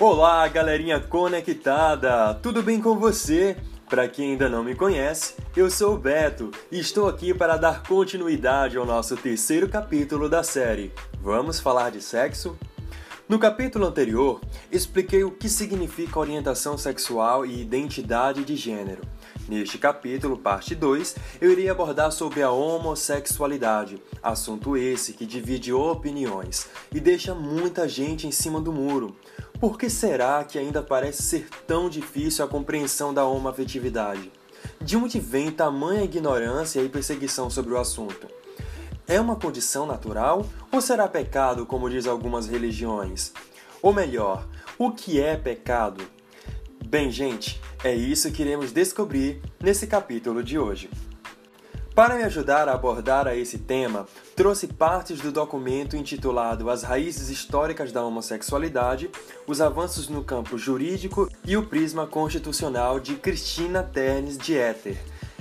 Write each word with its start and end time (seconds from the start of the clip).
Olá, 0.00 0.48
galerinha 0.48 0.98
conectada! 0.98 2.32
Tudo 2.32 2.62
bem 2.62 2.80
com 2.80 2.98
você? 2.98 3.54
Para 3.86 4.08
quem 4.08 4.30
ainda 4.30 4.48
não 4.48 4.64
me 4.64 4.74
conhece, 4.74 5.34
eu 5.54 5.70
sou 5.70 5.94
o 5.94 5.98
Beto 5.98 6.50
e 6.72 6.80
estou 6.80 7.06
aqui 7.06 7.34
para 7.34 7.58
dar 7.58 7.82
continuidade 7.82 8.78
ao 8.78 8.86
nosso 8.86 9.14
terceiro 9.14 9.68
capítulo 9.68 10.26
da 10.26 10.42
série. 10.42 10.90
Vamos 11.20 11.60
falar 11.60 11.90
de 11.90 12.00
sexo? 12.00 12.56
No 13.28 13.38
capítulo 13.38 13.84
anterior, 13.84 14.40
expliquei 14.72 15.22
o 15.22 15.30
que 15.30 15.50
significa 15.50 16.18
orientação 16.18 16.78
sexual 16.78 17.44
e 17.44 17.60
identidade 17.60 18.42
de 18.42 18.56
gênero. 18.56 19.02
Neste 19.46 19.76
capítulo, 19.76 20.38
parte 20.38 20.74
2, 20.74 21.16
eu 21.42 21.52
irei 21.52 21.68
abordar 21.68 22.10
sobre 22.10 22.42
a 22.42 22.50
homossexualidade, 22.50 24.02
assunto 24.22 24.78
esse 24.78 25.12
que 25.12 25.26
divide 25.26 25.74
opiniões 25.74 26.68
e 26.90 26.98
deixa 26.98 27.34
muita 27.34 27.86
gente 27.86 28.26
em 28.26 28.32
cima 28.32 28.60
do 28.60 28.72
muro. 28.72 29.14
Por 29.60 29.78
que 29.78 29.90
será 29.90 30.42
que 30.42 30.58
ainda 30.58 30.82
parece 30.82 31.22
ser 31.22 31.46
tão 31.66 31.90
difícil 31.90 32.42
a 32.42 32.48
compreensão 32.48 33.12
da 33.12 33.26
homoafetividade? 33.26 34.32
De 34.80 34.96
onde 34.96 35.20
vem 35.20 35.50
tamanha 35.50 36.02
ignorância 36.02 36.80
e 36.80 36.88
perseguição 36.88 37.50
sobre 37.50 37.74
o 37.74 37.78
assunto? 37.78 38.26
É 39.06 39.20
uma 39.20 39.36
condição 39.36 39.84
natural 39.84 40.46
ou 40.72 40.80
será 40.80 41.06
pecado, 41.06 41.66
como 41.66 41.90
diz 41.90 42.06
algumas 42.06 42.46
religiões? 42.46 43.34
Ou 43.82 43.92
melhor, 43.92 44.48
o 44.78 44.92
que 44.92 45.20
é 45.20 45.36
pecado? 45.36 46.02
Bem, 46.86 47.10
gente, 47.10 47.60
é 47.84 47.94
isso 47.94 48.32
que 48.32 48.40
iremos 48.40 48.72
descobrir 48.72 49.42
nesse 49.60 49.86
capítulo 49.86 50.42
de 50.42 50.58
hoje. 50.58 50.88
Para 51.94 52.14
me 52.14 52.22
ajudar 52.22 52.68
a 52.68 52.72
abordar 52.72 53.26
a 53.26 53.34
esse 53.34 53.58
tema, 53.58 54.06
trouxe 54.36 54.68
partes 54.68 55.20
do 55.20 55.32
documento 55.32 55.96
intitulado 55.96 56.70
As 56.70 56.82
Raízes 56.82 57.28
Históricas 57.28 57.90
da 57.90 58.04
Homossexualidade, 58.04 59.10
os 59.46 59.60
avanços 59.60 60.08
no 60.08 60.22
campo 60.22 60.56
jurídico 60.56 61.28
e 61.44 61.56
o 61.56 61.66
prisma 61.66 62.06
constitucional 62.06 63.00
de 63.00 63.16
Cristina 63.16 63.82
Ternes 63.82 64.38
Dieter. 64.38 64.96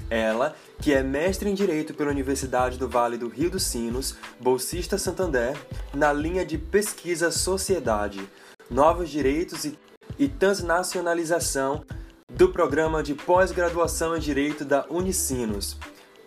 Ela, 0.10 0.56
que 0.82 0.92
é 0.92 1.04
mestre 1.04 1.50
em 1.50 1.54
Direito 1.54 1.94
pela 1.94 2.10
Universidade 2.10 2.80
do 2.80 2.90
Vale 2.90 3.16
do 3.16 3.30
Rio 3.30 3.52
dos 3.52 3.64
Sinos, 3.64 4.16
bolsista 4.40 4.98
Santander, 4.98 5.56
na 5.94 6.12
linha 6.12 6.44
de 6.44 6.58
pesquisa 6.58 7.30
Sociedade, 7.30 8.28
Novos 8.72 9.10
Direitos 9.10 9.66
e, 9.66 9.78
e 10.18 10.28
Transnacionalização 10.28 11.86
do 12.28 12.50
programa 12.50 13.04
de 13.04 13.14
pós-graduação 13.14 14.18
em 14.18 14.20
Direito 14.20 14.66
da 14.66 14.86
Unicinos, 14.90 15.78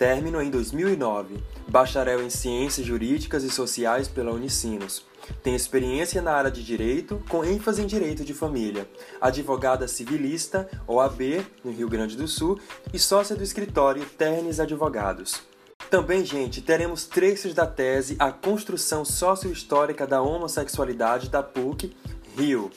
término 0.03 0.43
em 0.43 0.51
2009, 0.51 1.37
bacharel 1.69 2.25
em 2.25 2.29
Ciências 2.29 2.85
Jurídicas 2.85 3.45
e 3.45 3.51
Sociais 3.51 4.09
pela 4.09 4.33
Unicinos. 4.33 5.07
Tem 5.45 5.55
experiência 5.55 6.21
na 6.21 6.33
área 6.33 6.51
de 6.51 6.65
direito, 6.65 7.23
com 7.29 7.45
ênfase 7.45 7.83
em 7.83 7.87
direito 7.87 8.25
de 8.25 8.35
família. 8.35 8.89
Advogada 9.21 9.87
civilista, 9.87 10.69
OAB, 10.89 11.47
no 11.63 11.71
Rio 11.71 11.89
Grande 11.89 12.17
do 12.17 12.27
Sul, 12.27 12.59
e 12.93 12.99
sócia 12.99 13.37
do 13.37 13.45
escritório 13.45 14.05
Ternes 14.19 14.59
Advogados. 14.59 15.41
Também, 15.89 16.25
gente, 16.25 16.61
teremos 16.61 17.05
trechos 17.05 17.55
da 17.55 17.65
tese 17.65 18.17
A 18.19 18.33
Construção 18.33 19.05
Sociohistórica 19.05 20.05
da 20.05 20.21
Homossexualidade 20.21 21.31
da 21.31 21.45
PUC, 21.45 21.97
Rio, 22.37 22.73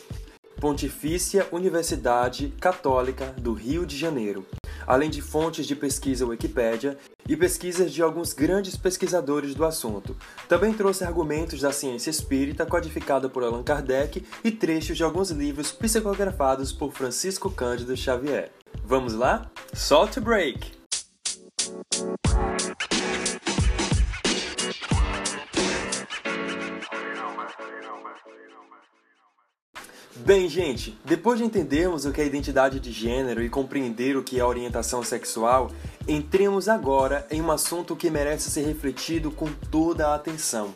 Pontifícia 0.62 1.48
Universidade 1.52 2.54
Católica 2.62 3.34
do 3.36 3.54
Rio 3.54 3.84
de 3.84 3.98
Janeiro, 3.98 4.46
além 4.88 5.10
de 5.10 5.22
fontes 5.22 5.66
de 5.66 5.76
pesquisa 5.76 6.26
Wikipédia 6.26 6.98
e 7.28 7.36
pesquisas 7.36 7.92
de 7.92 8.02
alguns 8.02 8.34
grandes 8.34 8.78
pesquisadores 8.78 9.56
do 9.56 9.66
assunto. 9.66 10.16
Também 10.48 10.74
trouxe 10.74 11.04
argumentos 11.04 11.62
da 11.62 11.72
ciência 11.72 12.10
espírita 12.10 12.66
codificada 12.66 13.30
por 13.30 13.44
Allan 13.44 13.64
Kardec 13.64 14.26
e 14.44 14.52
trechos 14.52 14.98
de 14.98 15.04
alguns 15.04 15.32
livros 15.32 15.72
psicografados 15.72 16.72
por 16.72 16.92
Francisco 16.92 17.50
Cândido 17.50 17.96
Xavier. 17.96 18.52
Vamos 18.84 19.14
lá? 19.14 19.50
Salt 19.74 20.20
break! 20.20 20.74
Bem, 30.18 30.48
gente, 30.48 30.98
depois 31.04 31.40
de 31.40 31.46
entendermos 31.46 32.06
o 32.06 32.12
que 32.12 32.22
é 32.22 32.26
identidade 32.26 32.80
de 32.80 32.90
gênero 32.90 33.44
e 33.44 33.50
compreender 33.50 34.16
o 34.16 34.24
que 34.24 34.40
é 34.40 34.46
orientação 34.46 35.04
sexual, 35.04 35.70
entremos 36.08 36.70
agora 36.70 37.28
em 37.30 37.42
um 37.42 37.52
assunto 37.52 37.98
que 37.98 38.10
merece 38.10 38.50
ser 38.50 38.66
refletido 38.66 39.30
com 39.30 39.52
toda 39.70 40.08
a 40.08 40.16
atenção, 40.16 40.74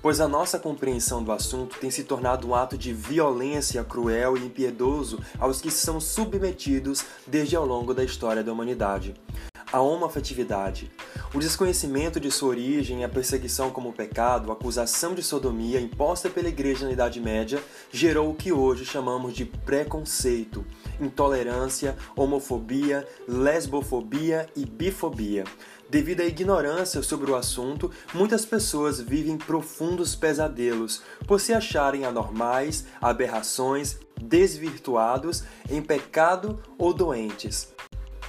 pois 0.00 0.20
a 0.20 0.28
nossa 0.28 0.58
compreensão 0.58 1.22
do 1.22 1.32
assunto 1.32 1.78
tem 1.78 1.90
se 1.90 2.04
tornado 2.04 2.48
um 2.48 2.54
ato 2.54 2.78
de 2.78 2.92
violência 2.92 3.84
cruel 3.84 4.36
e 4.36 4.44
impiedoso 4.44 5.18
aos 5.38 5.60
que 5.60 5.70
são 5.70 6.00
submetidos 6.00 7.04
desde 7.26 7.56
ao 7.56 7.66
longo 7.66 7.92
da 7.92 8.04
história 8.04 8.42
da 8.42 8.52
humanidade 8.52 9.14
a 9.72 9.80
homoafetividade. 9.80 10.92
O 11.34 11.38
desconhecimento 11.38 12.20
de 12.20 12.30
sua 12.30 12.50
origem, 12.50 13.04
a 13.04 13.08
perseguição 13.08 13.70
como 13.70 13.92
pecado, 13.92 14.50
a 14.50 14.52
acusação 14.52 15.14
de 15.14 15.22
sodomia 15.22 15.80
imposta 15.80 16.28
pela 16.28 16.48
Igreja 16.48 16.84
na 16.84 16.92
Idade 16.92 17.18
Média 17.18 17.62
gerou 17.90 18.30
o 18.30 18.34
que 18.34 18.52
hoje 18.52 18.84
chamamos 18.84 19.32
de 19.32 19.46
preconceito, 19.46 20.64
intolerância, 21.04 21.96
homofobia, 22.16 23.06
lesbofobia 23.26 24.48
e 24.56 24.64
bifobia. 24.64 25.44
Devido 25.90 26.20
à 26.20 26.24
ignorância 26.24 27.02
sobre 27.02 27.30
o 27.30 27.36
assunto, 27.36 27.90
muitas 28.14 28.46
pessoas 28.46 29.00
vivem 29.00 29.36
profundos 29.36 30.16
pesadelos 30.16 31.02
por 31.26 31.38
se 31.40 31.52
acharem 31.52 32.04
anormais, 32.04 32.86
aberrações, 33.00 33.98
desvirtuados, 34.20 35.44
em 35.68 35.82
pecado 35.82 36.58
ou 36.78 36.94
doentes 36.94 37.71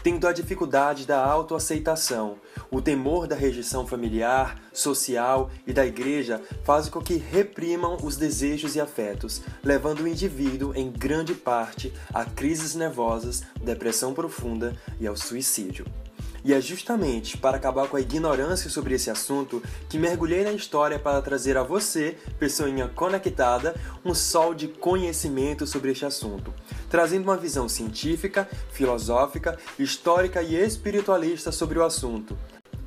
tendo 0.03 0.27
a 0.27 0.33
dificuldade 0.33 1.07
da 1.07 1.25
autoaceitação. 1.25 2.37
O 2.69 2.81
temor 2.81 3.25
da 3.25 3.35
rejeição 3.35 3.87
familiar, 3.87 4.61
social 4.73 5.49
e 5.65 5.71
da 5.71 5.85
igreja 5.85 6.41
faz 6.63 6.89
com 6.89 7.01
que 7.01 7.15
reprimam 7.15 7.97
os 8.03 8.17
desejos 8.17 8.75
e 8.75 8.81
afetos, 8.81 9.41
levando 9.63 10.01
o 10.01 10.07
indivíduo, 10.07 10.73
em 10.75 10.91
grande 10.91 11.33
parte, 11.33 11.93
a 12.13 12.25
crises 12.25 12.75
nervosas, 12.75 13.43
depressão 13.63 14.13
profunda 14.13 14.75
e 14.99 15.07
ao 15.07 15.15
suicídio. 15.15 15.85
E 16.45 16.53
é 16.53 16.59
justamente 16.59 17.37
para 17.37 17.55
acabar 17.55 17.87
com 17.87 17.95
a 17.95 18.01
ignorância 18.01 18.69
sobre 18.69 18.95
esse 18.95 19.09
assunto 19.09 19.63
que 19.87 19.97
mergulhei 19.97 20.43
na 20.43 20.51
história 20.51 20.99
para 20.99 21.21
trazer 21.21 21.55
a 21.57 21.63
você, 21.63 22.17
pessoinha 22.37 22.89
conectada, 22.89 23.73
um 24.03 24.13
sol 24.13 24.53
de 24.53 24.67
conhecimento 24.67 25.65
sobre 25.65 25.91
este 25.91 26.05
assunto, 26.05 26.53
trazendo 26.89 27.23
uma 27.23 27.37
visão 27.37 27.69
científica, 27.69 28.47
filosófica, 28.71 29.57
histórica 29.79 30.41
e 30.41 30.55
espiritualista 30.55 31.51
sobre 31.51 31.79
o 31.79 31.83
assunto, 31.83 32.37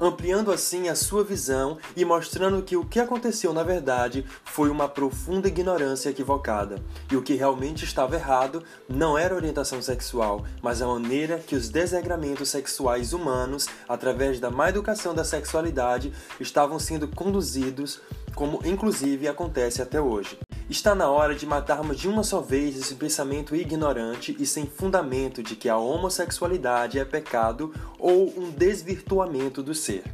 ampliando 0.01 0.53
assim 0.53 0.89
a 0.89 0.95
sua 0.95 1.25
visão 1.25 1.79
e 1.97 2.05
mostrando 2.05 2.62
que 2.62 2.77
o 2.77 2.84
que 2.84 3.01
aconteceu 3.01 3.53
na 3.53 3.62
verdade 3.62 4.25
foi 4.45 4.69
uma 4.71 4.89
profunda 4.89 5.49
ignorância 5.49 6.11
equivocada. 6.11 6.83
E 7.11 7.17
o 7.17 7.23
que 7.23 7.34
realmente 7.34 7.84
estava 7.84 8.15
errado 8.15 8.62
não 8.89 9.17
era 9.17 9.34
a 9.34 9.37
orientação 9.37 9.81
sexual, 9.81 10.45
mas 10.62 10.83
a 10.83 10.87
maneira 10.87 11.39
que 11.39 11.57
os 11.57 11.69
desregramentos 11.69 12.49
sexuais 12.49 13.12
humanos, 13.12 13.67
através 13.89 14.39
da 14.39 14.51
má 14.51 14.69
educação 14.69 15.15
da 15.15 15.25
sexualidade, 15.25 16.13
estavam 16.39 16.78
sendo 16.78 17.09
conduzidos, 17.09 18.01
como 18.37 18.61
inclusive 18.65 19.27
acontece 19.27 19.81
até 19.81 19.99
hoje. 20.01 20.39
Está 20.69 20.95
na 20.95 21.09
hora 21.09 21.35
de 21.35 21.47
matarmos 21.47 21.99
de 21.99 22.07
uma 22.07 22.23
só 22.23 22.41
vez 22.41 22.77
esse 22.77 22.95
pensamento 22.95 23.57
ignorante 23.57 24.37
e 24.39 24.45
sem 24.47 24.67
fundamento 24.67 25.43
de 25.43 25.57
que 25.57 25.71
a 25.71 25.79
homossexualidade 25.79 26.99
é 26.99 27.05
pecado 27.05 27.73
ou 27.99 28.33
um 28.39 28.51
desvirtuamento 28.51 29.63
do 29.63 29.75
ser. 29.75 30.05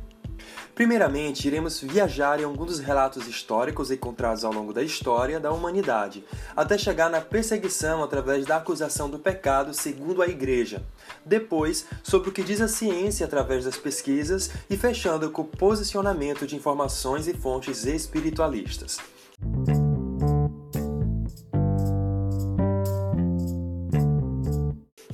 Primeiramente, 0.74 1.46
iremos 1.46 1.80
viajar 1.80 2.40
em 2.40 2.44
alguns 2.44 2.66
dos 2.66 2.78
relatos 2.78 3.26
históricos 3.28 3.90
encontrados 3.90 4.42
ao 4.42 4.52
longo 4.52 4.72
da 4.72 4.82
história 4.82 5.38
da 5.38 5.52
humanidade, 5.52 6.24
até 6.56 6.78
chegar 6.78 7.10
na 7.10 7.20
perseguição 7.20 8.02
através 8.02 8.46
da 8.46 8.56
acusação 8.56 9.10
do 9.10 9.18
pecado 9.18 9.74
segundo 9.74 10.22
a 10.22 10.26
Igreja. 10.26 10.82
Depois, 11.26 11.84
sobre 12.02 12.30
o 12.30 12.32
que 12.32 12.42
diz 12.42 12.60
a 12.62 12.68
ciência 12.68 13.26
através 13.26 13.66
das 13.66 13.76
pesquisas 13.76 14.50
e 14.70 14.76
fechando 14.76 15.30
com 15.30 15.42
o 15.42 15.46
posicionamento 15.46 16.46
de 16.46 16.56
informações 16.56 17.28
e 17.28 17.34
fontes 17.34 17.84
espiritualistas. 17.84 18.98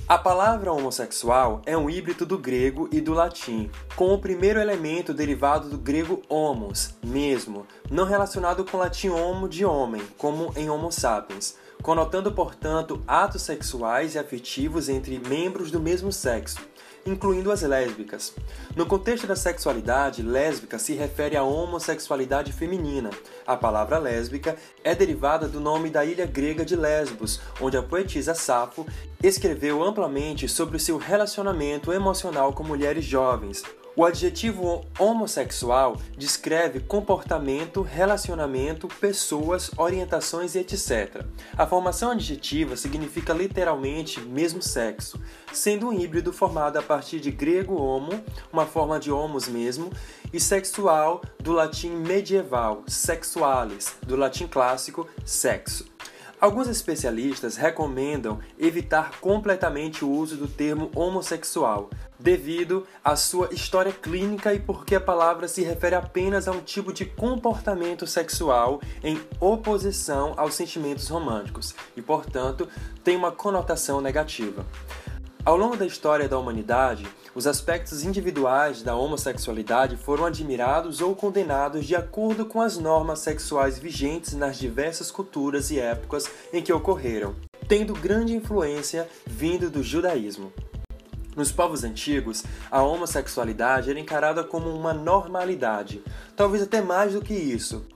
A 0.09 0.17
palavra 0.17 0.73
homossexual 0.73 1.61
é 1.67 1.77
um 1.77 1.91
híbrido 1.91 2.25
do 2.25 2.39
grego 2.39 2.89
e 2.91 2.99
do 2.99 3.13
latim, 3.13 3.71
com 3.95 4.15
o 4.15 4.19
primeiro 4.19 4.59
elemento 4.59 5.13
derivado 5.13 5.69
do 5.69 5.77
grego 5.77 6.23
homos, 6.31 6.95
mesmo, 7.05 7.67
não 7.91 8.07
relacionado 8.07 8.65
com 8.65 8.79
o 8.79 8.81
latim 8.81 9.11
homo 9.11 9.47
de 9.47 9.67
homem, 9.67 10.01
como 10.17 10.51
em 10.57 10.71
Homo 10.71 10.91
sapiens, 10.91 11.57
conotando, 11.83 12.33
portanto, 12.33 13.03
atos 13.07 13.43
sexuais 13.43 14.15
e 14.15 14.19
afetivos 14.19 14.89
entre 14.89 15.19
membros 15.19 15.71
do 15.71 15.79
mesmo 15.79 16.11
sexo. 16.11 16.57
Incluindo 17.09 17.51
as 17.51 17.63
lésbicas. 17.63 18.35
No 18.77 18.87
contexto 18.87 19.27
da 19.27 19.35
sexualidade, 19.35 20.23
lésbica 20.23 20.79
se 20.79 20.95
refere 20.95 21.37
à 21.37 21.43
homossexualidade 21.43 22.53
feminina. 22.53 23.11
A 23.47 23.57
palavra 23.57 23.99
lésbica 23.99 24.57
é 24.85 24.95
derivada 24.95 25.49
do 25.49 25.61
nome 25.61 25.91
da 25.91 26.05
ilha 26.05 26.27
grega 26.27 26.65
de 26.65 26.77
Lesbos, 26.77 27.41
onde 27.61 27.77
a 27.77 27.83
poetisa 27.83 28.35
Safo 28.35 28.87
escreveu 29.23 29.83
amplamente 29.83 30.49
sobre 30.49 30.77
o 30.77 30.81
seu 30.81 30.97
relacionamento 30.97 31.93
emocional 31.93 32.53
com 32.53 32.63
mulheres 32.63 33.05
jovens, 33.05 33.63
o 33.99 34.05
adjetivo 34.05 34.87
homossexual 34.97 35.97
descreve 36.17 36.79
comportamento, 36.79 37.83
relacionamento, 37.83 38.87
pessoas, 38.87 39.73
orientações 39.77 40.55
e 40.55 40.61
etc. 40.61 41.25
A 41.57 41.67
formação 41.67 42.13
adjetiva 42.13 42.77
significa 42.77 43.33
literalmente 43.33 44.21
mesmo 44.21 44.63
sexo, 44.63 45.21
sendo 45.53 45.89
um 45.89 45.93
híbrido 45.93 46.33
formado 46.33 46.79
a 46.79 46.83
partir 46.83 47.19
de 47.19 47.33
grego 47.33 47.75
homo, 47.75 48.23
uma 48.53 48.67
forma 48.67 49.01
de 49.01 49.11
homos 49.11 49.49
mesmo, 49.49 49.91
e 50.33 50.39
sexual 50.39 51.21
do 51.41 51.51
latim 51.51 51.91
medieval, 51.91 52.85
sexualis, 52.87 53.97
do 54.07 54.15
latim 54.15 54.47
clássico, 54.47 55.09
sexo. 55.25 55.98
Alguns 56.41 56.69
especialistas 56.69 57.57
recomendam 57.57 58.39
evitar 58.57 59.19
completamente 59.21 60.05
o 60.05 60.11
uso 60.11 60.37
do 60.37 60.47
termo 60.47 60.89
homossexual, 60.95 61.91
devido 62.17 62.87
à 63.03 63.17
sua 63.17 63.53
história 63.53 63.91
clínica 63.91 64.55
e 64.55 64.61
porque 64.61 64.95
a 64.95 65.01
palavra 65.01 65.49
se 65.49 65.65
refere 65.65 65.97
apenas 65.97 66.47
a 66.47 66.53
um 66.53 66.61
tipo 66.61 66.93
de 66.93 67.05
comportamento 67.05 68.07
sexual 68.07 68.81
em 69.03 69.21
oposição 69.41 70.35
aos 70.37 70.55
sentimentos 70.55 71.09
românticos 71.09 71.75
e, 71.97 72.03
portanto, 72.03 72.69
tem 73.03 73.17
uma 73.17 73.33
conotação 73.33 74.01
negativa. 74.01 74.65
Ao 75.49 75.57
longo 75.57 75.79
da 75.79 75.87
história 75.87 76.29
da 76.29 76.39
humanidade, 76.39 77.07
os 77.35 77.47
aspectos 77.47 78.05
individuais 78.05 78.83
da 78.83 78.95
homossexualidade 78.95 79.97
foram 79.97 80.27
admirados 80.27 81.01
ou 81.01 81.17
condenados 81.17 81.87
de 81.87 81.97
acordo 81.97 82.45
com 82.45 82.61
as 82.61 82.77
normas 82.77 83.21
sexuais 83.21 83.79
vigentes 83.79 84.35
nas 84.35 84.59
diversas 84.59 85.11
culturas 85.11 85.71
e 85.71 85.81
épocas 85.81 86.31
em 86.53 86.63
que 86.63 86.71
ocorreram, 86.71 87.35
tendo 87.67 87.95
grande 87.95 88.37
influência 88.37 89.09
vindo 89.27 89.71
do 89.71 89.83
judaísmo. 89.83 90.53
Nos 91.35 91.51
povos 91.51 91.83
antigos, 91.83 92.45
a 92.71 92.83
homossexualidade 92.83 93.89
era 93.89 93.99
encarada 93.99 94.45
como 94.45 94.69
uma 94.69 94.93
normalidade, 94.93 96.03
talvez 96.37 96.63
até 96.63 96.83
mais 96.83 97.15
do 97.15 97.23
que 97.23 97.33
isso, 97.33 97.87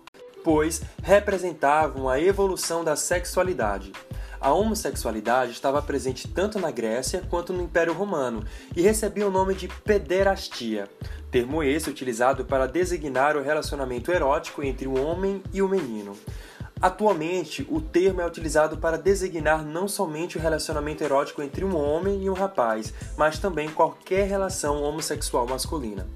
pois 0.43 0.81
representavam 1.03 2.09
a 2.09 2.19
evolução 2.19 2.83
da 2.83 2.97
sexualidade. 2.97 3.93
A 4.43 4.53
homossexualidade 4.53 5.53
estava 5.53 5.81
presente 5.81 6.27
tanto 6.27 6.59
na 6.59 6.73
Grécia 6.73 7.23
quanto 7.31 7.53
no 7.53 7.63
Império 7.63 7.93
Romano 7.93 8.43
e 8.75 8.83
recebia 8.83 9.25
o 9.25 9.31
nome 9.31 9.55
de 9.55 9.69
pederastia, 9.69 10.91
termo 11.31 11.63
esse 11.63 11.89
utilizado 11.89 12.45
para 12.45 12.67
designar 12.67 13.37
o 13.37 13.43
relacionamento 13.43 14.11
erótico 14.11 14.61
entre 14.61 14.89
o 14.89 15.01
homem 15.01 15.41
e 15.53 15.63
o 15.63 15.69
menino. 15.69 16.19
Atualmente, 16.81 17.65
o 17.71 17.81
termo 17.81 18.21
é 18.21 18.27
utilizado 18.27 18.79
para 18.79 18.99
designar 18.99 19.65
não 19.65 19.87
somente 19.87 20.37
o 20.37 20.41
relacionamento 20.41 21.05
erótico 21.05 21.41
entre 21.41 21.65
um 21.65 21.77
homem 21.77 22.25
e 22.25 22.29
um 22.29 22.35
rapaz, 22.35 22.93
mas 23.17 23.39
também 23.39 23.69
qualquer 23.69 24.27
relação 24.27 24.83
homossexual 24.83 25.47
masculina. 25.47 26.09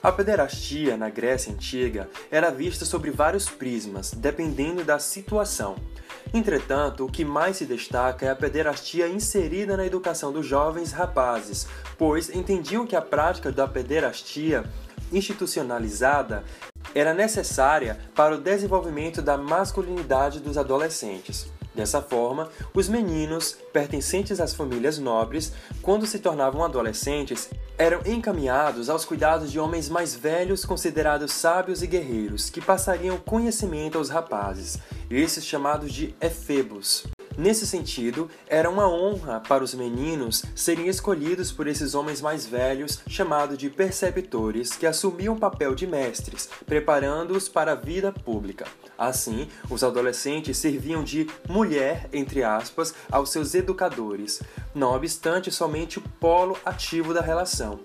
A 0.00 0.12
pederastia 0.12 0.96
na 0.96 1.10
Grécia 1.10 1.52
Antiga 1.52 2.08
era 2.30 2.48
vista 2.48 2.84
sobre 2.84 3.10
vários 3.10 3.48
prismas, 3.48 4.12
dependendo 4.12 4.84
da 4.84 5.00
situação. 5.00 5.74
Entretanto, 6.34 7.04
o 7.04 7.10
que 7.10 7.24
mais 7.24 7.56
se 7.56 7.64
destaca 7.64 8.26
é 8.26 8.30
a 8.30 8.36
pederastia 8.36 9.08
inserida 9.08 9.76
na 9.76 9.86
educação 9.86 10.32
dos 10.32 10.46
jovens 10.46 10.92
rapazes, 10.92 11.66
pois 11.96 12.28
entendiam 12.28 12.86
que 12.86 12.96
a 12.96 13.02
prática 13.02 13.52
da 13.52 13.66
pederastia 13.66 14.64
institucionalizada 15.12 16.44
era 16.94 17.14
necessária 17.14 17.98
para 18.14 18.34
o 18.34 18.40
desenvolvimento 18.40 19.22
da 19.22 19.36
masculinidade 19.36 20.40
dos 20.40 20.58
adolescentes. 20.58 21.46
Dessa 21.76 22.00
forma, 22.00 22.48
os 22.72 22.88
meninos, 22.88 23.54
pertencentes 23.70 24.40
às 24.40 24.54
famílias 24.54 24.98
nobres, 24.98 25.52
quando 25.82 26.06
se 26.06 26.18
tornavam 26.18 26.64
adolescentes, 26.64 27.50
eram 27.76 28.00
encaminhados 28.06 28.88
aos 28.88 29.04
cuidados 29.04 29.52
de 29.52 29.60
homens 29.60 29.90
mais 29.90 30.14
velhos 30.14 30.64
considerados 30.64 31.34
sábios 31.34 31.82
e 31.82 31.86
guerreiros, 31.86 32.48
que 32.48 32.62
passariam 32.62 33.18
conhecimento 33.18 33.98
aos 33.98 34.08
rapazes, 34.08 34.78
esses 35.10 35.44
chamados 35.44 35.92
de 35.92 36.14
efebos. 36.18 37.06
Nesse 37.38 37.66
sentido, 37.66 38.30
era 38.46 38.70
uma 38.70 38.88
honra 38.88 39.40
para 39.40 39.62
os 39.62 39.74
meninos 39.74 40.42
serem 40.54 40.88
escolhidos 40.88 41.52
por 41.52 41.66
esses 41.66 41.94
homens 41.94 42.22
mais 42.22 42.46
velhos, 42.46 43.00
chamados 43.06 43.58
de 43.58 43.68
perceptores, 43.68 44.74
que 44.74 44.86
assumiam 44.86 45.34
o 45.34 45.38
papel 45.38 45.74
de 45.74 45.86
mestres, 45.86 46.48
preparando-os 46.64 47.46
para 47.46 47.72
a 47.72 47.74
vida 47.74 48.10
pública. 48.10 48.64
Assim, 48.96 49.48
os 49.68 49.84
adolescentes 49.84 50.56
serviam 50.56 51.04
de 51.04 51.26
mulher, 51.46 52.08
entre 52.10 52.42
aspas, 52.42 52.94
aos 53.12 53.30
seus 53.30 53.54
educadores, 53.54 54.40
não 54.74 54.94
obstante 54.94 55.50
somente 55.50 55.98
o 55.98 56.02
polo 56.18 56.56
ativo 56.64 57.12
da 57.12 57.20
relação, 57.20 57.80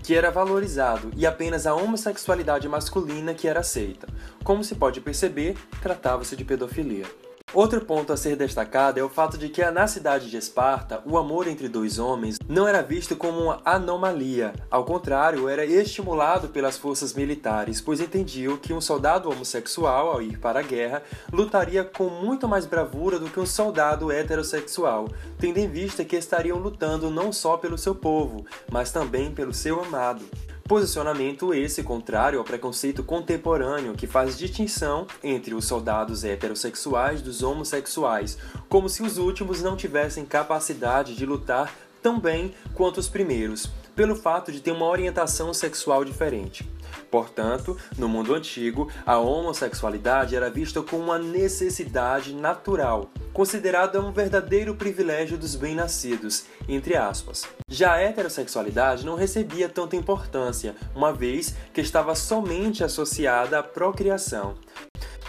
que 0.00 0.14
era 0.14 0.30
valorizado 0.30 1.10
e 1.16 1.26
apenas 1.26 1.66
a 1.66 1.74
homossexualidade 1.74 2.68
masculina 2.68 3.34
que 3.34 3.48
era 3.48 3.60
aceita. 3.60 4.06
Como 4.44 4.62
se 4.62 4.76
pode 4.76 5.00
perceber, 5.00 5.56
tratava-se 5.80 6.36
de 6.36 6.44
pedofilia. 6.44 7.06
Outro 7.54 7.82
ponto 7.84 8.14
a 8.14 8.16
ser 8.16 8.34
destacado 8.34 8.98
é 8.98 9.02
o 9.02 9.10
fato 9.10 9.36
de 9.36 9.50
que 9.50 9.62
na 9.70 9.86
cidade 9.86 10.30
de 10.30 10.38
Esparta, 10.38 11.02
o 11.04 11.18
amor 11.18 11.46
entre 11.46 11.68
dois 11.68 11.98
homens 11.98 12.38
não 12.48 12.66
era 12.66 12.82
visto 12.82 13.14
como 13.14 13.38
uma 13.38 13.60
anomalia. 13.62 14.54
Ao 14.70 14.86
contrário, 14.86 15.46
era 15.46 15.62
estimulado 15.62 16.48
pelas 16.48 16.78
forças 16.78 17.12
militares, 17.12 17.78
pois 17.78 18.00
entendiam 18.00 18.56
que 18.56 18.72
um 18.72 18.80
soldado 18.80 19.28
homossexual, 19.28 20.10
ao 20.10 20.22
ir 20.22 20.38
para 20.38 20.60
a 20.60 20.62
guerra, 20.62 21.02
lutaria 21.30 21.84
com 21.84 22.08
muito 22.08 22.48
mais 22.48 22.64
bravura 22.64 23.18
do 23.18 23.28
que 23.28 23.38
um 23.38 23.44
soldado 23.44 24.10
heterossexual, 24.10 25.10
tendo 25.38 25.58
em 25.58 25.68
vista 25.68 26.06
que 26.06 26.16
estariam 26.16 26.56
lutando 26.56 27.10
não 27.10 27.30
só 27.30 27.58
pelo 27.58 27.76
seu 27.76 27.94
povo, 27.94 28.46
mas 28.70 28.90
também 28.90 29.30
pelo 29.30 29.52
seu 29.52 29.84
amado. 29.84 30.24
Posicionamento 30.64 31.52
esse 31.52 31.82
contrário 31.82 32.38
ao 32.38 32.44
preconceito 32.44 33.02
contemporâneo 33.02 33.94
que 33.94 34.06
faz 34.06 34.38
distinção 34.38 35.06
entre 35.22 35.54
os 35.54 35.64
soldados 35.64 36.24
heterossexuais 36.24 37.20
dos 37.20 37.42
homossexuais, 37.42 38.38
como 38.68 38.88
se 38.88 39.02
os 39.02 39.18
últimos 39.18 39.60
não 39.60 39.76
tivessem 39.76 40.24
capacidade 40.24 41.14
de 41.14 41.26
lutar 41.26 41.74
tão 42.00 42.18
bem 42.18 42.54
quanto 42.74 42.98
os 42.98 43.08
primeiros, 43.08 43.70
pelo 43.94 44.16
fato 44.16 44.50
de 44.50 44.60
ter 44.60 44.72
uma 44.72 44.86
orientação 44.86 45.52
sexual 45.52 46.04
diferente. 46.04 46.68
Portanto, 47.10 47.76
no 47.98 48.08
mundo 48.08 48.34
antigo, 48.34 48.90
a 49.04 49.18
homossexualidade 49.18 50.34
era 50.34 50.50
vista 50.50 50.82
como 50.82 51.04
uma 51.04 51.18
necessidade 51.18 52.34
natural, 52.34 53.10
considerada 53.34 54.00
um 54.00 54.12
verdadeiro 54.12 54.74
privilégio 54.74 55.36
dos 55.36 55.54
bem-nascidos, 55.54 56.44
entre 56.66 56.96
aspas. 56.96 57.46
Já 57.68 57.92
a 57.92 58.00
heterossexualidade 58.00 59.04
não 59.04 59.14
recebia 59.14 59.68
tanta 59.68 59.94
importância, 59.94 60.74
uma 60.94 61.12
vez 61.12 61.54
que 61.72 61.82
estava 61.82 62.14
somente 62.14 62.82
associada 62.82 63.58
à 63.58 63.62
procriação. 63.62 64.54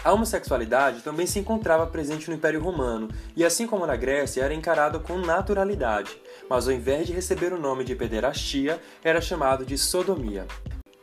A 0.04 0.12
homossexualidade 0.12 1.00
também 1.00 1.26
se 1.26 1.38
encontrava 1.38 1.86
presente 1.86 2.28
no 2.28 2.36
Império 2.36 2.62
Romano 2.62 3.08
e, 3.34 3.42
assim 3.42 3.66
como 3.66 3.86
na 3.86 3.96
Grécia, 3.96 4.42
era 4.42 4.52
encarada 4.52 4.98
com 4.98 5.16
naturalidade, 5.16 6.10
mas 6.48 6.68
ao 6.68 6.74
invés 6.74 7.06
de 7.06 7.12
receber 7.12 7.52
o 7.52 7.60
nome 7.60 7.84
de 7.84 7.94
pederastia, 7.94 8.80
era 9.02 9.20
chamado 9.20 9.64
de 9.64 9.76
sodomia. 9.78 10.46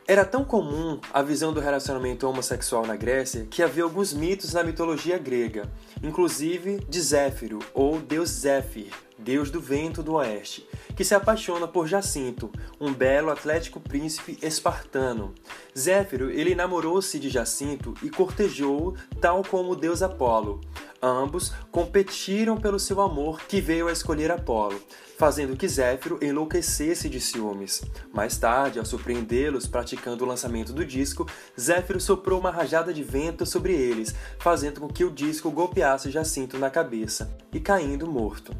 Era 0.06 0.24
tão 0.24 0.44
comum 0.44 1.00
a 1.12 1.22
visão 1.22 1.52
do 1.52 1.60
relacionamento 1.60 2.26
homossexual 2.26 2.84
na 2.84 2.96
Grécia 2.96 3.46
que 3.48 3.62
havia 3.62 3.84
alguns 3.84 4.12
mitos 4.12 4.52
na 4.52 4.64
mitologia 4.64 5.16
grega, 5.16 5.70
inclusive 6.02 6.84
de 6.88 7.00
Zéfiro, 7.00 7.60
ou 7.72 8.00
deus 8.00 8.28
Zéfir, 8.28 8.92
deus 9.18 9.50
do 9.50 9.60
vento 9.60 10.02
do 10.02 10.14
oeste, 10.14 10.66
que 10.96 11.04
se 11.04 11.14
apaixona 11.14 11.66
por 11.66 11.86
Jacinto, 11.86 12.50
um 12.80 12.92
belo 12.92 13.30
atlético 13.30 13.80
príncipe 13.80 14.38
espartano. 14.42 15.34
Zéfiro 15.78 16.30
ele 16.30 16.54
namorou-se 16.54 17.18
de 17.18 17.28
Jacinto 17.28 17.94
e 18.02 18.10
cortejou 18.10 18.94
tal 19.20 19.42
como 19.42 19.72
o 19.72 19.76
deus 19.76 20.02
Apolo. 20.02 20.60
Ambos 21.02 21.52
competiram 21.70 22.56
pelo 22.56 22.78
seu 22.78 23.00
amor 23.00 23.40
que 23.40 23.60
veio 23.60 23.88
a 23.88 23.92
escolher 23.92 24.30
Apolo, 24.30 24.80
fazendo 25.18 25.56
que 25.56 25.66
Zéfiro 25.66 26.18
enlouquecesse 26.22 27.08
de 27.08 27.20
ciúmes. 27.20 27.82
Mais 28.12 28.36
tarde, 28.36 28.78
ao 28.78 28.84
surpreendê-los 28.84 29.66
praticando 29.66 30.24
o 30.24 30.26
lançamento 30.28 30.72
do 30.72 30.84
disco, 30.84 31.26
Zéfiro 31.60 32.00
soprou 32.00 32.38
uma 32.38 32.52
rajada 32.52 32.92
de 32.92 33.02
vento 33.02 33.44
sobre 33.44 33.72
eles, 33.72 34.14
fazendo 34.38 34.80
com 34.80 34.86
que 34.86 35.04
o 35.04 35.10
disco 35.10 35.50
golpeasse 35.50 36.10
Jacinto 36.10 36.56
na 36.56 36.70
cabeça 36.70 37.36
e 37.52 37.58
caindo 37.58 38.06
morto. 38.06 38.54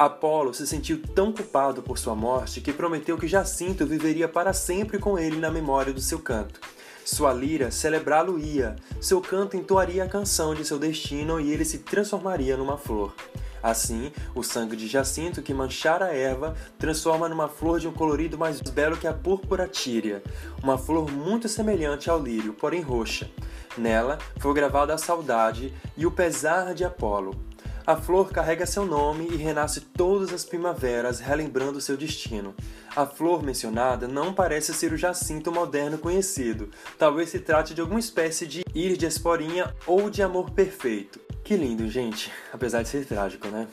Apolo 0.00 0.54
se 0.54 0.66
sentiu 0.66 1.02
tão 1.14 1.30
culpado 1.30 1.82
por 1.82 1.98
sua 1.98 2.14
morte 2.14 2.62
que 2.62 2.72
prometeu 2.72 3.18
que 3.18 3.28
Jacinto 3.28 3.84
viveria 3.84 4.26
para 4.26 4.54
sempre 4.54 4.98
com 4.98 5.18
ele 5.18 5.36
na 5.36 5.50
memória 5.50 5.92
do 5.92 6.00
seu 6.00 6.18
canto. 6.18 6.58
Sua 7.04 7.34
lira 7.34 7.70
celebrá-lo-ia, 7.70 8.76
seu 8.98 9.20
canto 9.20 9.58
entoaria 9.58 10.02
a 10.02 10.08
canção 10.08 10.54
de 10.54 10.64
seu 10.64 10.78
destino 10.78 11.38
e 11.38 11.52
ele 11.52 11.66
se 11.66 11.80
transformaria 11.80 12.56
numa 12.56 12.78
flor. 12.78 13.14
Assim, 13.62 14.10
o 14.34 14.42
sangue 14.42 14.74
de 14.74 14.88
Jacinto 14.88 15.42
que 15.42 15.52
manchara 15.52 16.06
a 16.06 16.16
erva 16.16 16.54
transforma 16.78 17.28
numa 17.28 17.46
flor 17.46 17.78
de 17.78 17.86
um 17.86 17.92
colorido 17.92 18.38
mais 18.38 18.58
belo 18.62 18.96
que 18.96 19.06
a 19.06 19.12
púrpura 19.12 19.68
tíria, 19.68 20.22
uma 20.62 20.78
flor 20.78 21.12
muito 21.12 21.46
semelhante 21.46 22.08
ao 22.08 22.18
lírio, 22.18 22.54
porém 22.54 22.80
roxa. 22.80 23.30
Nela 23.76 24.18
foi 24.38 24.54
gravada 24.54 24.94
a 24.94 24.98
saudade 24.98 25.74
e 25.94 26.06
o 26.06 26.10
pesar 26.10 26.72
de 26.72 26.86
Apolo. 26.86 27.49
A 27.90 27.96
flor 27.96 28.30
carrega 28.30 28.66
seu 28.66 28.86
nome 28.86 29.26
e 29.32 29.36
renasce 29.36 29.80
todas 29.80 30.32
as 30.32 30.44
primaveras, 30.44 31.18
relembrando 31.18 31.80
seu 31.80 31.96
destino. 31.96 32.54
A 32.94 33.04
flor 33.04 33.42
mencionada 33.42 34.06
não 34.06 34.32
parece 34.32 34.72
ser 34.72 34.92
o 34.92 34.96
jacinto 34.96 35.50
moderno 35.50 35.98
conhecido. 35.98 36.70
Talvez 36.96 37.30
se 37.30 37.40
trate 37.40 37.74
de 37.74 37.80
alguma 37.80 37.98
espécie 37.98 38.46
de 38.46 38.62
íris 38.72 38.96
de 38.96 39.06
esporinha 39.06 39.74
ou 39.88 40.08
de 40.08 40.22
amor 40.22 40.50
perfeito. 40.52 41.18
Que 41.42 41.56
lindo, 41.56 41.90
gente, 41.90 42.30
apesar 42.52 42.82
de 42.82 42.90
ser 42.90 43.04
trágico, 43.04 43.48
né? 43.48 43.66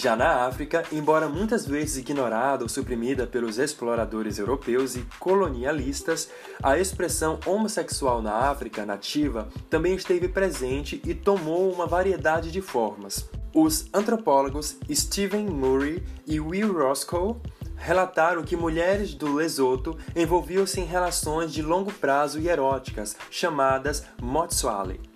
Já 0.00 0.14
na 0.14 0.46
África, 0.46 0.84
embora 0.92 1.28
muitas 1.28 1.66
vezes 1.66 1.96
ignorada 1.96 2.62
ou 2.62 2.68
suprimida 2.68 3.26
pelos 3.26 3.58
exploradores 3.58 4.38
europeus 4.38 4.94
e 4.94 5.04
colonialistas, 5.18 6.30
a 6.62 6.78
expressão 6.78 7.40
homossexual 7.44 8.22
na 8.22 8.32
África 8.32 8.86
nativa 8.86 9.48
também 9.68 9.96
esteve 9.96 10.28
presente 10.28 11.02
e 11.04 11.12
tomou 11.14 11.72
uma 11.72 11.84
variedade 11.84 12.52
de 12.52 12.62
formas. 12.62 13.28
Os 13.52 13.88
antropólogos 13.92 14.76
Stephen 14.88 15.46
Murray 15.46 16.00
e 16.24 16.38
Will 16.38 16.74
Roscoe 16.74 17.34
relataram 17.74 18.44
que 18.44 18.56
mulheres 18.56 19.14
do 19.14 19.34
Lesoto 19.34 19.98
envolviam-se 20.14 20.80
em 20.80 20.84
relações 20.84 21.52
de 21.52 21.60
longo 21.60 21.92
prazo 21.92 22.38
e 22.38 22.48
eróticas, 22.48 23.16
chamadas 23.32 24.04
motswali. 24.22 25.07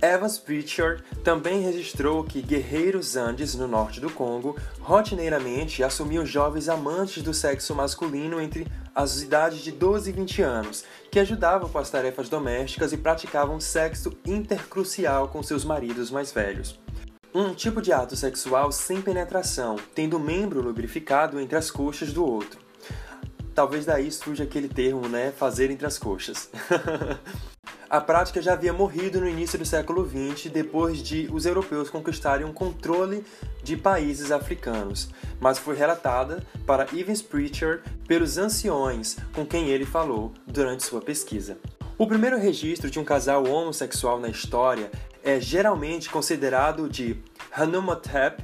Evans 0.00 0.38
Pritchard 0.38 1.02
também 1.24 1.60
registrou 1.60 2.22
que 2.22 2.40
guerreiros 2.40 3.16
Andes, 3.16 3.54
no 3.54 3.66
norte 3.66 4.00
do 4.00 4.10
Congo, 4.10 4.56
rotineiramente 4.80 5.82
assumiam 5.82 6.24
jovens 6.24 6.68
amantes 6.68 7.22
do 7.22 7.34
sexo 7.34 7.74
masculino 7.74 8.40
entre 8.40 8.66
as 8.94 9.22
idades 9.22 9.60
de 9.60 9.72
12 9.72 10.10
e 10.10 10.12
20 10.12 10.42
anos, 10.42 10.84
que 11.10 11.18
ajudavam 11.18 11.68
com 11.68 11.78
as 11.78 11.90
tarefas 11.90 12.28
domésticas 12.28 12.92
e 12.92 12.96
praticavam 12.96 13.58
sexo 13.58 14.16
intercrucial 14.24 15.28
com 15.28 15.42
seus 15.42 15.64
maridos 15.64 16.10
mais 16.10 16.32
velhos. 16.32 16.78
Um 17.34 17.52
tipo 17.52 17.82
de 17.82 17.92
ato 17.92 18.16
sexual 18.16 18.72
sem 18.72 19.02
penetração, 19.02 19.76
tendo 19.94 20.16
o 20.16 20.20
membro 20.20 20.62
lubrificado 20.62 21.38
entre 21.40 21.56
as 21.56 21.70
coxas 21.70 22.12
do 22.12 22.24
outro. 22.24 22.67
Talvez 23.58 23.84
daí 23.84 24.08
surja 24.12 24.44
aquele 24.44 24.68
termo, 24.68 25.08
né? 25.08 25.32
Fazer 25.36 25.68
entre 25.68 25.84
as 25.84 25.98
coxas. 25.98 26.48
A 27.90 28.00
prática 28.00 28.40
já 28.40 28.52
havia 28.52 28.72
morrido 28.72 29.20
no 29.20 29.28
início 29.28 29.58
do 29.58 29.64
século 29.64 30.08
XX, 30.08 30.48
depois 30.48 31.02
de 31.02 31.28
os 31.32 31.44
europeus 31.44 31.90
conquistarem 31.90 32.46
um 32.46 32.52
controle 32.52 33.24
de 33.64 33.76
países 33.76 34.30
africanos, 34.30 35.08
mas 35.40 35.58
foi 35.58 35.74
relatada 35.74 36.40
para 36.64 36.86
Evans 36.96 37.20
Pritchard 37.20 37.82
pelos 38.06 38.38
anciões 38.38 39.16
com 39.34 39.44
quem 39.44 39.70
ele 39.70 39.84
falou 39.84 40.32
durante 40.46 40.84
sua 40.84 41.00
pesquisa. 41.00 41.58
O 41.98 42.06
primeiro 42.06 42.38
registro 42.38 42.88
de 42.88 43.00
um 43.00 43.04
casal 43.04 43.44
homossexual 43.44 44.20
na 44.20 44.28
história 44.28 44.88
é 45.24 45.40
geralmente 45.40 46.08
considerado 46.08 46.88
de 46.88 47.20
Hanumotep 47.50 48.40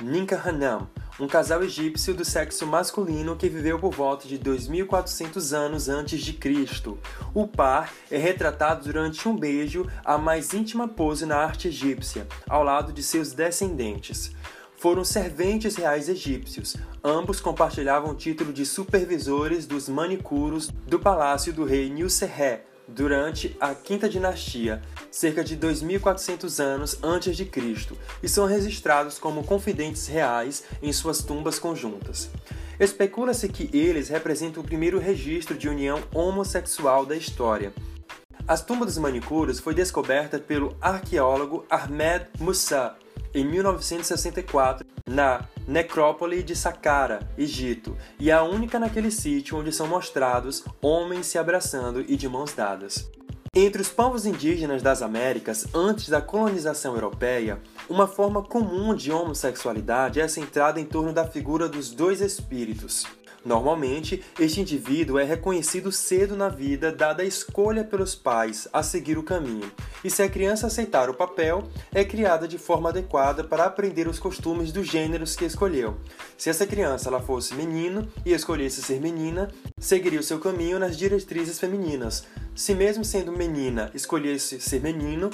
Ninkahanam, 0.00 0.86
um 1.22 1.28
casal 1.28 1.62
egípcio 1.62 2.14
do 2.14 2.24
sexo 2.24 2.66
masculino 2.66 3.36
que 3.36 3.48
viveu 3.48 3.78
por 3.78 3.94
volta 3.94 4.26
de 4.26 4.36
2400 4.36 5.52
anos 5.52 5.88
antes 5.88 6.20
de 6.20 6.32
Cristo. 6.32 6.98
O 7.32 7.46
par 7.46 7.92
é 8.10 8.18
retratado 8.18 8.86
durante 8.86 9.28
um 9.28 9.36
beijo, 9.36 9.86
a 10.04 10.18
mais 10.18 10.52
íntima 10.52 10.88
pose 10.88 11.24
na 11.24 11.36
arte 11.36 11.68
egípcia, 11.68 12.26
ao 12.48 12.64
lado 12.64 12.92
de 12.92 13.04
seus 13.04 13.32
descendentes. 13.32 14.32
Foram 14.76 15.04
serventes 15.04 15.76
reais 15.76 16.08
egípcios. 16.08 16.76
Ambos 17.04 17.40
compartilhavam 17.40 18.10
o 18.10 18.16
título 18.16 18.52
de 18.52 18.66
supervisores 18.66 19.64
dos 19.64 19.88
manicuros 19.88 20.70
do 20.88 20.98
palácio 20.98 21.52
do 21.52 21.64
rei 21.64 21.88
Nilserré, 21.88 22.64
durante 22.86 23.56
a 23.60 23.74
Quinta 23.74 24.08
Dinastia, 24.08 24.82
cerca 25.10 25.42
de 25.42 25.56
2400 25.56 26.60
anos 26.60 26.98
antes 27.02 27.36
de 27.36 27.44
Cristo, 27.44 27.96
e 28.22 28.28
são 28.28 28.46
registrados 28.46 29.18
como 29.18 29.44
confidentes 29.44 30.06
reais 30.06 30.64
em 30.82 30.92
suas 30.92 31.22
tumbas 31.22 31.58
conjuntas. 31.58 32.30
Especula-se 32.78 33.48
que 33.48 33.70
eles 33.76 34.08
representam 34.08 34.62
o 34.62 34.66
primeiro 34.66 34.98
registro 34.98 35.56
de 35.56 35.68
união 35.68 36.02
homossexual 36.14 37.06
da 37.06 37.16
história. 37.16 37.72
As 38.46 38.60
tumbas 38.60 38.88
dos 38.88 38.98
manicuros 38.98 39.60
foi 39.60 39.74
descoberta 39.74 40.38
pelo 40.38 40.76
arqueólogo 40.80 41.64
Ahmed 41.70 42.26
Moussa 42.40 42.96
em 43.34 43.44
1964 43.44 44.86
na 45.08 45.46
necrópole 45.66 46.42
de 46.42 46.54
Saqqara, 46.56 47.20
Egito, 47.36 47.96
e 48.18 48.30
é 48.30 48.32
a 48.32 48.42
única 48.42 48.78
naquele 48.78 49.10
sítio 49.10 49.58
onde 49.58 49.72
são 49.72 49.86
mostrados 49.86 50.64
homens 50.80 51.26
se 51.26 51.38
abraçando 51.38 52.00
e 52.00 52.16
de 52.16 52.28
mãos 52.28 52.52
dadas. 52.52 53.10
Entre 53.54 53.82
os 53.82 53.90
povos 53.90 54.24
indígenas 54.24 54.80
das 54.80 55.02
Américas, 55.02 55.66
antes 55.74 56.08
da 56.08 56.22
colonização 56.22 56.94
europeia, 56.94 57.60
uma 57.86 58.06
forma 58.06 58.42
comum 58.42 58.94
de 58.94 59.12
homossexualidade 59.12 60.20
é 60.22 60.26
centrada 60.26 60.80
em 60.80 60.86
torno 60.86 61.12
da 61.12 61.26
figura 61.26 61.68
dos 61.68 61.90
dois 61.90 62.22
espíritos, 62.22 63.04
Normalmente, 63.44 64.22
este 64.38 64.60
indivíduo 64.60 65.18
é 65.18 65.24
reconhecido 65.24 65.90
cedo 65.90 66.36
na 66.36 66.48
vida, 66.48 66.92
dada 66.92 67.22
a 67.22 67.26
escolha 67.26 67.82
pelos 67.82 68.14
pais 68.14 68.68
a 68.72 68.82
seguir 68.82 69.18
o 69.18 69.22
caminho, 69.22 69.70
e 70.04 70.10
se 70.10 70.22
a 70.22 70.28
criança 70.28 70.68
aceitar 70.68 71.10
o 71.10 71.14
papel, 71.14 71.64
é 71.92 72.04
criada 72.04 72.46
de 72.46 72.56
forma 72.56 72.90
adequada 72.90 73.42
para 73.42 73.64
aprender 73.64 74.06
os 74.06 74.18
costumes 74.18 74.70
dos 74.70 74.86
gêneros 74.86 75.34
que 75.34 75.44
escolheu. 75.44 75.96
Se 76.38 76.50
essa 76.50 76.66
criança 76.66 77.08
ela 77.08 77.20
fosse 77.20 77.54
menino 77.54 78.08
e 78.24 78.32
escolhesse 78.32 78.80
ser 78.80 79.00
menina, 79.00 79.48
seguiria 79.78 80.20
o 80.20 80.24
seu 80.24 80.38
caminho 80.38 80.78
nas 80.78 80.96
diretrizes 80.96 81.58
femininas. 81.58 82.24
Se 82.54 82.74
mesmo 82.74 83.04
sendo 83.04 83.32
menina 83.32 83.90
escolhesse 83.94 84.60
ser 84.60 84.80
menino, 84.80 85.30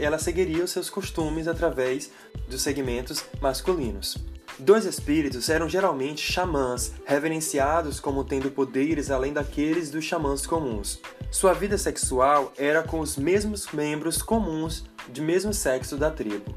ela 0.00 0.18
seguiria 0.18 0.64
os 0.64 0.70
seus 0.70 0.90
costumes 0.90 1.48
através 1.48 2.10
dos 2.48 2.62
segmentos 2.62 3.24
masculinos. 3.40 4.31
Dois 4.62 4.84
espíritos 4.84 5.48
eram 5.48 5.68
geralmente 5.68 6.22
xamãs, 6.22 6.92
reverenciados 7.04 7.98
como 7.98 8.22
tendo 8.22 8.48
poderes 8.48 9.10
além 9.10 9.32
daqueles 9.32 9.90
dos 9.90 10.04
xamãs 10.04 10.46
comuns. 10.46 11.00
Sua 11.32 11.52
vida 11.52 11.76
sexual 11.76 12.52
era 12.56 12.80
com 12.80 13.00
os 13.00 13.16
mesmos 13.16 13.66
membros 13.72 14.22
comuns 14.22 14.84
de 15.08 15.20
mesmo 15.20 15.52
sexo 15.52 15.96
da 15.96 16.12
tribo. 16.12 16.54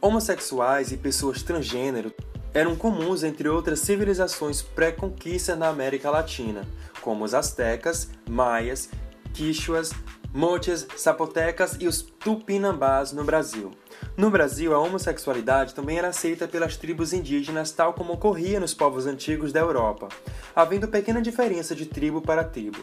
Homossexuais 0.00 0.90
e 0.90 0.96
pessoas 0.96 1.40
transgênero 1.40 2.12
eram 2.52 2.74
comuns 2.74 3.22
entre 3.22 3.48
outras 3.48 3.78
civilizações 3.78 4.60
pré-conquista 4.60 5.54
na 5.54 5.68
América 5.68 6.10
Latina, 6.10 6.66
como 7.02 7.24
os 7.24 7.34
astecas, 7.34 8.10
maias, 8.28 8.90
quichuas, 9.32 9.92
moches, 10.32 10.86
zapotecas 10.98 11.76
e 11.80 11.86
os 11.86 12.02
tupinambás 12.02 13.12
no 13.12 13.24
Brasil. 13.24 13.70
No 14.16 14.30
Brasil, 14.30 14.74
a 14.74 14.78
homossexualidade 14.78 15.74
também 15.74 15.98
era 15.98 16.08
aceita 16.08 16.46
pelas 16.46 16.76
tribos 16.76 17.12
indígenas, 17.12 17.72
tal 17.72 17.94
como 17.94 18.12
ocorria 18.12 18.60
nos 18.60 18.74
povos 18.74 19.06
antigos 19.06 19.52
da 19.52 19.60
Europa, 19.60 20.08
havendo 20.54 20.88
pequena 20.88 21.22
diferença 21.22 21.74
de 21.74 21.86
tribo 21.86 22.20
para 22.20 22.44
tribo, 22.44 22.78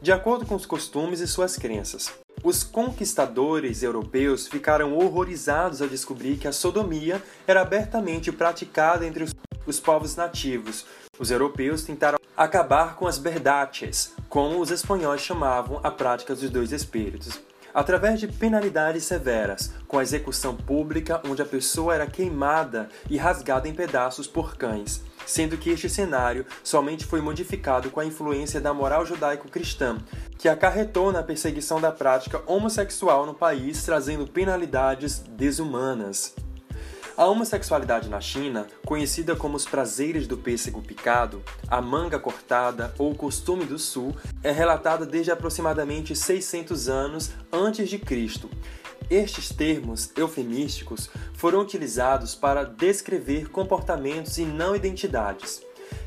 de 0.00 0.12
acordo 0.12 0.44
com 0.44 0.54
os 0.54 0.66
costumes 0.66 1.20
e 1.20 1.26
suas 1.26 1.56
crenças. 1.56 2.12
Os 2.42 2.62
conquistadores 2.62 3.82
europeus 3.82 4.46
ficaram 4.46 4.96
horrorizados 4.96 5.82
ao 5.82 5.88
descobrir 5.88 6.36
que 6.36 6.46
a 6.46 6.52
sodomia 6.52 7.22
era 7.46 7.62
abertamente 7.62 8.30
praticada 8.30 9.04
entre 9.06 9.24
os, 9.24 9.34
os 9.66 9.80
povos 9.80 10.14
nativos. 10.14 10.86
Os 11.18 11.30
europeus 11.30 11.82
tentaram 11.82 12.18
acabar 12.36 12.94
com 12.94 13.06
as 13.06 13.18
berdaches, 13.18 14.12
como 14.28 14.60
os 14.60 14.70
espanhóis 14.70 15.20
chamavam 15.20 15.80
a 15.82 15.90
prática 15.90 16.34
dos 16.34 16.48
dois 16.50 16.72
espíritos 16.72 17.40
através 17.78 18.18
de 18.18 18.26
penalidades 18.26 19.04
severas, 19.04 19.72
com 19.86 19.98
a 19.98 20.02
execução 20.02 20.56
pública 20.56 21.20
onde 21.24 21.42
a 21.42 21.46
pessoa 21.46 21.94
era 21.94 22.06
queimada 22.08 22.88
e 23.08 23.16
rasgada 23.16 23.68
em 23.68 23.74
pedaços 23.74 24.26
por 24.26 24.56
cães, 24.56 25.00
sendo 25.24 25.56
que 25.56 25.70
este 25.70 25.88
cenário 25.88 26.44
somente 26.64 27.04
foi 27.04 27.20
modificado 27.20 27.88
com 27.90 28.00
a 28.00 28.04
influência 28.04 28.60
da 28.60 28.74
moral 28.74 29.06
judaico-cristã, 29.06 29.98
que 30.36 30.48
acarretou 30.48 31.12
na 31.12 31.22
perseguição 31.22 31.80
da 31.80 31.92
prática 31.92 32.42
homossexual 32.46 33.24
no 33.26 33.34
país, 33.34 33.84
trazendo 33.84 34.26
penalidades 34.26 35.20
desumanas. 35.20 36.34
A 37.18 37.26
homossexualidade 37.26 38.08
na 38.08 38.20
China, 38.20 38.68
conhecida 38.86 39.34
como 39.34 39.56
os 39.56 39.64
prazeres 39.64 40.28
do 40.28 40.38
pêssego 40.38 40.80
picado, 40.80 41.42
a 41.66 41.82
manga 41.82 42.16
cortada 42.16 42.94
ou 42.96 43.10
o 43.10 43.14
costume 43.16 43.64
do 43.64 43.76
sul, 43.76 44.14
é 44.40 44.52
relatada 44.52 45.04
desde 45.04 45.32
aproximadamente 45.32 46.14
600 46.14 46.88
anos 46.88 47.32
antes 47.52 47.90
de 47.90 47.98
Cristo. 47.98 48.48
Estes 49.10 49.48
termos 49.48 50.12
eufemísticos 50.16 51.10
foram 51.34 51.60
utilizados 51.60 52.36
para 52.36 52.62
descrever 52.62 53.48
comportamentos 53.48 54.38
e 54.38 54.44
não 54.44 54.76
identidades. 54.76 55.60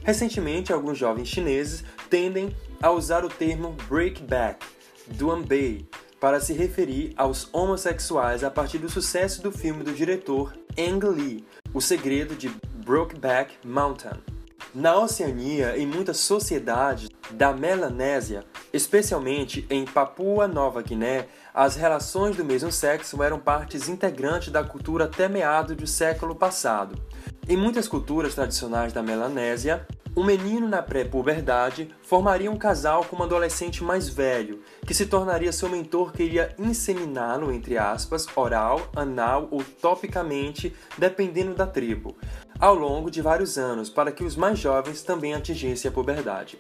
Recentemente, 0.04 0.72
alguns 0.72 0.98
jovens 0.98 1.28
chineses 1.28 1.84
tendem 2.10 2.56
a 2.82 2.90
usar 2.90 3.26
o 3.26 3.30
termo 3.30 3.76
breakback, 3.90 4.66
duanbei, 5.08 5.86
para 6.22 6.40
se 6.40 6.54
referir 6.54 7.14
aos 7.18 7.50
homossexuais 7.52 8.44
a 8.44 8.52
partir 8.52 8.78
do 8.78 8.88
sucesso 8.88 9.42
do 9.42 9.52
filme 9.52 9.84
do 9.84 9.92
diretor 9.92 10.54
Ang 10.78 11.04
Lee, 11.10 11.44
O 11.74 11.82
Segredo 11.82 12.36
de 12.36 12.48
Brokeback 12.76 13.56
Mountain. 13.66 14.22
Na 14.74 14.96
Oceania, 15.00 15.76
em 15.76 15.88
muitas 15.88 16.18
sociedades 16.18 17.10
da 17.32 17.52
Melanésia, 17.52 18.44
especialmente 18.72 19.66
em 19.68 19.84
Papua 19.84 20.48
Nova 20.48 20.84
Guiné, 20.84 21.28
as 21.54 21.76
relações 21.76 22.38
do 22.38 22.46
mesmo 22.46 22.72
sexo 22.72 23.22
eram 23.24 23.40
partes 23.40 23.90
integrantes 23.90 24.50
da 24.50 24.64
cultura 24.64 25.06
até 25.06 25.28
meados 25.28 25.76
do 25.76 25.88
século 25.88 26.36
passado. 26.36 26.96
Em 27.50 27.58
muitas 27.58 27.88
culturas 27.88 28.36
tradicionais 28.36 28.94
da 28.94 29.02
Melanésia, 29.02 29.88
um 30.16 30.24
menino 30.24 30.68
na 30.68 30.82
pré-puberdade 30.82 31.90
formaria 32.04 32.52
um 32.52 32.58
casal 32.58 33.06
com 33.06 33.16
um 33.16 33.24
adolescente 33.24 33.84
mais 33.84 34.10
velho, 34.10 34.62
que 34.86 34.94
se 34.94 35.06
tornaria 35.06 35.52
seu 35.52 35.70
mentor 35.70 36.12
que 36.12 36.24
iria 36.24 36.54
inseminá-lo, 36.60 37.52
entre 37.52 37.78
aspas, 37.78 38.26
oral, 38.36 38.90
anal 38.96 39.48
ou 39.52 39.64
topicamente, 39.64 40.76
dependendo 40.98 41.54
da 41.54 41.66
tribo, 41.66 42.16
ao 42.60 42.76
longo 42.76 43.10
de 43.10 43.22
vários 43.22 43.58
anos, 43.58 43.90
para 43.90 44.12
que 44.12 44.24
os 44.24 44.36
mais 44.36 44.60
jovens 44.60 45.02
também 45.02 45.34
atingissem 45.34 45.90
a 45.90 45.94
puberdade. 45.94 46.60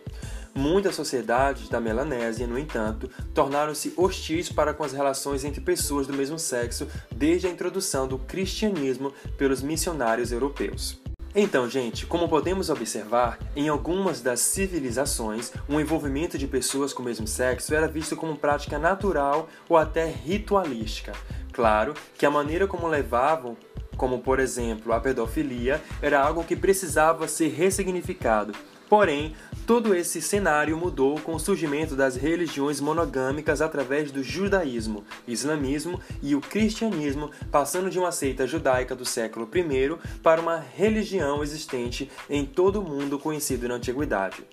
Muitas 0.54 0.96
sociedades 0.96 1.70
da 1.70 1.80
Melanésia, 1.80 2.46
no 2.46 2.60
entanto, 2.60 3.10
tornaram-se 3.34 3.94
hostis 3.96 4.50
para 4.50 4.74
com 4.74 4.84
as 4.84 4.92
relações 4.92 5.46
entre 5.46 5.62
pessoas 5.62 6.08
do 6.08 6.14
mesmo 6.14 6.38
sexo 6.38 6.88
desde 7.14 7.48
a 7.48 7.50
introdução 7.50 8.08
do 8.08 8.18
cristianismo 8.18 9.14
pelos 9.38 9.62
missionários 9.62 10.32
europeus. 10.32 11.01
Então, 11.34 11.70
gente, 11.70 12.06
como 12.06 12.28
podemos 12.28 12.70
observar, 12.70 13.40
em 13.56 13.70
algumas 13.70 14.22
das 14.22 14.42
civilizações, 14.42 15.52
o 15.68 15.80
envolvimento 15.80 16.38
de 16.38 16.46
pessoas 16.46 16.92
com 16.92 17.02
o 17.02 17.06
mesmo 17.06 17.26
sexo 17.26 17.74
era 17.74 17.88
visto 17.88 18.18
como 18.18 18.36
prática 18.36 18.78
natural 18.78 19.48
ou 19.70 19.78
até 19.78 20.06
ritualística. 20.06 21.14
Claro 21.54 21.94
que 22.18 22.26
a 22.26 22.32
maneira 22.32 22.68
como 22.68 22.88
levavam 22.88 23.56
como 24.02 24.18
por 24.18 24.40
exemplo 24.40 24.94
a 24.94 25.00
pedofilia, 25.00 25.80
era 26.02 26.20
algo 26.20 26.44
que 26.44 26.56
precisava 26.56 27.28
ser 27.28 27.50
ressignificado. 27.50 28.52
Porém, 28.92 29.34
todo 29.66 29.96
esse 29.96 30.22
cenário 30.22 30.76
mudou 30.76 31.18
com 31.22 31.34
o 31.34 31.40
surgimento 31.40 31.96
das 31.96 32.18
religiões 32.18 32.82
monogâmicas 32.82 33.62
através 33.62 34.12
do 34.12 34.22
judaísmo, 34.22 35.06
islamismo 35.26 35.98
e 36.22 36.36
o 36.36 36.42
cristianismo, 36.42 37.32
passando 37.50 37.90
de 37.90 37.98
uma 37.98 38.12
seita 38.12 38.46
judaica 38.46 38.94
do 38.94 39.06
século 39.06 39.50
I 39.56 39.98
para 40.22 40.42
uma 40.42 40.58
religião 40.58 41.42
existente 41.42 42.12
em 42.30 42.46
todo 42.46 42.82
o 42.82 42.84
mundo 42.84 43.18
conhecido 43.18 43.66
na 43.66 43.76
antiguidade. 43.76 44.44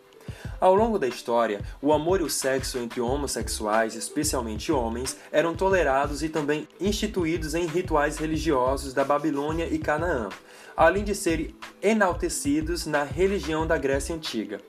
Ao 0.60 0.72
longo 0.72 1.00
da 1.00 1.08
história, 1.08 1.60
o 1.82 1.92
amor 1.92 2.20
e 2.20 2.24
o 2.24 2.30
sexo 2.30 2.78
entre 2.78 3.00
homossexuais, 3.00 3.96
especialmente 3.96 4.70
homens, 4.70 5.16
eram 5.32 5.52
tolerados 5.52 6.22
e 6.22 6.28
também 6.28 6.68
instituídos 6.80 7.56
em 7.56 7.66
rituais 7.66 8.18
religiosos 8.18 8.94
da 8.94 9.04
Babilônia 9.04 9.66
e 9.68 9.78
Canaã, 9.78 10.28
além 10.78 11.02
de 11.02 11.12
serem 11.12 11.52
enaltecidos 11.82 12.86
na 12.86 13.02
religião 13.02 13.66
da 13.66 13.76
Grécia 13.76 14.14
Antiga. 14.14 14.60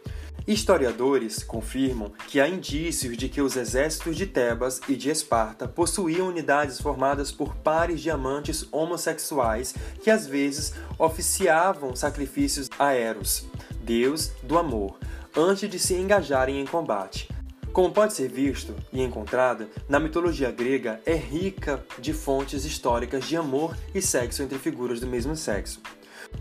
Historiadores 0.47 1.43
confirmam 1.43 2.11
que 2.27 2.39
há 2.39 2.49
indícios 2.49 3.15
de 3.15 3.29
que 3.29 3.39
os 3.39 3.55
exércitos 3.55 4.17
de 4.17 4.25
Tebas 4.25 4.81
e 4.89 4.95
de 4.95 5.11
Esparta 5.11 5.67
possuíam 5.67 6.27
unidades 6.27 6.81
formadas 6.81 7.31
por 7.31 7.55
pares 7.57 8.01
de 8.01 8.09
amantes 8.09 8.67
homossexuais 8.71 9.75
que 10.01 10.09
às 10.09 10.25
vezes 10.25 10.73
oficiavam 10.97 11.95
sacrifícios 11.95 12.67
a 12.79 12.91
Eros, 12.91 13.45
deus 13.83 14.31
do 14.41 14.57
amor, 14.57 14.97
antes 15.37 15.69
de 15.69 15.77
se 15.77 15.93
engajarem 15.93 16.59
em 16.59 16.65
combate. 16.65 17.29
Como 17.71 17.93
pode 17.93 18.15
ser 18.15 18.29
visto 18.29 18.75
e 18.91 18.99
encontrado, 19.03 19.67
na 19.87 19.99
mitologia 19.99 20.49
grega 20.49 20.99
é 21.05 21.13
rica 21.13 21.85
de 21.99 22.13
fontes 22.13 22.65
históricas 22.65 23.25
de 23.25 23.37
amor 23.37 23.77
e 23.93 24.01
sexo 24.01 24.41
entre 24.41 24.57
figuras 24.57 24.99
do 24.99 25.05
mesmo 25.05 25.35
sexo. 25.35 25.79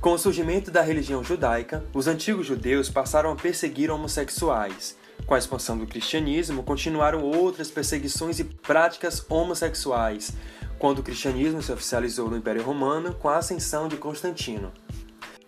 Com 0.01 0.13
o 0.13 0.19
surgimento 0.19 0.71
da 0.71 0.81
religião 0.81 1.25
judaica, 1.25 1.85
os 1.93 2.07
antigos 2.07 2.47
judeus 2.47 2.89
passaram 2.89 3.33
a 3.33 3.37
perseguir 3.37 3.91
homossexuais. 3.91 4.97
Com 5.27 5.35
a 5.35 5.39
expansão 5.39 5.77
do 5.77 5.87
cristianismo, 5.87 6.63
continuaram 6.63 7.23
outras 7.23 7.71
perseguições 7.71 8.39
e 8.39 8.45
práticas 8.45 9.25
homossexuais, 9.29 10.33
quando 10.79 11.01
o 11.01 11.03
cristianismo 11.03 11.61
se 11.61 11.73
oficializou 11.73 12.31
no 12.31 12.37
Império 12.37 12.63
Romano 12.63 13.13
com 13.15 13.29
a 13.29 13.39
ascensão 13.39 13.89
de 13.89 13.97
Constantino. 13.97 14.73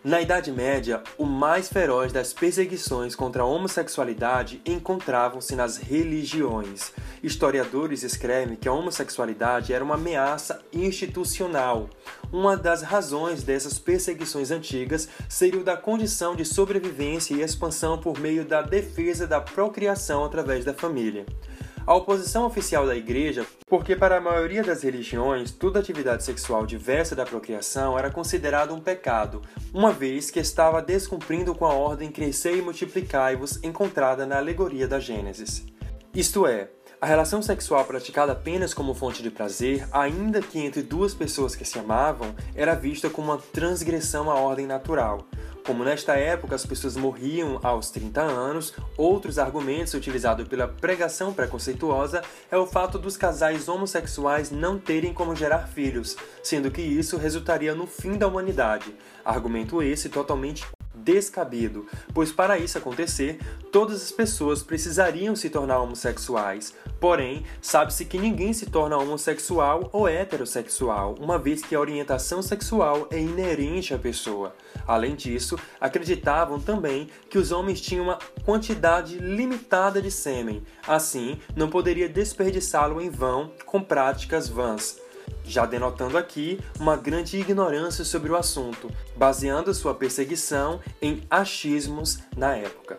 Na 0.02 0.18
Idade 0.18 0.50
Média, 0.50 1.02
o 1.18 1.26
mais 1.26 1.68
feroz 1.68 2.10
das 2.10 2.32
perseguições 2.32 3.14
contra 3.14 3.42
a 3.42 3.46
homossexualidade 3.46 4.62
encontravam-se 4.64 5.54
nas 5.54 5.76
religiões. 5.76 6.90
Historiadores 7.22 8.02
escrevem 8.02 8.56
que 8.56 8.66
a 8.66 8.72
homossexualidade 8.72 9.74
era 9.74 9.84
uma 9.84 9.96
ameaça 9.96 10.62
institucional. 10.72 11.90
Uma 12.32 12.56
das 12.56 12.80
razões 12.80 13.42
dessas 13.42 13.78
perseguições 13.78 14.50
antigas 14.50 15.06
seria 15.28 15.60
o 15.60 15.64
da 15.64 15.76
condição 15.76 16.34
de 16.34 16.46
sobrevivência 16.46 17.34
e 17.34 17.42
expansão 17.42 17.98
por 17.98 18.18
meio 18.18 18.46
da 18.46 18.62
defesa 18.62 19.26
da 19.26 19.38
procriação 19.38 20.24
através 20.24 20.64
da 20.64 20.72
família. 20.72 21.26
A 21.90 21.94
oposição 21.96 22.46
oficial 22.46 22.86
da 22.86 22.94
Igreja, 22.94 23.44
porque 23.66 23.96
para 23.96 24.18
a 24.18 24.20
maioria 24.20 24.62
das 24.62 24.84
religiões, 24.84 25.50
toda 25.50 25.80
atividade 25.80 26.22
sexual 26.22 26.64
diversa 26.64 27.16
da 27.16 27.26
procriação 27.26 27.98
era 27.98 28.12
considerada 28.12 28.72
um 28.72 28.78
pecado, 28.78 29.42
uma 29.74 29.90
vez 29.90 30.30
que 30.30 30.38
estava 30.38 30.80
descumprindo 30.80 31.52
com 31.52 31.66
a 31.66 31.74
ordem 31.74 32.12
crescer 32.12 32.56
e 32.56 32.62
multiplicai-vos 32.62 33.58
encontrada 33.64 34.24
na 34.24 34.36
alegoria 34.36 34.86
da 34.86 35.00
Gênesis. 35.00 35.66
Isto 36.14 36.46
é, 36.46 36.70
a 37.00 37.06
relação 37.06 37.40
sexual 37.40 37.82
praticada 37.86 38.32
apenas 38.32 38.74
como 38.74 38.94
fonte 38.94 39.22
de 39.22 39.30
prazer, 39.30 39.88
ainda 39.90 40.42
que 40.42 40.58
entre 40.58 40.82
duas 40.82 41.14
pessoas 41.14 41.56
que 41.56 41.64
se 41.64 41.78
amavam, 41.78 42.34
era 42.54 42.74
vista 42.74 43.08
como 43.08 43.32
uma 43.32 43.38
transgressão 43.38 44.30
à 44.30 44.34
ordem 44.34 44.66
natural. 44.66 45.26
Como 45.64 45.82
nesta 45.82 46.16
época 46.16 46.54
as 46.54 46.66
pessoas 46.66 46.96
morriam 46.96 47.58
aos 47.62 47.90
30 47.90 48.20
anos, 48.20 48.74
outros 48.98 49.38
argumentos 49.38 49.94
utilizados 49.94 50.46
pela 50.46 50.68
pregação 50.68 51.32
preconceituosa 51.32 52.22
é 52.50 52.58
o 52.58 52.66
fato 52.66 52.98
dos 52.98 53.16
casais 53.16 53.66
homossexuais 53.66 54.50
não 54.50 54.78
terem 54.78 55.14
como 55.14 55.34
gerar 55.34 55.68
filhos, 55.68 56.16
sendo 56.42 56.70
que 56.70 56.82
isso 56.82 57.16
resultaria 57.16 57.74
no 57.74 57.86
fim 57.86 58.18
da 58.18 58.26
humanidade. 58.26 58.94
Argumento 59.24 59.82
esse 59.82 60.10
totalmente 60.10 60.66
descabido, 61.02 61.86
pois 62.14 62.32
para 62.32 62.58
isso 62.58 62.78
acontecer, 62.78 63.38
todas 63.72 64.02
as 64.02 64.12
pessoas 64.12 64.62
precisariam 64.62 65.34
se 65.34 65.50
tornar 65.50 65.80
homossexuais. 65.80 66.74
Porém, 67.00 67.44
sabe-se 67.60 68.04
que 68.04 68.18
ninguém 68.18 68.52
se 68.52 68.66
torna 68.66 68.96
homossexual 68.96 69.88
ou 69.92 70.08
heterossexual, 70.08 71.14
uma 71.18 71.38
vez 71.38 71.62
que 71.62 71.74
a 71.74 71.80
orientação 71.80 72.42
sexual 72.42 73.08
é 73.10 73.18
inerente 73.18 73.94
à 73.94 73.98
pessoa. 73.98 74.54
Além 74.86 75.14
disso, 75.14 75.58
acreditavam 75.80 76.60
também 76.60 77.08
que 77.28 77.38
os 77.38 77.52
homens 77.52 77.80
tinham 77.80 78.04
uma 78.04 78.18
quantidade 78.44 79.18
limitada 79.18 80.00
de 80.02 80.10
sêmen, 80.10 80.62
assim, 80.86 81.38
não 81.54 81.68
poderia 81.68 82.08
desperdiçá-lo 82.08 83.00
em 83.00 83.10
vão 83.10 83.52
com 83.64 83.82
práticas 83.82 84.48
vãs 84.48 84.98
já 85.44 85.66
denotando 85.66 86.16
aqui 86.16 86.60
uma 86.78 86.96
grande 86.96 87.38
ignorância 87.38 88.04
sobre 88.04 88.30
o 88.30 88.36
assunto, 88.36 88.90
baseando 89.16 89.74
sua 89.74 89.94
perseguição 89.94 90.80
em 91.00 91.22
achismos 91.30 92.18
na 92.36 92.54
época. 92.56 92.98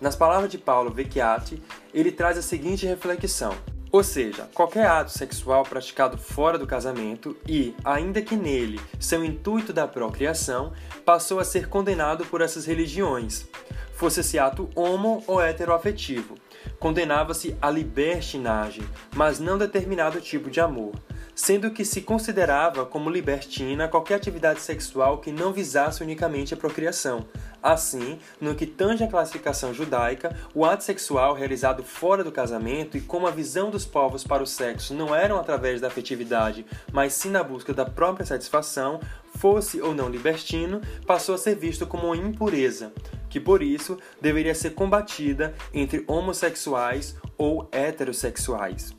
Nas 0.00 0.16
palavras 0.16 0.50
de 0.50 0.58
Paulo 0.58 0.90
Vecchiati, 0.90 1.62
ele 1.94 2.10
traz 2.10 2.36
a 2.36 2.42
seguinte 2.42 2.86
reflexão: 2.86 3.54
ou 3.92 4.02
seja, 4.02 4.48
qualquer 4.54 4.86
ato 4.86 5.12
sexual 5.12 5.64
praticado 5.64 6.16
fora 6.16 6.56
do 6.58 6.66
casamento 6.66 7.36
e, 7.46 7.74
ainda 7.84 8.22
que 8.22 8.34
nele, 8.34 8.80
seu 8.98 9.22
intuito 9.22 9.70
da 9.70 9.86
procriação, 9.86 10.72
passou 11.04 11.38
a 11.38 11.44
ser 11.44 11.68
condenado 11.68 12.24
por 12.24 12.40
essas 12.40 12.64
religiões, 12.64 13.46
fosse 13.92 14.20
esse 14.20 14.38
ato 14.38 14.70
homo 14.74 15.22
ou 15.26 15.42
heteroafetivo. 15.42 16.36
Condenava-se 16.78 17.54
a 17.60 17.70
libertinagem, 17.70 18.84
mas 19.14 19.38
não 19.38 19.58
determinado 19.58 20.22
tipo 20.22 20.50
de 20.50 20.60
amor, 20.60 20.94
sendo 21.34 21.70
que 21.70 21.84
se 21.84 22.02
considerava 22.02 22.84
como 22.84 23.10
libertina 23.10 23.88
qualquer 23.88 24.16
atividade 24.16 24.60
sexual 24.60 25.18
que 25.18 25.32
não 25.32 25.52
visasse 25.52 26.02
unicamente 26.02 26.54
a 26.54 26.56
procriação. 26.56 27.24
Assim, 27.62 28.18
no 28.40 28.56
que 28.56 28.66
tange 28.66 29.04
à 29.04 29.06
classificação 29.06 29.72
judaica, 29.72 30.36
o 30.52 30.64
ato 30.64 30.82
sexual 30.82 31.32
realizado 31.32 31.84
fora 31.84 32.24
do 32.24 32.32
casamento 32.32 32.96
e 32.96 33.00
como 33.00 33.26
a 33.26 33.30
visão 33.30 33.70
dos 33.70 33.84
povos 33.84 34.24
para 34.24 34.42
o 34.42 34.46
sexo 34.46 34.92
não 34.92 35.14
eram 35.14 35.38
através 35.38 35.80
da 35.80 35.86
afetividade, 35.86 36.66
mas 36.92 37.12
sim 37.12 37.30
na 37.30 37.42
busca 37.42 37.72
da 37.72 37.84
própria 37.84 38.26
satisfação, 38.26 39.00
fosse 39.36 39.80
ou 39.80 39.94
não 39.94 40.08
libertino, 40.08 40.80
passou 41.06 41.36
a 41.36 41.38
ser 41.38 41.54
visto 41.54 41.86
como 41.86 42.06
uma 42.06 42.16
impureza, 42.16 42.92
que 43.30 43.38
por 43.38 43.62
isso 43.62 43.96
deveria 44.20 44.54
ser 44.54 44.70
combatida 44.70 45.54
entre 45.72 46.04
homossexuais 46.08 47.16
ou 47.38 47.68
heterossexuais. 47.70 48.92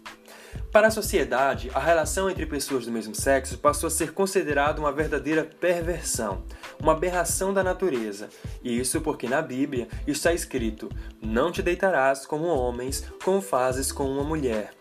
Para 0.73 0.87
a 0.87 0.91
sociedade, 0.91 1.69
a 1.71 1.79
relação 1.79 2.27
entre 2.27 2.47
pessoas 2.47 2.87
do 2.87 2.91
mesmo 2.91 3.13
sexo 3.13 3.59
passou 3.59 3.85
a 3.85 3.91
ser 3.91 4.11
considerada 4.11 4.79
uma 4.81 4.91
verdadeira 4.91 5.43
perversão, 5.43 6.43
uma 6.81 6.93
aberração 6.93 7.53
da 7.53 7.63
natureza. 7.63 8.27
E 8.63 8.79
isso 8.79 8.99
porque 8.99 9.29
na 9.29 9.39
Bíblia 9.39 9.87
está 10.07 10.33
escrito: 10.33 10.89
Não 11.21 11.51
te 11.51 11.61
deitarás 11.61 12.25
como 12.25 12.47
homens, 12.47 13.05
como 13.23 13.39
fazes 13.39 13.91
com 13.91 14.05
uma 14.05 14.23
mulher. 14.23 14.73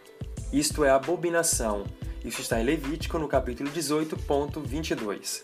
isto 0.51 0.83
é 0.83 0.89
abominação. 0.89 1.85
Isso 2.25 2.41
está 2.41 2.59
em 2.59 2.65
Levítico, 2.65 3.19
no 3.19 3.29
capítulo 3.29 3.71
18.22. 3.71 5.43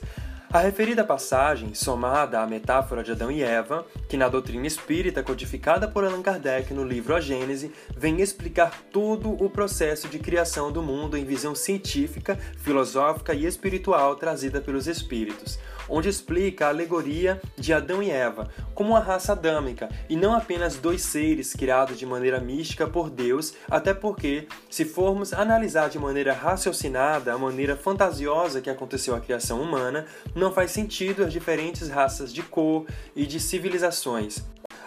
A 0.51 0.61
referida 0.61 1.05
passagem, 1.05 1.75
somada 1.75 2.41
à 2.41 2.47
metáfora 2.47 3.05
de 3.05 3.13
Adão 3.13 3.31
e 3.31 3.43
Eva, 3.43 3.85
que 4.09 4.17
na 4.17 4.31
doutrina 4.31 4.67
espírita 4.67 5.23
codificada 5.23 5.87
por 5.87 6.05
Allan 6.05 6.23
Kardec 6.23 6.73
no 6.73 6.85
livro 6.85 7.15
A 7.15 7.21
Gênese, 7.21 7.71
vem 7.95 8.23
explicar 8.23 8.73
todo 8.91 9.31
o 9.31 9.51
processo 9.51 10.09
de 10.09 10.19
criação 10.19 10.73
do 10.73 10.83
mundo 10.83 11.19
em 11.19 11.25
visão 11.27 11.55
científica, 11.55 12.39
filosófica 12.57 13.35
e 13.35 13.45
espiritual 13.45 14.17
trazida 14.17 14.59
pelos 14.59 14.87
espíritos, 14.87 15.59
onde 15.89 16.09
explica 16.09 16.67
a 16.67 16.69
alegoria 16.69 17.41
de 17.57 17.73
Adão 17.73 18.03
e 18.03 18.11
Eva 18.11 18.49
como 18.75 18.91
uma 18.91 19.01
raça 19.01 19.33
adâmica 19.33 19.89
e 20.09 20.17
não 20.17 20.35
apenas 20.35 20.77
dois 20.77 21.03
seres 21.03 21.53
criados 21.53 21.99
de 21.99 22.07
maneira 22.07 22.41
mística 22.41 22.87
por 22.87 23.11
Deus, 23.11 23.55
até 23.71 23.93
porque, 23.93 24.47
se 24.71 24.85
formos 24.85 25.33
analisar 25.33 25.89
de 25.89 25.99
maneira 25.99 26.33
raciocinada 26.33 27.33
a 27.33 27.39
maneira 27.39 27.77
fantasiosa 27.77 28.61
que 28.61 28.71
aconteceu 28.71 29.15
a 29.15 29.21
criação 29.21 29.61
humana, 29.61 30.07
não 30.35 30.53
faz 30.53 30.71
sentido 30.71 31.25
as 31.25 31.33
diferentes 31.33 31.89
raças 31.89 32.33
de 32.33 32.43
cor 32.43 32.87
e 33.15 33.27
de 33.27 33.41
civilizações. 33.41 34.43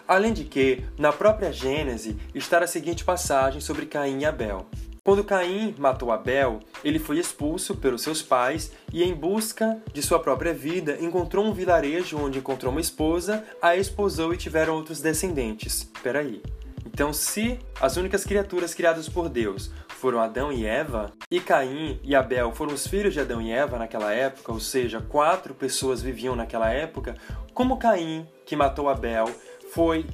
Além 0.07 0.33
de 0.33 0.43
que, 0.43 0.83
na 0.97 1.13
própria 1.13 1.51
Gênese, 1.51 2.17
está 2.35 2.59
a 2.59 2.67
seguinte 2.67 3.03
passagem 3.03 3.61
sobre 3.61 3.85
Caim 3.85 4.19
e 4.19 4.25
Abel. 4.25 4.65
Quando 5.03 5.23
Caim 5.23 5.73
matou 5.79 6.11
Abel, 6.11 6.59
ele 6.83 6.99
foi 6.99 7.17
expulso 7.17 7.75
pelos 7.75 8.03
seus 8.03 8.21
pais 8.21 8.71
e, 8.93 9.03
em 9.03 9.15
busca 9.15 9.81
de 9.91 9.99
sua 9.99 10.19
própria 10.19 10.53
vida, 10.53 10.95
encontrou 11.01 11.43
um 11.43 11.53
vilarejo 11.53 12.19
onde 12.19 12.37
encontrou 12.37 12.71
uma 12.71 12.79
esposa, 12.79 13.43
a 13.59 13.75
esposou 13.75 14.31
e 14.31 14.37
tiveram 14.37 14.75
outros 14.75 15.01
descendentes. 15.01 15.89
Peraí. 16.03 16.43
Então, 16.85 17.11
se 17.11 17.57
as 17.79 17.97
únicas 17.97 18.23
criaturas 18.23 18.75
criadas 18.75 19.09
por 19.09 19.27
Deus 19.27 19.71
foram 19.89 20.19
Adão 20.19 20.53
e 20.53 20.67
Eva, 20.67 21.11
e 21.31 21.39
Caim 21.39 21.99
e 22.03 22.15
Abel 22.15 22.51
foram 22.51 22.73
os 22.75 22.85
filhos 22.85 23.13
de 23.13 23.19
Adão 23.19 23.41
e 23.41 23.51
Eva 23.51 23.79
naquela 23.79 24.13
época, 24.13 24.51
ou 24.51 24.59
seja, 24.59 25.01
quatro 25.01 25.55
pessoas 25.55 25.99
viviam 25.99 26.35
naquela 26.35 26.69
época, 26.69 27.15
como 27.55 27.77
Caim, 27.77 28.27
que 28.45 28.55
matou 28.55 28.87
Abel, 28.87 29.25
foi 29.73 30.05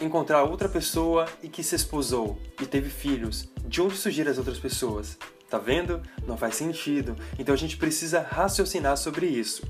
encontrar 0.00 0.42
outra 0.44 0.68
pessoa 0.68 1.26
e 1.42 1.48
que 1.48 1.62
se 1.62 1.74
esposou 1.74 2.38
e 2.60 2.66
teve 2.66 2.90
filhos. 2.90 3.48
De 3.64 3.80
onde 3.80 3.96
surgiram 3.96 4.30
as 4.30 4.38
outras 4.38 4.58
pessoas? 4.58 5.18
Tá 5.50 5.58
vendo? 5.58 6.02
Não 6.26 6.36
faz 6.36 6.54
sentido. 6.54 7.16
Então 7.38 7.54
a 7.54 7.58
gente 7.58 7.76
precisa 7.76 8.20
raciocinar 8.20 8.96
sobre 8.96 9.26
isso. 9.26 9.62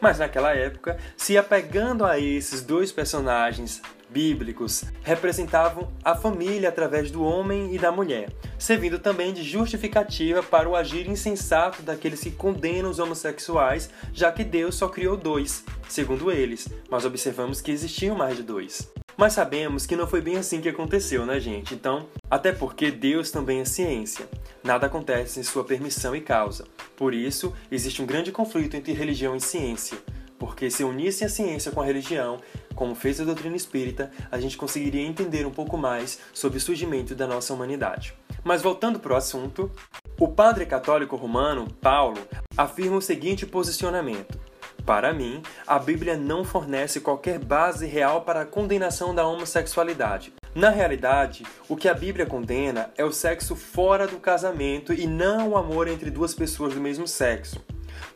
Mas 0.00 0.18
naquela 0.18 0.52
época, 0.54 0.98
se 1.16 1.38
apegando 1.38 2.04
a 2.04 2.18
esses 2.18 2.62
dois 2.62 2.90
personagens 2.90 3.80
bíblicos, 4.10 4.84
representavam 5.02 5.90
a 6.04 6.14
família 6.14 6.68
através 6.68 7.10
do 7.10 7.22
homem 7.22 7.74
e 7.74 7.78
da 7.78 7.90
mulher, 7.90 8.30
servindo 8.58 8.98
também 8.98 9.32
de 9.32 9.42
justificativa 9.42 10.42
para 10.42 10.68
o 10.68 10.76
agir 10.76 11.08
insensato 11.08 11.82
daqueles 11.82 12.20
que 12.20 12.30
condenam 12.30 12.90
os 12.90 12.98
homossexuais, 12.98 13.88
já 14.12 14.30
que 14.30 14.44
Deus 14.44 14.74
só 14.74 14.88
criou 14.88 15.16
dois, 15.16 15.64
segundo 15.88 16.30
eles, 16.30 16.68
mas 16.90 17.06
observamos 17.06 17.60
que 17.60 17.70
existiam 17.70 18.14
mais 18.14 18.36
de 18.36 18.42
dois. 18.42 18.92
Mas 19.22 19.34
sabemos 19.34 19.86
que 19.86 19.94
não 19.94 20.04
foi 20.04 20.20
bem 20.20 20.36
assim 20.36 20.60
que 20.60 20.68
aconteceu, 20.68 21.24
né, 21.24 21.38
gente? 21.38 21.74
Então, 21.74 22.08
até 22.28 22.50
porque 22.50 22.90
Deus 22.90 23.30
também 23.30 23.60
é 23.60 23.64
ciência. 23.64 24.28
Nada 24.64 24.86
acontece 24.86 25.34
sem 25.34 25.44
sua 25.44 25.62
permissão 25.62 26.16
e 26.16 26.20
causa. 26.20 26.66
Por 26.96 27.14
isso, 27.14 27.54
existe 27.70 28.02
um 28.02 28.04
grande 28.04 28.32
conflito 28.32 28.76
entre 28.76 28.92
religião 28.92 29.36
e 29.36 29.40
ciência. 29.40 29.96
Porque 30.40 30.68
se 30.72 30.82
unisse 30.82 31.24
a 31.24 31.28
ciência 31.28 31.70
com 31.70 31.80
a 31.80 31.84
religião, 31.84 32.40
como 32.74 32.96
fez 32.96 33.20
a 33.20 33.24
doutrina 33.24 33.54
espírita, 33.54 34.10
a 34.28 34.40
gente 34.40 34.56
conseguiria 34.56 35.06
entender 35.06 35.46
um 35.46 35.52
pouco 35.52 35.78
mais 35.78 36.18
sobre 36.34 36.58
o 36.58 36.60
surgimento 36.60 37.14
da 37.14 37.28
nossa 37.28 37.54
humanidade. 37.54 38.14
Mas 38.42 38.60
voltando 38.60 38.98
para 38.98 39.12
o 39.12 39.16
assunto, 39.16 39.70
o 40.18 40.26
padre 40.26 40.66
católico 40.66 41.14
romano, 41.14 41.68
Paulo, 41.80 42.18
afirma 42.56 42.96
o 42.96 43.00
seguinte 43.00 43.46
posicionamento: 43.46 44.36
para 44.84 45.12
mim, 45.12 45.42
a 45.66 45.78
Bíblia 45.78 46.16
não 46.16 46.44
fornece 46.44 47.00
qualquer 47.00 47.38
base 47.38 47.86
real 47.86 48.22
para 48.22 48.42
a 48.42 48.46
condenação 48.46 49.14
da 49.14 49.26
homossexualidade. 49.26 50.32
Na 50.54 50.68
realidade, 50.68 51.44
o 51.68 51.76
que 51.76 51.88
a 51.88 51.94
Bíblia 51.94 52.26
condena 52.26 52.90
é 52.96 53.04
o 53.04 53.12
sexo 53.12 53.56
fora 53.56 54.06
do 54.06 54.18
casamento 54.18 54.92
e 54.92 55.06
não 55.06 55.50
o 55.50 55.56
amor 55.56 55.88
entre 55.88 56.10
duas 56.10 56.34
pessoas 56.34 56.74
do 56.74 56.80
mesmo 56.80 57.08
sexo. 57.08 57.64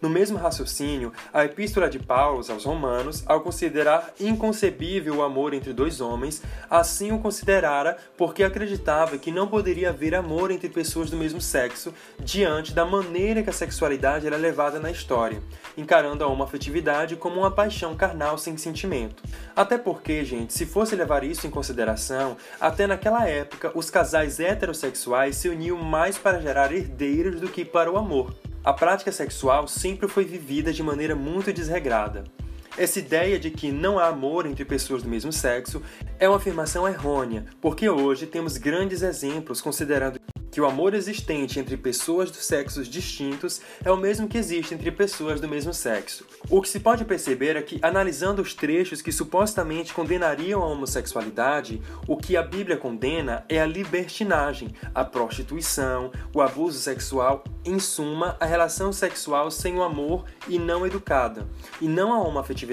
No 0.00 0.08
mesmo 0.10 0.38
raciocínio, 0.38 1.12
a 1.32 1.44
Epístola 1.44 1.88
de 1.88 1.98
Paulo 1.98 2.44
aos 2.48 2.64
Romanos, 2.64 3.22
ao 3.26 3.40
considerar 3.40 4.12
inconcebível 4.20 5.16
o 5.16 5.22
amor 5.22 5.54
entre 5.54 5.72
dois 5.72 6.00
homens, 6.00 6.42
assim 6.68 7.12
o 7.12 7.18
considerara 7.18 7.96
porque 8.16 8.42
acreditava 8.42 9.18
que 9.18 9.30
não 9.30 9.48
poderia 9.48 9.90
haver 9.90 10.14
amor 10.14 10.50
entre 10.50 10.68
pessoas 10.68 11.10
do 11.10 11.16
mesmo 11.16 11.40
sexo 11.40 11.94
diante 12.18 12.72
da 12.72 12.84
maneira 12.84 13.42
que 13.42 13.50
a 13.50 13.52
sexualidade 13.52 14.26
era 14.26 14.36
levada 14.36 14.78
na 14.78 14.90
história, 14.90 15.42
encarando 15.76 16.22
a 16.22 16.26
homoafetividade 16.26 17.16
como 17.16 17.40
uma 17.40 17.50
paixão 17.50 17.96
carnal 17.96 18.36
sem 18.36 18.56
sentimento. 18.56 19.22
Até 19.54 19.78
porque, 19.78 20.24
gente, 20.24 20.52
se 20.52 20.66
fosse 20.66 20.94
levar 20.94 21.24
isso 21.24 21.46
em 21.46 21.50
consideração, 21.50 22.36
até 22.60 22.86
naquela 22.86 23.26
época 23.26 23.72
os 23.74 23.90
casais 23.90 24.40
heterossexuais 24.40 25.36
se 25.36 25.48
uniam 25.48 25.78
mais 25.78 26.18
para 26.18 26.40
gerar 26.40 26.72
herdeiros 26.72 27.40
do 27.40 27.48
que 27.48 27.64
para 27.64 27.90
o 27.90 27.96
amor. 27.96 28.34
A 28.66 28.72
prática 28.72 29.12
sexual 29.12 29.68
sempre 29.68 30.08
foi 30.08 30.24
vivida 30.24 30.72
de 30.72 30.82
maneira 30.82 31.14
muito 31.14 31.52
desregrada. 31.52 32.24
Essa 32.76 32.98
ideia 32.98 33.38
de 33.38 33.50
que 33.50 33.72
não 33.72 33.98
há 33.98 34.08
amor 34.08 34.44
entre 34.44 34.62
pessoas 34.62 35.02
do 35.02 35.08
mesmo 35.08 35.32
sexo 35.32 35.80
é 36.18 36.28
uma 36.28 36.36
afirmação 36.36 36.86
errônea, 36.86 37.46
porque 37.58 37.88
hoje 37.88 38.26
temos 38.26 38.58
grandes 38.58 39.00
exemplos 39.00 39.62
considerando 39.62 40.20
que 40.56 40.60
o 40.60 40.64
amor 40.64 40.94
existente 40.94 41.60
entre 41.60 41.76
pessoas 41.76 42.30
dos 42.30 42.46
sexos 42.46 42.88
distintos 42.88 43.60
é 43.84 43.90
o 43.90 43.96
mesmo 43.96 44.26
que 44.26 44.38
existe 44.38 44.72
entre 44.72 44.90
pessoas 44.90 45.38
do 45.38 45.46
mesmo 45.46 45.74
sexo. 45.74 46.24
O 46.48 46.62
que 46.62 46.68
se 46.70 46.80
pode 46.80 47.04
perceber 47.04 47.56
é 47.56 47.62
que, 47.62 47.78
analisando 47.82 48.40
os 48.40 48.54
trechos 48.54 49.02
que 49.02 49.12
supostamente 49.12 49.92
condenariam 49.92 50.62
a 50.62 50.66
homossexualidade, 50.66 51.82
o 52.08 52.16
que 52.16 52.38
a 52.38 52.42
Bíblia 52.42 52.78
condena 52.78 53.44
é 53.50 53.60
a 53.60 53.66
libertinagem, 53.66 54.70
a 54.94 55.04
prostituição, 55.04 56.10
o 56.32 56.40
abuso 56.40 56.78
sexual, 56.78 57.44
em 57.62 57.78
suma, 57.78 58.34
a 58.40 58.46
relação 58.46 58.94
sexual 58.94 59.50
sem 59.50 59.76
o 59.76 59.82
amor 59.82 60.24
e 60.48 60.58
não 60.58 60.86
educada, 60.86 61.46
e 61.82 61.86
não 61.86 62.14
a 62.14 62.18
homoafetividade, 62.18 62.65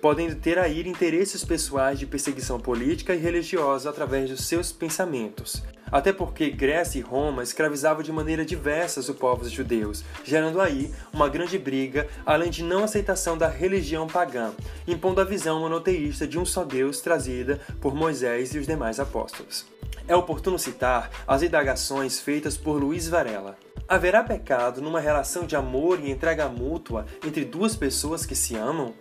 podendo 0.00 0.34
ter 0.36 0.58
aí 0.58 0.86
interesses 0.88 1.44
pessoais 1.44 1.98
de 1.98 2.06
perseguição 2.06 2.60
política 2.60 3.14
e 3.14 3.18
religiosa 3.18 3.90
através 3.90 4.28
dos 4.30 4.46
seus 4.46 4.72
pensamentos 4.72 5.62
até 5.94 6.12
porque 6.12 6.50
Grécia 6.50 6.98
e 6.98 7.02
Roma 7.02 7.44
escravizavam 7.44 8.02
de 8.02 8.10
maneira 8.10 8.44
diversa 8.44 8.98
os 8.98 9.08
povos 9.10 9.48
judeus, 9.48 10.02
gerando 10.24 10.60
aí 10.60 10.92
uma 11.12 11.28
grande 11.28 11.56
briga, 11.56 12.08
além 12.26 12.50
de 12.50 12.64
não 12.64 12.82
aceitação 12.82 13.38
da 13.38 13.48
religião 13.48 14.08
pagã, 14.08 14.52
impondo 14.88 15.20
a 15.20 15.24
visão 15.24 15.60
monoteísta 15.60 16.26
de 16.26 16.36
um 16.36 16.44
só 16.44 16.64
Deus 16.64 17.00
trazida 17.00 17.60
por 17.80 17.94
Moisés 17.94 18.56
e 18.56 18.58
os 18.58 18.66
demais 18.66 18.98
apóstolos. 18.98 19.66
É 20.08 20.16
oportuno 20.16 20.58
citar 20.58 21.10
as 21.28 21.44
indagações 21.44 22.18
feitas 22.18 22.56
por 22.56 22.72
Luiz 22.72 23.08
Varela. 23.08 23.56
Haverá 23.86 24.24
pecado 24.24 24.82
numa 24.82 24.98
relação 24.98 25.46
de 25.46 25.54
amor 25.54 26.00
e 26.00 26.10
entrega 26.10 26.48
mútua 26.48 27.06
entre 27.24 27.44
duas 27.44 27.76
pessoas 27.76 28.26
que 28.26 28.34
se 28.34 28.56
amam? 28.56 28.94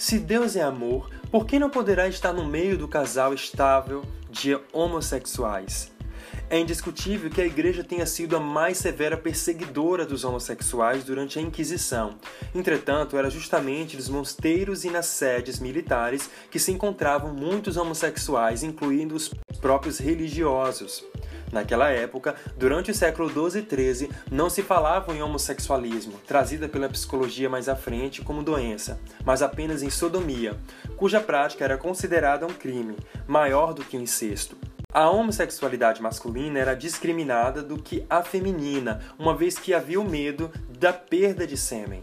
Se 0.00 0.18
Deus 0.18 0.56
é 0.56 0.62
amor, 0.62 1.10
por 1.30 1.44
que 1.44 1.58
não 1.58 1.68
poderá 1.68 2.08
estar 2.08 2.32
no 2.32 2.42
meio 2.42 2.78
do 2.78 2.88
casal 2.88 3.34
estável 3.34 4.02
de 4.30 4.58
homossexuais? 4.72 5.92
É 6.48 6.58
indiscutível 6.58 7.28
que 7.28 7.38
a 7.38 7.44
Igreja 7.44 7.84
tenha 7.84 8.06
sido 8.06 8.34
a 8.34 8.40
mais 8.40 8.78
severa 8.78 9.14
perseguidora 9.14 10.06
dos 10.06 10.24
homossexuais 10.24 11.04
durante 11.04 11.38
a 11.38 11.42
Inquisição. 11.42 12.14
Entretanto, 12.54 13.18
era 13.18 13.28
justamente 13.28 13.94
nos 13.94 14.08
mosteiros 14.08 14.86
e 14.86 14.90
nas 14.90 15.04
sedes 15.04 15.60
militares 15.60 16.30
que 16.50 16.58
se 16.58 16.72
encontravam 16.72 17.34
muitos 17.34 17.76
homossexuais, 17.76 18.62
incluindo 18.62 19.14
os 19.14 19.30
próprios 19.60 19.98
religiosos. 19.98 21.04
Naquela 21.52 21.90
época, 21.90 22.34
durante 22.56 22.90
o 22.90 22.94
século 22.94 23.28
XII 23.28 23.66
e 23.68 23.94
XIII, 23.94 24.10
não 24.30 24.48
se 24.48 24.62
falava 24.62 25.14
em 25.14 25.22
homossexualismo, 25.22 26.14
trazida 26.26 26.68
pela 26.68 26.88
psicologia 26.88 27.48
mais 27.48 27.68
à 27.68 27.74
frente 27.74 28.22
como 28.22 28.42
doença, 28.42 29.00
mas 29.24 29.42
apenas 29.42 29.82
em 29.82 29.90
sodomia, 29.90 30.56
cuja 30.96 31.20
prática 31.20 31.64
era 31.64 31.76
considerada 31.76 32.46
um 32.46 32.52
crime, 32.52 32.96
maior 33.26 33.74
do 33.74 33.84
que 33.84 33.96
o 33.96 34.00
incesto. 34.00 34.56
A 34.92 35.08
homossexualidade 35.08 36.02
masculina 36.02 36.58
era 36.58 36.74
discriminada 36.74 37.62
do 37.62 37.80
que 37.80 38.04
a 38.10 38.22
feminina, 38.22 39.00
uma 39.18 39.34
vez 39.34 39.56
que 39.56 39.72
havia 39.72 40.00
o 40.00 40.08
medo 40.08 40.50
da 40.68 40.92
perda 40.92 41.46
de 41.46 41.56
sêmen. 41.56 42.02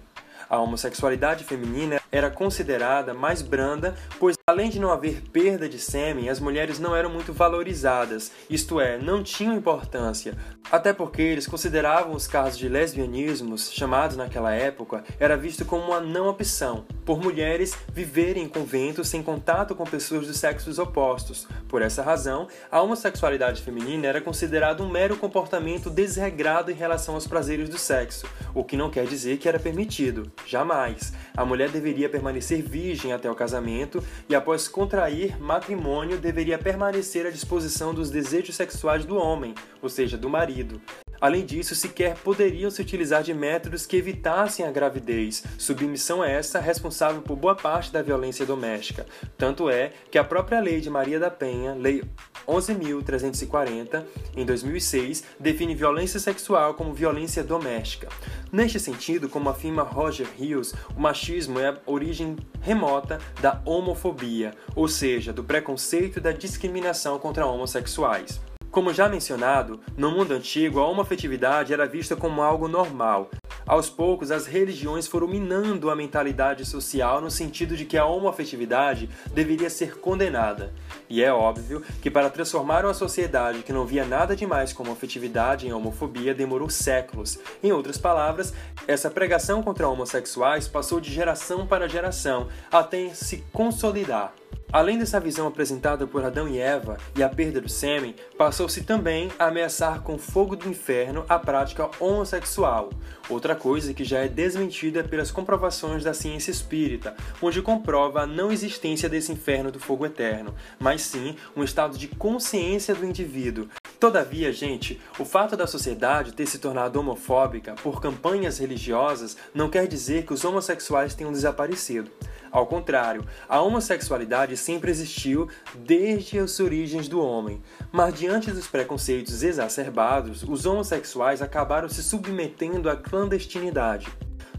A 0.50 0.58
homossexualidade 0.58 1.44
feminina 1.44 1.97
era 2.18 2.32
considerada 2.32 3.14
mais 3.14 3.42
branda, 3.42 3.96
pois 4.20 4.38
Além 4.50 4.70
de 4.70 4.80
não 4.80 4.94
haver 4.94 5.24
perda 5.24 5.68
de 5.68 5.78
sêmen, 5.78 6.30
as 6.30 6.40
mulheres 6.40 6.80
não 6.80 6.96
eram 6.96 7.10
muito 7.10 7.34
valorizadas, 7.34 8.32
isto 8.50 8.80
é, 8.80 8.98
não 8.98 9.22
tinham 9.22 9.54
importância, 9.54 10.38
até 10.72 10.94
porque 10.94 11.22
eles 11.22 11.46
consideravam 11.46 12.14
os 12.14 12.28
casos 12.28 12.58
de 12.58 12.70
lesbianismos, 12.70 13.70
chamados 13.74 14.16
naquela 14.16 14.54
época, 14.54 15.04
era 15.20 15.36
visto 15.36 15.66
como 15.66 15.88
uma 15.88 16.00
não 16.00 16.30
opção, 16.30 16.86
por 17.04 17.22
mulheres 17.22 17.78
viverem 17.92 18.44
em 18.44 18.48
conventos 18.48 19.10
sem 19.10 19.22
contato 19.22 19.76
com 19.76 19.84
pessoas 19.84 20.26
dos 20.26 20.38
sexos 20.38 20.80
opostos. 20.80 21.46
Por 21.68 21.82
essa 21.82 22.02
razão, 22.02 22.48
a 22.72 22.82
homossexualidade 22.82 23.62
feminina 23.62 24.08
era 24.08 24.22
considerada 24.22 24.82
um 24.82 24.90
mero 24.90 25.18
comportamento 25.18 25.90
desregrado 25.90 26.72
em 26.72 26.76
relação 26.76 27.16
aos 27.16 27.28
prazeres 27.28 27.68
do 27.68 27.78
sexo, 27.78 28.26
o 28.56 28.64
que 28.64 28.78
não 28.78 28.90
quer 28.90 29.06
dizer 29.08 29.40
que 29.40 29.50
era 29.50 29.60
permitido, 29.60 30.32
jamais. 30.46 31.12
A 31.36 31.44
mulher 31.44 31.70
deveria 31.70 32.07
permanecer 32.10 32.62
virgem 32.62 33.14
até 33.14 33.30
o 33.30 33.36
casamento 33.36 34.04
e 34.30 34.36
após 34.36 34.68
contrair 34.68 35.40
matrimônio, 35.42 36.18
deveria 36.18 36.58
permanecer 36.58 37.26
à 37.26 37.30
disposição 37.30 37.94
dos 37.94 38.10
desejos 38.10 38.56
sexuais 38.56 39.06
do 39.06 39.18
homem, 39.18 39.54
ou 39.82 39.90
seja, 39.90 40.18
do 40.18 40.30
marido. 40.30 40.82
Além 41.20 41.46
disso, 41.46 41.76
sequer 41.76 42.16
poderiam 42.18 42.70
se 42.70 42.82
utilizar 42.82 43.24
de 43.24 43.34
métodos 43.34 43.86
que 43.86 43.98
evitassem 43.98 44.66
a 44.66 44.72
gravidez, 44.72 45.44
submissão 45.58 46.24
essa 46.24 46.60
responsável 46.60 47.22
por 47.22 47.36
boa 47.36 47.56
parte 47.56 47.92
da 47.92 48.02
violência 48.02 48.46
doméstica. 48.46 49.06
Tanto 49.38 49.70
é 49.70 49.92
que 50.12 50.18
a 50.18 50.24
própria 50.24 50.60
lei 50.60 50.80
de 50.80 50.90
Maria 50.90 51.20
da 51.20 51.32
Penha, 51.32 51.74
Lei 51.74 52.04
11.340, 52.48 54.04
em 54.36 54.46
2006, 54.46 55.24
define 55.40 55.76
violência 55.76 56.20
sexual 56.20 56.76
como 56.76 56.94
violência 56.94 57.44
doméstica. 57.44 58.08
Neste 58.52 58.80
sentido, 58.80 59.28
como 59.28 59.50
afirma 59.50 59.84
Roger 59.84 60.28
Hills, 60.40 60.74
o 60.96 61.00
machismo 61.00 61.60
é 61.60 61.70
a 61.70 61.78
origem 61.86 62.38
remota 62.62 63.20
da 63.42 63.62
homofobia, 63.66 64.54
ou 64.76 64.88
seja, 64.88 65.34
do 65.34 65.44
preconceito 65.44 66.18
e 66.18 66.22
da 66.22 66.32
discriminação 66.32 67.20
contra 67.20 67.46
homossexuais. 67.46 68.40
Como 68.72 68.94
já 68.94 69.10
mencionado, 69.10 69.80
no 69.96 70.12
mundo 70.12 70.34
antigo 70.34 70.80
a 70.80 70.88
homoafetividade 70.88 71.74
era 71.74 71.88
vista 71.88 72.16
como 72.16 72.42
algo 72.42 72.68
normal. 72.68 73.32
Aos 73.66 73.90
poucos, 73.90 74.32
as 74.32 74.46
religiões 74.46 75.08
foram 75.08 75.28
minando 75.28 75.90
a 75.90 75.96
mentalidade 75.96 76.66
social 76.66 77.20
no 77.20 77.32
sentido 77.32 77.76
de 77.76 77.86
que 77.86 77.98
a 77.98 78.06
homoafetividade 78.06 79.10
deveria 79.34 79.70
ser 79.70 80.00
condenada. 80.00 80.74
E 81.10 81.24
é 81.24 81.32
óbvio 81.34 81.84
que 82.02 82.12
para 82.12 82.30
transformar 82.30 82.86
uma 82.86 82.94
sociedade 82.94 83.64
que 83.64 83.74
não 83.74 83.86
via 83.86 84.06
nada 84.06 84.36
demais 84.36 84.72
como 84.72 84.92
afetividade 84.92 85.68
em 85.68 85.74
homofobia 85.74 86.34
demorou 86.34 86.70
séculos. 86.70 87.40
Em 87.64 87.72
outras 87.72 87.98
palavras, 87.98 88.54
essa 88.88 89.10
pregação 89.10 89.64
contra 89.64 89.88
homossexuais 89.88 90.68
passou 90.68 91.02
de 91.02 91.12
geração 91.12 91.66
para 91.66 91.90
geração 91.90 92.48
até 92.72 93.10
se 93.10 93.44
consolidar. 93.52 94.34
Além 94.72 94.98
dessa 94.98 95.20
visão 95.20 95.48
apresentada 95.48 96.06
por 96.06 96.26
Adão 96.26 96.46
e 96.46 96.60
Eva 96.60 96.98
e 97.16 97.24
a 97.24 97.30
perda 97.30 97.62
do 97.62 97.70
sêmen, 97.70 98.14
passou-se 98.38 98.84
também 98.84 99.32
a 99.40 99.46
ameaçar 99.46 100.02
com 100.02 100.18
fogo 100.18 100.58
do 100.58 100.68
inferno 100.68 101.26
a 101.30 101.40
prática 101.40 101.90
homossexual, 102.02 102.90
outra 103.30 103.56
coisa 103.56 103.94
que 103.94 104.04
já 104.04 104.20
é 104.20 104.28
desmentida 104.28 105.06
pelas 105.06 105.32
comprovações 105.32 106.04
da 106.04 106.14
ciência 106.14 106.52
espírita, 106.52 107.16
onde 107.42 107.62
comprova 107.62 108.24
a 108.24 108.28
não 108.28 108.52
existência 108.52 109.08
desse 109.08 109.32
inferno 109.32 109.72
do 109.72 109.80
fogo 109.80 110.06
eterno, 110.06 110.54
mas 110.78 111.02
sim 111.02 111.38
um 111.56 111.64
estado 111.64 111.98
de 111.98 112.10
consciência 112.10 112.94
do 112.94 113.06
indivíduo. 113.06 113.70
Todavia, 113.98 114.52
gente, 114.52 115.02
o 115.18 115.24
fato 115.24 115.56
da 115.56 115.66
sociedade 115.66 116.34
ter 116.34 116.46
se 116.46 116.60
tornado 116.60 117.00
homofóbica 117.00 117.74
por 117.82 118.02
campanhas 118.02 118.60
religiosas 118.60 119.38
não 119.56 119.70
quer 119.70 119.88
dizer 119.88 120.26
que 120.26 120.34
os 120.34 120.44
homossexuais 120.44 121.16
tenham 121.16 121.32
desaparecido. 121.32 122.12
Ao 122.52 122.66
contrário, 122.66 123.26
a 123.48 123.62
homossexualidade 123.62 124.56
sempre 124.58 124.92
existiu 124.92 125.48
desde 125.76 126.40
as 126.40 126.60
origens 126.60 127.08
do 127.08 127.22
homem, 127.22 127.62
mas 127.92 128.14
diante 128.14 128.52
dos 128.52 128.68
preconceitos 128.68 129.44
exacerbados, 129.44 130.44
os 130.44 130.66
homossexuais 130.66 131.42
acabaram 131.42 131.90
se 131.90 132.04
submetendo 132.04 132.90
à 132.90 132.96
clandestinidade. 132.96 134.08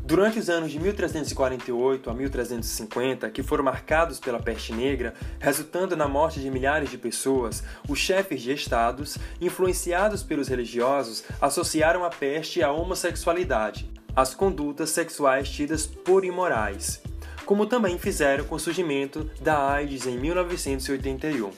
Durante 0.09 0.39
os 0.39 0.49
anos 0.49 0.73
de 0.73 0.81
1348 0.81 2.09
a 2.09 2.15
1350, 2.15 3.29
que 3.29 3.43
foram 3.43 3.63
marcados 3.63 4.19
pela 4.19 4.41
peste 4.41 4.73
negra, 4.73 5.13
resultando 5.39 5.95
na 5.95 6.09
morte 6.09 6.41
de 6.41 6.51
milhares 6.51 6.91
de 6.91 6.97
pessoas, 6.97 7.63
os 7.87 7.99
chefes 7.99 8.41
de 8.41 8.51
estados, 8.51 9.19
influenciados 9.39 10.23
pelos 10.23 10.49
religiosos, 10.49 11.25
associaram 11.43 12.07
a 12.07 12.09
peste 12.09 12.63
à 12.63 12.73
homossexualidade, 12.73 13.91
às 14.17 14.35
condutas 14.35 14.89
sexuais 14.89 15.51
tidas 15.51 15.85
por 15.85 16.25
imorais 16.25 17.03
como 17.49 17.65
também 17.65 17.97
fizeram 17.97 18.45
com 18.45 18.57
o 18.57 18.61
surgimento 18.61 19.25
da 19.41 19.71
AIDS 19.71 20.07
em 20.07 20.19
1981. 20.19 21.51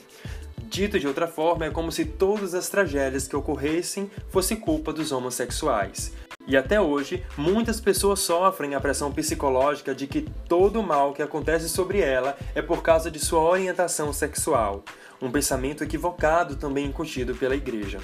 Dito 0.63 0.97
de 0.97 1.05
outra 1.05 1.27
forma, 1.27 1.65
é 1.65 1.69
como 1.69 1.91
se 1.91 2.05
todas 2.05 2.53
as 2.53 2.69
tragédias 2.69 3.27
que 3.27 3.35
ocorressem 3.35 4.09
fosse 4.29 4.55
culpa 4.55 4.93
dos 4.93 5.11
homossexuais. 5.11 6.13
E 6.47 6.55
até 6.55 6.79
hoje, 6.79 7.25
muitas 7.37 7.81
pessoas 7.81 8.21
sofrem 8.21 8.73
a 8.73 8.79
pressão 8.79 9.11
psicológica 9.11 9.93
de 9.93 10.07
que 10.07 10.21
todo 10.47 10.79
o 10.79 10.83
mal 10.83 11.11
que 11.11 11.21
acontece 11.21 11.67
sobre 11.67 11.99
ela 11.99 12.37
é 12.55 12.61
por 12.61 12.81
causa 12.81 13.11
de 13.11 13.19
sua 13.19 13.41
orientação 13.41 14.13
sexual, 14.13 14.85
um 15.21 15.29
pensamento 15.29 15.83
equivocado 15.83 16.55
também 16.55 16.85
incutido 16.85 17.35
pela 17.35 17.53
Igreja. 17.53 17.99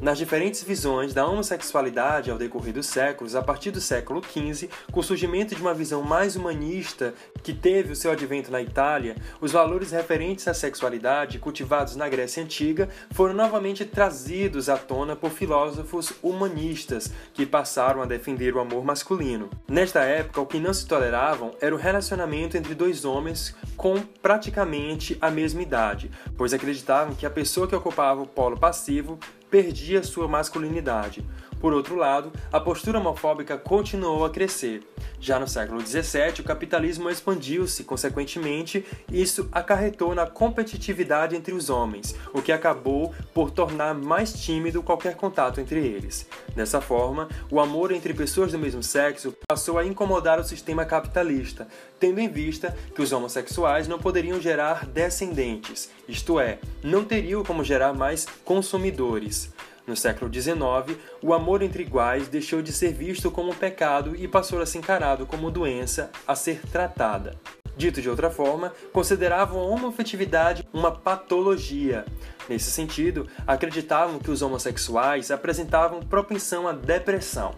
Nas 0.00 0.16
diferentes 0.16 0.62
visões 0.62 1.12
da 1.12 1.26
homossexualidade 1.26 2.30
ao 2.30 2.38
decorrer 2.38 2.72
dos 2.72 2.86
séculos, 2.86 3.34
a 3.34 3.42
partir 3.42 3.72
do 3.72 3.80
século 3.80 4.22
XV, 4.22 4.70
com 4.92 5.00
o 5.00 5.02
surgimento 5.02 5.56
de 5.56 5.60
uma 5.60 5.74
visão 5.74 6.02
mais 6.02 6.36
humanista 6.36 7.14
que 7.42 7.52
teve 7.52 7.92
o 7.92 7.96
seu 7.96 8.12
advento 8.12 8.48
na 8.48 8.62
Itália, 8.62 9.16
os 9.40 9.50
valores 9.50 9.90
referentes 9.90 10.46
à 10.46 10.54
sexualidade 10.54 11.40
cultivados 11.40 11.96
na 11.96 12.08
Grécia 12.08 12.44
Antiga 12.44 12.88
foram 13.10 13.34
novamente 13.34 13.84
trazidos 13.84 14.68
à 14.68 14.76
tona 14.76 15.16
por 15.16 15.30
filósofos 15.30 16.12
humanistas 16.22 17.10
que 17.34 17.44
passaram 17.44 18.00
a 18.00 18.06
defender 18.06 18.54
o 18.54 18.60
amor 18.60 18.84
masculino. 18.84 19.50
Nesta 19.66 20.04
época, 20.04 20.40
o 20.40 20.46
que 20.46 20.60
não 20.60 20.72
se 20.72 20.86
toleravam 20.86 21.56
era 21.60 21.74
o 21.74 21.78
relacionamento 21.78 22.56
entre 22.56 22.72
dois 22.72 23.04
homens 23.04 23.52
com 23.76 24.00
praticamente 24.22 25.18
a 25.20 25.28
mesma 25.28 25.62
idade, 25.62 26.08
pois 26.36 26.54
acreditavam 26.54 27.16
que 27.16 27.26
a 27.26 27.30
pessoa 27.30 27.66
que 27.66 27.74
ocupava 27.74 28.22
o 28.22 28.26
polo 28.28 28.56
passivo 28.56 29.18
perdia 29.50 30.02
sua 30.02 30.28
masculinidade. 30.28 31.24
Por 31.60 31.72
outro 31.72 31.96
lado, 31.96 32.32
a 32.52 32.60
postura 32.60 32.98
homofóbica 32.98 33.58
continuou 33.58 34.24
a 34.24 34.30
crescer. 34.30 34.82
Já 35.20 35.40
no 35.40 35.48
século 35.48 35.84
XVII, 35.84 36.40
o 36.40 36.44
capitalismo 36.44 37.10
expandiu-se, 37.10 37.82
consequentemente, 37.82 38.84
isso 39.10 39.48
acarretou 39.50 40.14
na 40.14 40.26
competitividade 40.26 41.34
entre 41.34 41.52
os 41.52 41.68
homens, 41.68 42.14
o 42.32 42.40
que 42.40 42.52
acabou 42.52 43.12
por 43.34 43.50
tornar 43.50 43.94
mais 43.94 44.32
tímido 44.32 44.82
qualquer 44.82 45.16
contato 45.16 45.60
entre 45.60 45.80
eles. 45.80 46.26
Dessa 46.54 46.80
forma, 46.80 47.28
o 47.50 47.60
amor 47.60 47.90
entre 47.90 48.14
pessoas 48.14 48.52
do 48.52 48.58
mesmo 48.58 48.82
sexo 48.82 49.34
passou 49.48 49.78
a 49.78 49.84
incomodar 49.84 50.38
o 50.38 50.44
sistema 50.44 50.84
capitalista, 50.84 51.66
tendo 51.98 52.20
em 52.20 52.28
vista 52.28 52.76
que 52.94 53.02
os 53.02 53.10
homossexuais 53.10 53.88
não 53.88 53.98
poderiam 53.98 54.40
gerar 54.40 54.86
descendentes, 54.86 55.90
isto 56.08 56.38
é, 56.38 56.58
não 56.82 57.04
teriam 57.04 57.42
como 57.42 57.64
gerar 57.64 57.92
mais 57.92 58.26
consumidores. 58.44 59.52
No 59.88 59.96
século 59.96 60.30
XIX, 60.30 60.98
o 61.22 61.32
amor 61.32 61.62
entre 61.62 61.82
iguais 61.82 62.28
deixou 62.28 62.60
de 62.60 62.70
ser 62.72 62.92
visto 62.92 63.30
como 63.30 63.54
pecado 63.54 64.14
e 64.14 64.28
passou 64.28 64.60
a 64.60 64.66
ser 64.66 64.76
encarado 64.76 65.24
como 65.24 65.50
doença 65.50 66.10
a 66.26 66.34
ser 66.34 66.60
tratada. 66.70 67.34
Dito 67.74 68.02
de 68.02 68.10
outra 68.10 68.28
forma, 68.28 68.74
consideravam 68.92 69.58
a 69.58 69.64
homoafetividade 69.64 70.62
uma 70.74 70.92
patologia. 70.92 72.04
Nesse 72.50 72.70
sentido, 72.70 73.26
acreditavam 73.46 74.18
que 74.18 74.30
os 74.30 74.42
homossexuais 74.42 75.30
apresentavam 75.30 76.00
propensão 76.00 76.68
à 76.68 76.72
depressão. 76.72 77.54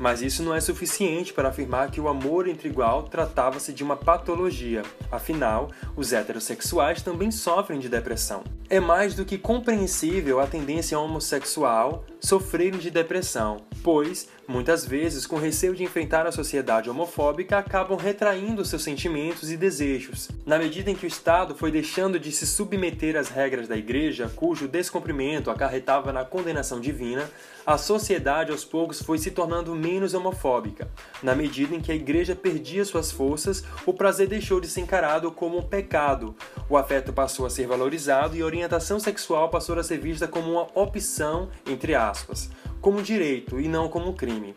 Mas 0.00 0.22
isso 0.22 0.42
não 0.42 0.54
é 0.54 0.60
suficiente 0.62 1.30
para 1.30 1.50
afirmar 1.50 1.90
que 1.90 2.00
o 2.00 2.08
amor 2.08 2.48
entre 2.48 2.70
igual 2.70 3.02
tratava-se 3.02 3.70
de 3.70 3.84
uma 3.84 3.94
patologia. 3.94 4.82
Afinal, 5.12 5.70
os 5.94 6.10
heterossexuais 6.14 7.02
também 7.02 7.30
sofrem 7.30 7.78
de 7.78 7.86
depressão. 7.86 8.42
É 8.70 8.80
mais 8.80 9.14
do 9.14 9.26
que 9.26 9.36
compreensível 9.36 10.40
a 10.40 10.46
tendência 10.46 10.98
homossexual 10.98 12.06
sofrerem 12.18 12.78
de 12.78 12.90
depressão, 12.90 13.58
pois, 13.82 14.28
muitas 14.48 14.86
vezes, 14.86 15.26
com 15.26 15.36
receio 15.36 15.74
de 15.74 15.82
enfrentar 15.82 16.26
a 16.26 16.32
sociedade 16.32 16.88
homofóbica, 16.88 17.58
acabam 17.58 17.98
retraindo 17.98 18.64
seus 18.64 18.82
sentimentos 18.82 19.50
e 19.50 19.56
desejos. 19.56 20.30
Na 20.46 20.58
medida 20.58 20.90
em 20.90 20.94
que 20.94 21.04
o 21.04 21.08
Estado 21.08 21.54
foi 21.54 21.70
deixando 21.70 22.18
de 22.18 22.32
se 22.32 22.46
submeter 22.46 23.16
às 23.16 23.28
regras 23.28 23.68
da 23.68 23.76
Igreja, 23.76 24.30
cujo 24.34 24.68
descumprimento 24.68 25.50
acarretava 25.50 26.12
na 26.12 26.24
condenação 26.24 26.80
divina, 26.80 27.28
a 27.70 27.78
sociedade 27.78 28.50
aos 28.50 28.64
poucos 28.64 29.00
foi 29.00 29.16
se 29.16 29.30
tornando 29.30 29.76
menos 29.76 30.12
homofóbica. 30.12 30.90
Na 31.22 31.36
medida 31.36 31.72
em 31.72 31.80
que 31.80 31.92
a 31.92 31.94
igreja 31.94 32.34
perdia 32.34 32.84
suas 32.84 33.12
forças, 33.12 33.62
o 33.86 33.94
prazer 33.94 34.26
deixou 34.26 34.60
de 34.60 34.66
ser 34.66 34.80
encarado 34.80 35.30
como 35.30 35.56
um 35.56 35.62
pecado, 35.62 36.34
o 36.68 36.76
afeto 36.76 37.12
passou 37.12 37.46
a 37.46 37.50
ser 37.50 37.68
valorizado 37.68 38.36
e 38.36 38.42
a 38.42 38.44
orientação 38.44 38.98
sexual 38.98 39.50
passou 39.50 39.78
a 39.78 39.84
ser 39.84 39.98
vista 39.98 40.26
como 40.26 40.50
uma 40.50 40.66
opção, 40.74 41.48
entre 41.64 41.94
aspas, 41.94 42.50
como 42.80 43.02
direito 43.02 43.60
e 43.60 43.68
não 43.68 43.88
como 43.88 44.14
crime. 44.14 44.56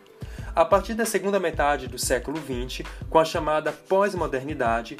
A 0.55 0.65
partir 0.65 0.95
da 0.95 1.05
segunda 1.05 1.39
metade 1.39 1.87
do 1.87 1.99
século 1.99 2.39
XX, 2.39 2.83
com 3.11 3.19
a 3.19 3.25
chamada 3.25 3.71
pós-modernidade, 3.71 4.97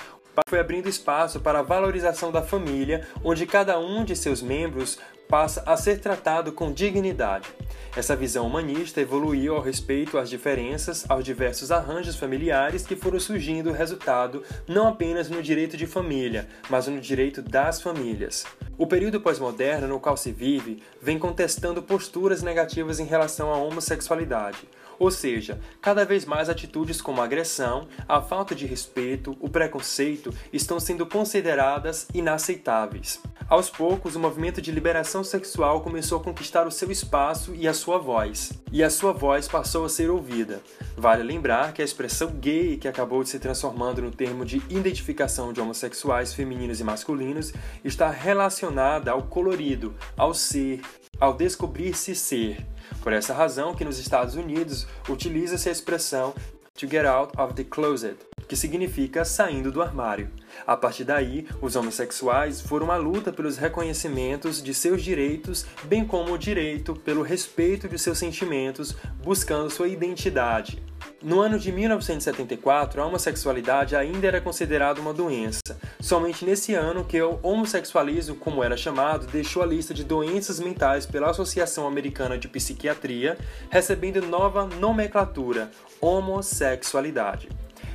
foi 0.47 0.60
abrindo 0.60 0.89
espaço 0.89 1.39
para 1.39 1.60
a 1.60 1.63
valorização 1.63 2.32
da 2.32 2.41
família, 2.41 3.08
onde 3.23 3.45
cada 3.45 3.80
um 3.80 4.04
de 4.04 4.15
seus 4.15 4.41
membros 4.41 4.97
passa 5.34 5.63
a 5.65 5.76
ser 5.76 6.00
tratado 6.00 6.52
com 6.52 6.72
dignidade. 6.72 7.50
Essa 7.98 8.15
visão 8.15 8.46
humanista 8.46 9.02
evoluiu 9.02 9.56
ao 9.56 9.63
respeito 9.63 10.19
às 10.19 10.30
diferenças, 10.30 11.10
aos 11.10 11.26
diversos 11.26 11.72
arranjos 11.72 12.15
familiares 12.15 12.86
que 12.86 12.96
foram 12.96 13.19
surgindo 13.19 13.72
resultado 13.72 14.43
não 14.67 14.88
apenas 14.88 15.32
no 15.32 15.41
direito 15.41 15.76
de 15.76 15.88
família, 15.88 16.48
mas 16.69 16.86
no 16.86 17.02
direito 17.02 17.41
das 17.41 17.82
famílias. 17.82 18.46
O 18.78 18.86
período 18.86 19.19
pós-moderno 19.19 19.88
no 19.88 20.00
qual 20.00 20.15
se 20.15 20.32
vive 20.32 20.84
vem 21.02 21.17
contestando 21.17 21.82
posturas 21.82 22.43
negativas 22.43 23.00
em 23.00 23.06
relação 23.06 23.52
à 23.52 23.58
homossexualidade. 23.58 24.60
Ou 24.99 25.12
seja, 25.12 25.60
cada 25.82 26.06
vez 26.06 26.25
mais 26.25 26.49
atitudes 26.49 27.01
como 27.01 27.21
a 27.21 27.25
agressão, 27.25 27.88
a 28.08 28.21
falta 28.21 28.53
de 28.53 28.65
respeito, 28.65 29.36
o 29.39 29.49
preconceito 29.49 30.34
estão 30.51 30.79
sendo 30.79 31.06
consideradas 31.06 32.08
inaceitáveis. 32.13 33.21
Aos 33.49 33.69
poucos, 33.69 34.15
o 34.15 34.19
movimento 34.19 34.62
de 34.62 34.71
liberação 34.71 35.23
sexual 35.23 35.82
começou 35.82 36.19
a 36.19 36.23
conquistar 36.23 36.65
o 36.65 36.71
seu 36.71 36.91
espaço 36.91 37.53
e 37.56 37.67
a 37.67 37.73
sua 37.73 37.97
voz, 37.97 38.53
e 38.71 38.84
a 38.84 38.89
sua 38.89 39.12
voz 39.12 39.47
passou 39.47 39.86
a 39.86 39.89
ser 39.89 40.10
ouvida. 40.10 40.62
Vale 40.95 41.23
lembrar 41.23 41.73
que 41.73 41.82
a 41.82 41.86
expressão 41.86 42.32
gay, 42.32 42.77
que 42.77 42.88
acabou 42.88 43.23
de 43.23 43.29
se 43.29 43.39
transformando 43.39 44.01
no 44.01 44.12
termo 44.12 44.45
de 44.45 44.58
identificação 44.69 45.51
de 45.51 45.60
homossexuais 45.60 46.34
femininos 46.34 46.79
e 46.79 46.84
masculinos, 46.84 47.53
está 47.84 48.10
relacionada 48.10 49.12
ao 49.12 49.23
colorido, 49.23 49.93
ao 50.15 50.34
ser, 50.34 50.82
ao 51.19 51.34
descobrir-se 51.34 52.15
ser. 52.15 52.65
Por 53.01 53.12
essa 53.12 53.34
razão 53.34 53.75
que 53.75 53.84
nos 53.84 53.99
Estados 53.99 54.36
Unidos 54.36 54.83
utiliza-se 55.10 55.69
a 55.69 55.72
expressão 55.72 56.34
to 56.76 56.88
get 56.88 57.06
out 57.06 57.32
of 57.38 57.54
the 57.54 57.63
closet, 57.63 58.17
que 58.48 58.56
significa 58.56 59.24
saindo 59.24 59.72
do 59.72 59.82
armário. 59.82 60.30
A 60.65 60.76
partir 60.76 61.04
daí, 61.04 61.48
os 61.62 61.76
homossexuais 61.76 62.62
foram 62.62 62.91
à 62.91 62.98
luta 62.98 63.32
pelos 63.32 63.58
reconhecimentos 63.58 64.62
de 64.62 64.74
seus 64.74 65.04
direitos, 65.04 65.65
bem 65.84 66.06
como 66.06 66.34
o 66.34 66.38
direito 66.38 66.96
pelo 66.96 67.22
respeito 67.22 67.88
de 67.88 68.00
seus 68.00 68.17
sentimentos, 68.17 68.96
buscando 69.24 69.69
sua 69.69 69.88
identidade. 69.88 70.82
No 71.23 71.39
ano 71.39 71.57
de 71.57 71.71
1974, 71.71 73.01
a 73.01 73.05
homossexualidade 73.05 73.95
ainda 73.95 74.27
era 74.27 74.41
considerada 74.41 74.99
uma 74.99 75.13
doença. 75.13 75.62
Somente 75.97 76.43
nesse 76.43 76.73
ano 76.73 77.05
que 77.05 77.21
o 77.21 77.39
homossexualismo, 77.41 78.36
como 78.36 78.62
era 78.62 78.75
chamado, 78.75 79.25
deixou 79.27 79.63
a 79.63 79.65
lista 79.65 79.93
de 79.93 80.03
doenças 80.03 80.59
mentais 80.59 81.05
pela 81.05 81.29
Associação 81.29 81.88
Americana 81.88 82.38
de 82.38 82.49
Psiquiatria, 82.49 83.38
recebendo 83.69 84.21
nova 84.21 84.65
nomenclatura, 84.65 85.71
homossexualidade. 86.01 87.47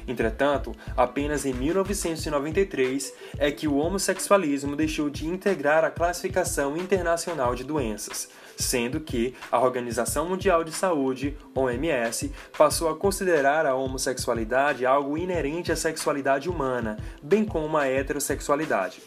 Entretanto, 0.08 0.74
apenas 0.96 1.44
em 1.44 1.52
1993 1.52 3.12
é 3.36 3.52
que 3.52 3.68
o 3.68 3.76
homossexualismo 3.76 4.74
deixou 4.74 5.10
de 5.10 5.26
integrar 5.26 5.84
a 5.84 5.90
classificação 5.90 6.78
internacional 6.78 7.54
de 7.54 7.62
doenças, 7.62 8.30
sendo 8.58 9.00
que 9.00 9.34
a 9.50 9.60
Organização 9.60 10.28
Mundial 10.28 10.64
de 10.64 10.72
Saúde, 10.72 11.36
OMS, 11.54 12.32
passou 12.56 12.88
a 12.88 12.96
considerar 12.96 13.64
a 13.64 13.74
homossexualidade 13.74 14.84
algo 14.84 15.16
inerente 15.16 15.70
à 15.70 15.76
sexualidade 15.76 16.48
humana, 16.48 16.98
bem 17.22 17.44
como 17.44 17.76
a 17.76 17.86
heterossexualidade. 17.86 19.00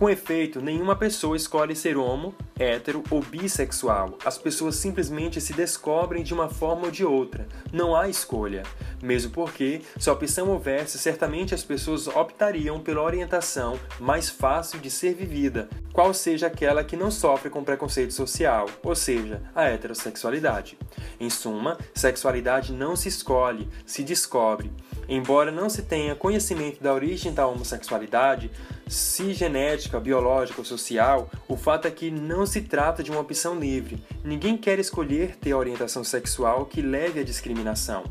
Com 0.00 0.08
efeito, 0.08 0.62
nenhuma 0.62 0.96
pessoa 0.96 1.36
escolhe 1.36 1.76
ser 1.76 1.98
homo, 1.98 2.34
hétero 2.58 3.04
ou 3.10 3.20
bissexual. 3.20 4.16
As 4.24 4.38
pessoas 4.38 4.76
simplesmente 4.76 5.42
se 5.42 5.52
descobrem 5.52 6.22
de 6.22 6.32
uma 6.32 6.48
forma 6.48 6.86
ou 6.86 6.90
de 6.90 7.04
outra. 7.04 7.46
Não 7.70 7.94
há 7.94 8.08
escolha. 8.08 8.62
Mesmo 9.02 9.30
porque, 9.30 9.82
se 9.98 10.08
a 10.08 10.14
opção 10.14 10.48
houvesse, 10.48 10.98
certamente 10.98 11.54
as 11.54 11.62
pessoas 11.62 12.06
optariam 12.06 12.80
pela 12.80 13.02
orientação 13.02 13.78
mais 13.98 14.30
fácil 14.30 14.78
de 14.78 14.90
ser 14.90 15.12
vivida, 15.12 15.68
qual 15.92 16.14
seja 16.14 16.46
aquela 16.46 16.82
que 16.82 16.96
não 16.96 17.10
sofre 17.10 17.50
com 17.50 17.62
preconceito 17.62 18.14
social, 18.14 18.70
ou 18.82 18.94
seja, 18.94 19.42
a 19.54 19.64
heterossexualidade. 19.64 20.78
Em 21.20 21.28
suma, 21.28 21.76
sexualidade 21.94 22.72
não 22.72 22.96
se 22.96 23.08
escolhe, 23.08 23.68
se 23.84 24.02
descobre. 24.02 24.72
Embora 25.10 25.50
não 25.50 25.68
se 25.68 25.82
tenha 25.82 26.14
conhecimento 26.14 26.80
da 26.80 26.94
origem 26.94 27.34
da 27.34 27.44
homossexualidade, 27.44 28.48
se 28.86 29.34
genética, 29.34 29.98
biológica 29.98 30.60
ou 30.60 30.64
social, 30.64 31.28
o 31.48 31.56
fato 31.56 31.88
é 31.88 31.90
que 31.90 32.12
não 32.12 32.46
se 32.46 32.60
trata 32.60 33.02
de 33.02 33.10
uma 33.10 33.18
opção 33.18 33.58
livre. 33.58 34.00
Ninguém 34.22 34.56
quer 34.56 34.78
escolher 34.78 35.34
ter 35.34 35.52
orientação 35.52 36.04
sexual 36.04 36.64
que 36.64 36.80
leve 36.80 37.18
à 37.18 37.24
discriminação. 37.24 38.04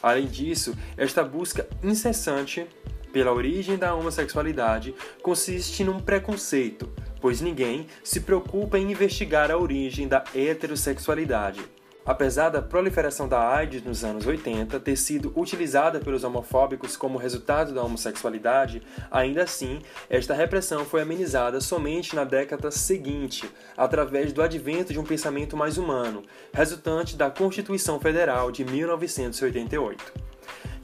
Além 0.00 0.28
disso, 0.28 0.76
esta 0.96 1.24
busca 1.24 1.68
incessante 1.82 2.64
pela 3.12 3.32
origem 3.32 3.76
da 3.76 3.92
homossexualidade 3.92 4.94
consiste 5.22 5.82
num 5.82 5.98
preconceito, 5.98 6.88
pois 7.20 7.40
ninguém 7.40 7.88
se 8.04 8.20
preocupa 8.20 8.78
em 8.78 8.92
investigar 8.92 9.50
a 9.50 9.58
origem 9.58 10.06
da 10.06 10.22
heterossexualidade. 10.32 11.60
Apesar 12.06 12.50
da 12.50 12.62
proliferação 12.62 13.26
da 13.26 13.52
AIDS 13.52 13.82
nos 13.82 14.04
anos 14.04 14.24
80 14.24 14.78
ter 14.78 14.96
sido 14.96 15.32
utilizada 15.34 15.98
pelos 15.98 16.22
homofóbicos 16.22 16.96
como 16.96 17.18
resultado 17.18 17.74
da 17.74 17.82
homossexualidade, 17.82 18.80
ainda 19.10 19.42
assim, 19.42 19.80
esta 20.08 20.32
repressão 20.32 20.84
foi 20.84 21.02
amenizada 21.02 21.60
somente 21.60 22.14
na 22.14 22.22
década 22.22 22.70
seguinte, 22.70 23.50
através 23.76 24.32
do 24.32 24.40
advento 24.40 24.92
de 24.92 25.00
um 25.00 25.04
pensamento 25.04 25.56
mais 25.56 25.78
humano, 25.78 26.22
resultante 26.52 27.16
da 27.16 27.28
Constituição 27.28 27.98
Federal 27.98 28.52
de 28.52 28.64
1988. 28.64 30.25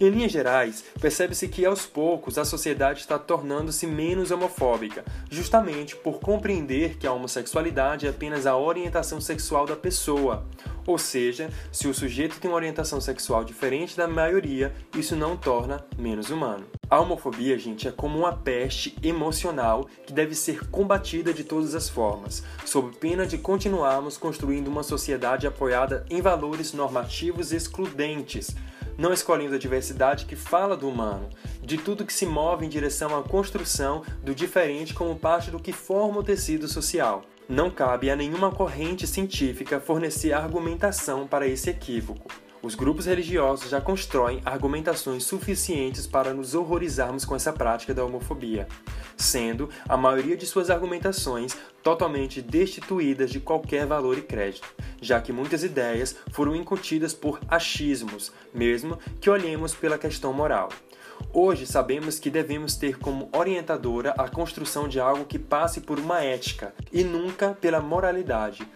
Em 0.03 0.11
linhas 0.11 0.33
gerais, 0.33 0.83
percebe-se 1.01 1.47
que 1.47 1.65
aos 1.65 1.87
poucos 1.87 2.37
a 2.37 2.45
sociedade 2.45 2.99
está 2.99 3.21
tornando-se 3.21 3.87
menos 3.87 4.33
homofóbica, 4.33 5.05
justamente 5.31 5.95
por 5.95 6.19
compreender 6.19 6.99
que 6.99 7.07
a 7.07 7.13
homossexualidade 7.13 8.09
é 8.09 8.11
apenas 8.11 8.45
a 8.45 8.57
orientação 8.57 9.21
sexual 9.21 9.65
da 9.65 9.77
pessoa. 9.77 10.45
Ou 10.85 10.99
seja, 10.99 11.51
se 11.71 11.87
o 11.87 11.95
sujeito 11.95 12.41
tem 12.41 12.51
uma 12.51 12.57
orientação 12.57 13.01
sexual 13.01 13.45
diferente 13.45 13.97
da 13.97 14.09
maioria, 14.09 14.75
isso 14.99 15.15
não 15.15 15.37
torna 15.37 15.87
menos 15.97 16.31
humano. 16.31 16.67
A 16.91 16.99
homofobia, 16.99 17.57
gente, 17.57 17.87
é 17.87 17.93
como 17.93 18.19
uma 18.19 18.37
peste 18.37 18.97
emocional 19.05 19.87
que 20.05 20.13
deve 20.13 20.35
ser 20.35 20.69
combatida 20.69 21.33
de 21.33 21.45
todas 21.45 21.77
as 21.77 21.89
formas, 21.89 22.43
sob 22.67 22.97
pena 22.97 23.25
de 23.25 23.39
continuarmos 23.39 24.19
construindo 24.19 24.67
uma 24.67 24.83
sociedade 24.83 25.47
apoiada 25.47 26.05
em 26.11 26.21
valores 26.21 26.73
normativos 26.73 27.53
excludentes 27.53 28.57
não 29.03 29.13
escolhendo 29.13 29.57
a 29.57 29.59
diversidade 29.59 30.27
que 30.27 30.37
fala 30.37 30.77
do 30.77 30.89
humano, 30.89 31.29
de 31.61 31.77
tudo 31.77 32.07
que 32.07 32.13
se 32.13 32.25
move 32.25 32.65
em 32.65 32.69
direção 32.69 33.19
à 33.19 33.21
construção 33.21 34.05
do 34.23 34.33
diferente 34.33 34.95
como 34.95 35.19
parte 35.19 35.51
do 35.51 35.59
que 35.59 35.73
forma 35.73 36.21
o 36.21 36.23
tecido 36.23 36.69
social. 36.69 37.23
Não 37.49 37.69
cabe 37.69 38.09
a 38.11 38.15
nenhuma 38.15 38.53
corrente 38.53 39.05
científica 39.05 39.81
fornecer 39.81 40.33
argumentação 40.33 41.27
para 41.27 41.49
esse 41.49 41.69
equívoco. 41.69 42.31
Os 42.63 42.77
grupos 42.77 43.07
religiosos 43.07 43.71
já 43.71 43.81
constroem 43.81 44.41
argumentações 44.45 45.25
suficientes 45.25 46.07
para 46.07 46.33
nos 46.33 46.55
horrorizarmos 46.55 47.25
com 47.25 47.35
essa 47.35 47.53
prática 47.53 47.93
da 47.93 48.05
homofobia, 48.05 48.69
sendo 49.17 49.69
a 49.89 49.97
maioria 49.97 50.37
de 50.37 50.47
suas 50.47 50.71
argumentações 50.71 51.57
totalmente 51.83 52.41
destituídas 52.41 53.33
de 53.33 53.41
qualquer 53.41 53.85
valor 53.85 54.17
e 54.17 54.23
crédito, 54.23 54.73
já 55.01 55.21
que 55.21 55.33
muitas 55.33 55.65
ideias 55.65 56.15
foram 56.31 56.55
incutidas 56.55 57.13
por 57.13 57.41
achismos, 57.49 58.31
mesmo 58.55 58.97
que 59.21 59.29
olhemos 59.29 59.75
pela 59.75 59.99
questão 59.99 60.33
moral. 60.33 60.69
Hoje 61.33 61.67
sabemos 61.67 62.21
que 62.21 62.31
devemos 62.31 62.77
ter 62.77 62.97
como 62.99 63.29
orientadora 63.33 64.15
a 64.17 64.29
construção 64.29 64.87
de 64.87 65.01
algo 65.01 65.25
que 65.25 65.39
passe 65.39 65.81
por 65.81 65.99
uma 65.99 66.23
ética 66.23 66.73
e 66.93 67.03
nunca 67.03 67.57
pela 67.61 67.81
moralidade, 67.81 68.67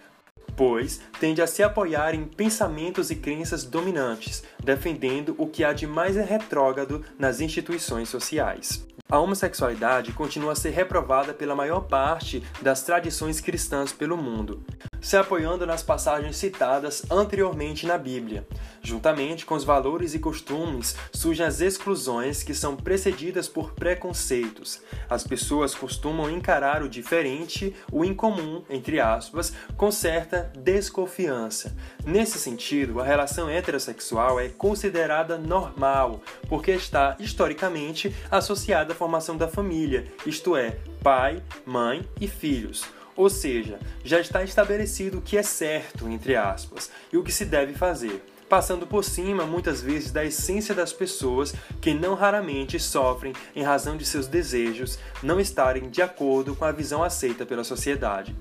pois 0.57 0.99
tende 1.19 1.41
a 1.41 1.47
se 1.47 1.61
apoiar 1.61 2.15
em 2.15 2.25
pensamentos 2.25 3.11
e 3.11 3.15
crenças 3.15 3.63
dominantes, 3.63 4.43
defendendo 4.61 5.35
o 5.37 5.47
que 5.47 5.63
há 5.63 5.71
de 5.71 5.85
mais 5.85 6.15
retrógrado 6.15 7.05
nas 7.17 7.39
instituições 7.39 8.09
sociais. 8.09 8.85
A 9.09 9.19
homossexualidade 9.19 10.11
continua 10.11 10.51
a 10.51 10.55
ser 10.55 10.71
reprovada 10.71 11.33
pela 11.33 11.55
maior 11.55 11.81
parte 11.81 12.43
das 12.61 12.81
tradições 12.81 13.39
cristãs 13.39 13.93
pelo 13.93 14.17
mundo, 14.17 14.61
se 15.01 15.15
apoiando 15.15 15.65
nas 15.65 15.83
passagens 15.83 16.35
citadas 16.35 17.03
anteriormente 17.09 17.85
na 17.85 17.97
Bíblia. 17.97 18.47
Juntamente 18.81 19.45
com 19.45 19.55
os 19.55 19.63
valores 19.63 20.13
e 20.13 20.19
costumes, 20.19 20.95
surgem 21.11 21.45
as 21.45 21.59
exclusões 21.61 22.43
que 22.43 22.53
são 22.53 22.75
precedidas 22.75 23.47
por 23.47 23.73
preconceitos. 23.73 24.81
As 25.09 25.23
pessoas 25.23 25.75
costumam 25.75 26.29
encarar 26.29 26.81
o 26.81 26.89
diferente, 26.89 27.75
o 27.91 28.05
incomum, 28.05 28.63
entre 28.69 28.99
aspas, 28.99 29.53
com 29.75 29.91
certa 29.91 30.51
desconfiança. 30.57 31.75
Nesse 32.05 32.39
sentido, 32.39 33.01
a 33.01 33.03
relação 33.03 33.49
heterossexual 33.49 34.39
é 34.39 34.49
considerada 34.49 35.37
normal, 35.37 36.21
porque 36.47 36.71
está 36.71 37.15
historicamente 37.19 38.15
associada 38.31 38.93
à 38.93 38.95
formação 38.95 39.35
da 39.35 39.47
família, 39.47 40.05
isto 40.25 40.55
é, 40.55 40.77
pai, 41.03 41.43
mãe 41.65 42.07
e 42.19 42.27
filhos. 42.27 42.96
Ou 43.17 43.31
seja, 43.31 43.79
já 44.03 44.19
está 44.19 44.43
estabelecido 44.43 45.17
o 45.17 45.21
que 45.21 45.37
é 45.37 45.43
certo, 45.43 46.07
entre 46.07 46.35
aspas, 46.35 46.91
e 47.11 47.17
o 47.17 47.23
que 47.23 47.31
se 47.31 47.43
deve 47.43 47.73
fazer. 47.73 48.23
passando 48.47 48.87
por 48.87 49.03
cima 49.03 49.45
muitas 49.45 49.81
vezes 49.81 50.09
da 50.09 50.23
essência 50.23 50.73
das 50.73 50.93
pessoas 50.93 51.53
que 51.81 51.93
não 51.93 52.15
raramente 52.15 52.79
sofrem 52.79 53.33
em 53.53 53.61
razão 53.61 53.97
de 53.97 54.05
seus 54.05 54.25
desejos 54.25 54.97
não 55.21 55.37
estarem 55.37 55.89
de 55.89 56.01
acordo 56.01 56.55
com 56.55 56.63
a 56.63 56.71
visão 56.71 57.03
aceita 57.03 57.45
pela 57.45 57.65
sociedade. 57.65 58.33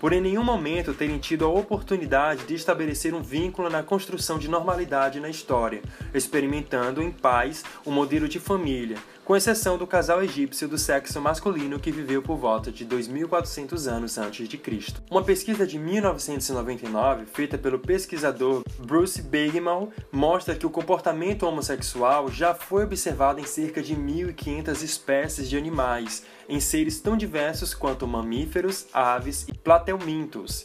Por 0.00 0.12
em 0.12 0.20
nenhum 0.20 0.42
momento 0.42 0.92
terem 0.92 1.16
tido 1.18 1.44
a 1.44 1.48
oportunidade 1.48 2.44
de 2.44 2.56
estabelecer 2.56 3.14
um 3.14 3.22
vínculo 3.22 3.70
na 3.70 3.84
construção 3.84 4.36
de 4.36 4.48
normalidade 4.48 5.20
na 5.20 5.28
história, 5.28 5.80
experimentando 6.12 7.00
em 7.00 7.12
paz 7.12 7.62
o 7.84 7.90
um 7.90 7.92
modelo 7.92 8.26
de 8.26 8.40
família, 8.40 8.98
com 9.24 9.36
exceção 9.36 9.78
do 9.78 9.86
casal 9.86 10.22
egípcio 10.22 10.68
do 10.68 10.76
sexo 10.76 11.20
masculino 11.20 11.78
que 11.78 11.92
viveu 11.92 12.22
por 12.22 12.36
volta 12.36 12.72
de 12.72 12.84
2400 12.84 13.86
anos 13.86 14.18
antes 14.18 14.48
de 14.48 14.58
Cristo. 14.58 15.02
Uma 15.10 15.22
pesquisa 15.22 15.66
de 15.66 15.78
1999, 15.78 17.26
feita 17.26 17.56
pelo 17.56 17.78
pesquisador 17.78 18.62
Bruce 18.78 19.22
Bageman, 19.22 19.88
mostra 20.10 20.54
que 20.54 20.66
o 20.66 20.70
comportamento 20.70 21.44
homossexual 21.44 22.28
já 22.28 22.54
foi 22.54 22.84
observado 22.84 23.40
em 23.40 23.44
cerca 23.44 23.82
de 23.82 23.96
1500 23.96 24.82
espécies 24.82 25.48
de 25.48 25.56
animais, 25.56 26.24
em 26.48 26.58
seres 26.60 27.00
tão 27.00 27.16
diversos 27.16 27.74
quanto 27.74 28.06
mamíferos, 28.06 28.86
aves 28.92 29.46
e 29.48 29.52
platelmintos 29.52 30.64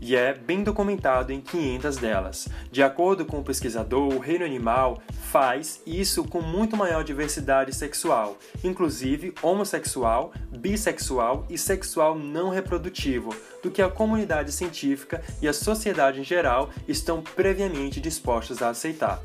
e 0.00 0.16
é 0.16 0.34
bem 0.34 0.62
documentado 0.62 1.32
em 1.32 1.40
500 1.40 1.96
delas. 1.96 2.48
De 2.70 2.82
acordo 2.82 3.24
com 3.24 3.38
o 3.38 3.44
pesquisador, 3.44 4.14
o 4.14 4.18
reino 4.18 4.44
animal 4.44 5.00
faz 5.30 5.80
isso 5.86 6.24
com 6.24 6.40
muito 6.40 6.76
maior 6.76 7.02
diversidade 7.04 7.74
sexual, 7.74 8.38
inclusive 8.62 9.34
homossexual, 9.42 10.32
bissexual 10.50 11.46
e 11.48 11.58
sexual 11.58 12.18
não 12.18 12.48
reprodutivo, 12.48 13.34
do 13.62 13.70
que 13.70 13.82
a 13.82 13.88
comunidade 13.88 14.52
científica 14.52 15.22
e 15.42 15.48
a 15.48 15.52
sociedade 15.52 16.20
em 16.20 16.24
geral 16.24 16.70
estão 16.86 17.22
previamente 17.22 18.00
dispostos 18.00 18.62
a 18.62 18.70
aceitar. 18.70 19.20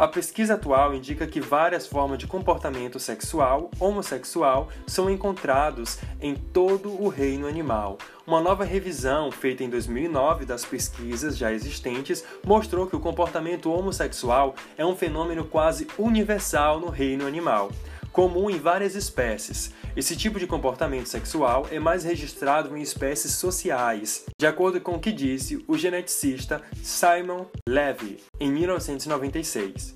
A 0.00 0.08
pesquisa 0.08 0.54
atual 0.54 0.94
indica 0.94 1.26
que 1.26 1.42
várias 1.42 1.86
formas 1.86 2.16
de 2.16 2.26
comportamento 2.26 2.98
sexual 2.98 3.70
homossexual 3.78 4.70
são 4.86 5.10
encontrados 5.10 5.98
em 6.22 6.34
todo 6.34 6.90
o 6.90 7.08
reino 7.08 7.46
animal. 7.46 7.98
Uma 8.26 8.40
nova 8.40 8.64
revisão 8.64 9.30
feita 9.30 9.62
em 9.62 9.68
2009 9.68 10.46
das 10.46 10.64
pesquisas 10.64 11.36
já 11.36 11.52
existentes 11.52 12.24
mostrou 12.42 12.86
que 12.86 12.96
o 12.96 13.00
comportamento 13.00 13.70
homossexual 13.70 14.54
é 14.78 14.86
um 14.86 14.96
fenômeno 14.96 15.44
quase 15.44 15.86
universal 15.98 16.80
no 16.80 16.88
reino 16.88 17.26
animal 17.26 17.70
comum 18.12 18.50
em 18.50 18.58
várias 18.58 18.94
espécies. 18.94 19.72
Esse 19.96 20.16
tipo 20.16 20.38
de 20.38 20.46
comportamento 20.46 21.08
sexual 21.08 21.66
é 21.70 21.80
mais 21.80 22.04
registrado 22.04 22.76
em 22.76 22.80
espécies 22.80 23.32
sociais, 23.32 24.24
de 24.38 24.46
acordo 24.46 24.80
com 24.80 24.92
o 24.92 25.00
que 25.00 25.10
disse 25.10 25.64
o 25.66 25.76
geneticista 25.76 26.62
Simon 26.82 27.46
Levy 27.68 28.18
em 28.38 28.52
1996. 28.52 29.94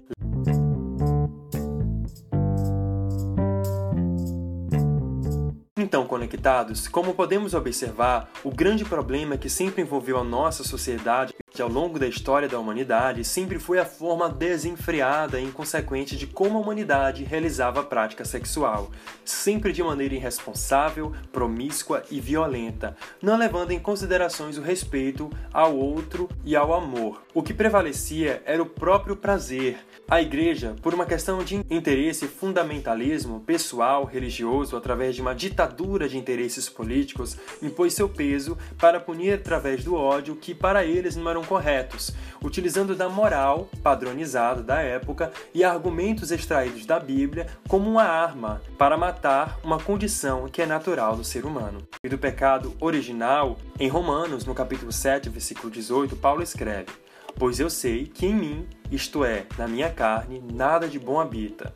Então, 5.94 6.08
conectados, 6.08 6.88
como 6.88 7.14
podemos 7.14 7.54
observar, 7.54 8.28
o 8.42 8.50
grande 8.50 8.84
problema 8.84 9.38
que 9.38 9.48
sempre 9.48 9.82
envolveu 9.82 10.18
a 10.18 10.24
nossa 10.24 10.64
sociedade 10.64 11.32
que 11.54 11.62
ao 11.62 11.68
longo 11.68 12.00
da 12.00 12.08
história 12.08 12.48
da 12.48 12.58
humanidade 12.58 13.24
sempre 13.24 13.60
foi 13.60 13.78
a 13.78 13.84
forma 13.84 14.28
desenfreada 14.28 15.38
e 15.38 15.44
inconsequente 15.44 16.16
de 16.16 16.26
como 16.26 16.58
a 16.58 16.60
humanidade 16.60 17.22
realizava 17.22 17.78
a 17.78 17.84
prática 17.84 18.24
sexual, 18.24 18.90
sempre 19.24 19.72
de 19.72 19.80
maneira 19.80 20.16
irresponsável, 20.16 21.14
promíscua 21.30 22.02
e 22.10 22.20
violenta, 22.20 22.96
não 23.22 23.38
levando 23.38 23.70
em 23.70 23.78
considerações 23.78 24.58
o 24.58 24.62
respeito 24.62 25.30
ao 25.52 25.76
outro 25.76 26.28
e 26.44 26.56
ao 26.56 26.74
amor. 26.74 27.22
O 27.32 27.40
que 27.40 27.54
prevalecia 27.54 28.42
era 28.44 28.60
o 28.60 28.66
próprio 28.66 29.14
prazer. 29.14 29.78
A 30.06 30.20
igreja, 30.20 30.76
por 30.82 30.92
uma 30.92 31.06
questão 31.06 31.42
de 31.42 31.56
interesse 31.70 32.26
fundamentalismo 32.28 33.40
pessoal, 33.40 34.04
religioso, 34.04 34.76
através 34.76 35.16
de 35.16 35.22
uma 35.22 35.34
ditadura 35.34 36.06
de 36.06 36.18
interesses 36.18 36.68
políticos, 36.68 37.38
impôs 37.62 37.94
seu 37.94 38.06
peso 38.06 38.56
para 38.78 39.00
punir 39.00 39.32
através 39.32 39.82
do 39.82 39.94
ódio 39.94 40.36
que 40.36 40.54
para 40.54 40.84
eles 40.84 41.16
não 41.16 41.30
eram 41.30 41.42
corretos, 41.42 42.12
utilizando 42.42 42.94
da 42.94 43.08
moral 43.08 43.70
padronizada 43.82 44.62
da 44.62 44.82
época 44.82 45.32
e 45.54 45.64
argumentos 45.64 46.30
extraídos 46.30 46.84
da 46.84 47.00
Bíblia 47.00 47.46
como 47.66 47.88
uma 47.88 48.04
arma 48.04 48.60
para 48.76 48.98
matar 48.98 49.58
uma 49.64 49.78
condição 49.78 50.48
que 50.48 50.60
é 50.60 50.66
natural 50.66 51.16
do 51.16 51.24
ser 51.24 51.46
humano. 51.46 51.78
E 52.04 52.10
do 52.10 52.18
pecado 52.18 52.74
original, 52.78 53.56
em 53.80 53.88
Romanos, 53.88 54.44
no 54.44 54.54
capítulo 54.54 54.92
7, 54.92 55.30
versículo 55.30 55.70
18, 55.70 56.14
Paulo 56.16 56.42
escreve: 56.42 56.92
Pois 57.36 57.58
eu 57.58 57.68
sei 57.68 58.06
que 58.06 58.26
em 58.26 58.34
mim, 58.34 58.68
isto 58.94 59.24
é, 59.24 59.46
na 59.58 59.66
minha 59.66 59.90
carne, 59.90 60.42
nada 60.52 60.88
de 60.88 60.98
bom 60.98 61.20
habita. 61.20 61.74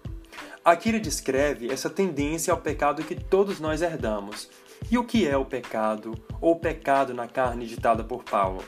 Aqui 0.65 0.91
ele 0.91 1.01
descreve 1.01 1.73
essa 1.73 1.89
tendência 1.89 2.53
ao 2.53 2.61
pecado 2.61 3.03
que 3.03 3.15
todos 3.15 3.59
nós 3.59 3.83
herdamos. 3.83 4.49
E 4.91 4.97
o 4.97 5.05
que 5.05 5.27
é 5.27 5.37
o 5.37 5.45
pecado, 5.45 6.15
ou 6.41 6.57
pecado 6.57 7.13
na 7.13 7.27
carne 7.27 7.67
ditada 7.67 8.05
por 8.05 8.23
Paulo? 8.23 8.63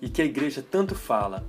e 0.00 0.08
que 0.08 0.22
a 0.22 0.24
igreja 0.24 0.64
tanto 0.68 0.94
fala. 0.94 1.44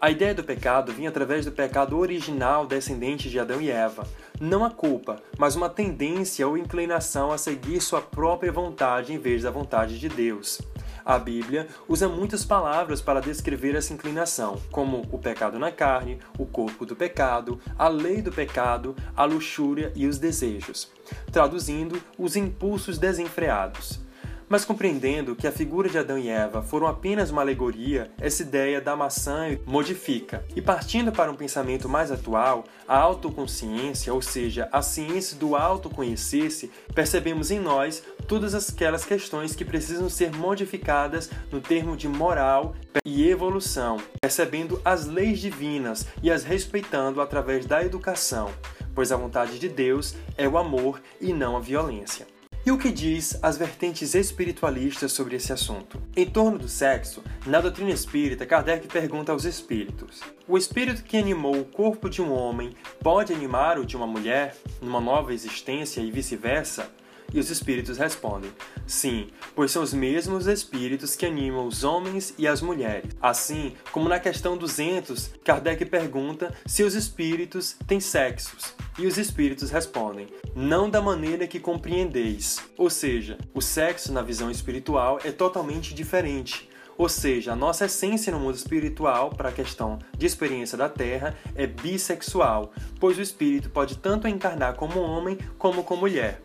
A 0.00 0.10
ideia 0.10 0.34
do 0.34 0.44
pecado 0.44 0.92
vinha 0.92 1.08
através 1.08 1.46
do 1.46 1.52
pecado 1.52 1.98
original 1.98 2.66
descendente 2.66 3.30
de 3.30 3.38
Adão 3.38 3.60
e 3.60 3.70
Eva. 3.70 4.06
Não 4.38 4.64
a 4.64 4.70
culpa, 4.70 5.22
mas 5.38 5.56
uma 5.56 5.70
tendência 5.70 6.46
ou 6.46 6.58
inclinação 6.58 7.32
a 7.32 7.38
seguir 7.38 7.80
sua 7.80 8.02
própria 8.02 8.52
vontade 8.52 9.12
em 9.12 9.18
vez 9.18 9.42
da 9.42 9.50
vontade 9.50 9.98
de 9.98 10.08
Deus. 10.08 10.60
A 11.06 11.20
Bíblia 11.20 11.68
usa 11.88 12.08
muitas 12.08 12.44
palavras 12.44 13.00
para 13.00 13.20
descrever 13.20 13.76
essa 13.76 13.94
inclinação, 13.94 14.60
como 14.72 15.06
o 15.12 15.18
pecado 15.20 15.56
na 15.56 15.70
carne, 15.70 16.18
o 16.36 16.44
corpo 16.44 16.84
do 16.84 16.96
pecado, 16.96 17.60
a 17.78 17.86
lei 17.86 18.20
do 18.20 18.32
pecado, 18.32 18.96
a 19.14 19.24
luxúria 19.24 19.92
e 19.94 20.08
os 20.08 20.18
desejos. 20.18 20.90
Traduzindo, 21.30 22.02
os 22.18 22.34
impulsos 22.34 22.98
desenfreados. 22.98 24.04
Mas 24.48 24.64
compreendendo 24.64 25.34
que 25.34 25.46
a 25.46 25.52
figura 25.52 25.88
de 25.88 25.98
Adão 25.98 26.16
e 26.16 26.28
Eva 26.28 26.62
foram 26.62 26.86
apenas 26.86 27.30
uma 27.30 27.42
alegoria, 27.42 28.12
essa 28.16 28.42
ideia 28.42 28.80
da 28.80 28.94
maçã 28.94 29.58
modifica. 29.66 30.44
E 30.54 30.62
partindo 30.62 31.10
para 31.10 31.30
um 31.30 31.34
pensamento 31.34 31.88
mais 31.88 32.12
atual, 32.12 32.64
a 32.86 32.96
autoconsciência, 32.96 34.14
ou 34.14 34.22
seja, 34.22 34.68
a 34.70 34.82
ciência 34.82 35.36
do 35.36 35.56
autoconhecer-se, 35.56 36.70
percebemos 36.94 37.50
em 37.50 37.58
nós 37.58 38.04
todas 38.28 38.54
aquelas 38.54 39.04
questões 39.04 39.56
que 39.56 39.64
precisam 39.64 40.08
ser 40.08 40.30
modificadas 40.30 41.28
no 41.50 41.60
termo 41.60 41.96
de 41.96 42.06
moral 42.06 42.76
e 43.04 43.28
evolução, 43.28 43.96
percebendo 44.20 44.80
as 44.84 45.06
leis 45.06 45.40
divinas 45.40 46.06
e 46.22 46.30
as 46.30 46.44
respeitando 46.44 47.20
através 47.20 47.66
da 47.66 47.84
educação, 47.84 48.52
pois 48.94 49.10
a 49.10 49.16
vontade 49.16 49.58
de 49.58 49.68
Deus 49.68 50.14
é 50.38 50.48
o 50.48 50.56
amor 50.56 51.00
e 51.20 51.32
não 51.32 51.56
a 51.56 51.60
violência. 51.60 52.35
E 52.66 52.72
o 52.72 52.76
que 52.76 52.90
diz 52.90 53.38
as 53.44 53.56
vertentes 53.56 54.12
espiritualistas 54.12 55.12
sobre 55.12 55.36
esse 55.36 55.52
assunto? 55.52 56.02
Em 56.16 56.26
torno 56.26 56.58
do 56.58 56.68
sexo, 56.68 57.22
na 57.46 57.60
doutrina 57.60 57.92
espírita, 57.92 58.44
Kardec 58.44 58.88
pergunta 58.88 59.30
aos 59.30 59.44
espíritos: 59.44 60.20
O 60.48 60.58
espírito 60.58 61.04
que 61.04 61.16
animou 61.16 61.56
o 61.56 61.64
corpo 61.64 62.10
de 62.10 62.20
um 62.20 62.32
homem 62.32 62.74
pode 63.00 63.32
animar 63.32 63.78
o 63.78 63.86
de 63.86 63.96
uma 63.96 64.04
mulher 64.04 64.56
numa 64.82 65.00
nova 65.00 65.32
existência 65.32 66.00
e 66.00 66.10
vice-versa? 66.10 66.90
E 67.32 67.38
os 67.38 67.50
espíritos 67.50 67.98
respondem: 67.98 68.50
Sim, 68.86 69.28
pois 69.54 69.70
são 69.70 69.82
os 69.82 69.92
mesmos 69.92 70.46
espíritos 70.46 71.16
que 71.16 71.26
animam 71.26 71.66
os 71.66 71.84
homens 71.84 72.34
e 72.38 72.46
as 72.46 72.60
mulheres. 72.60 73.10
Assim 73.20 73.74
como 73.92 74.08
na 74.08 74.18
questão 74.18 74.56
200, 74.56 75.30
Kardec 75.44 75.84
pergunta 75.86 76.54
se 76.64 76.82
os 76.82 76.94
espíritos 76.94 77.76
têm 77.86 78.00
sexos. 78.00 78.74
E 78.98 79.06
os 79.06 79.18
espíritos 79.18 79.70
respondem: 79.70 80.28
Não 80.54 80.88
da 80.88 81.02
maneira 81.02 81.46
que 81.46 81.60
compreendeis. 81.60 82.58
Ou 82.76 82.88
seja, 82.88 83.36
o 83.52 83.60
sexo 83.60 84.12
na 84.12 84.22
visão 84.22 84.50
espiritual 84.50 85.18
é 85.24 85.30
totalmente 85.30 85.94
diferente. 85.94 86.68
Ou 86.98 87.08
seja, 87.08 87.52
a 87.52 87.56
nossa 87.56 87.84
essência 87.84 88.32
no 88.32 88.40
mundo 88.40 88.54
espiritual, 88.54 89.28
para 89.30 89.50
a 89.50 89.52
questão 89.52 89.98
de 90.16 90.24
experiência 90.24 90.78
da 90.78 90.88
Terra, 90.88 91.36
é 91.54 91.66
bissexual, 91.66 92.72
pois 92.98 93.18
o 93.18 93.22
espírito 93.22 93.68
pode 93.68 93.98
tanto 93.98 94.26
encarnar 94.26 94.76
como 94.76 95.00
homem 95.00 95.36
como 95.58 95.84
como 95.84 96.00
mulher. 96.02 96.40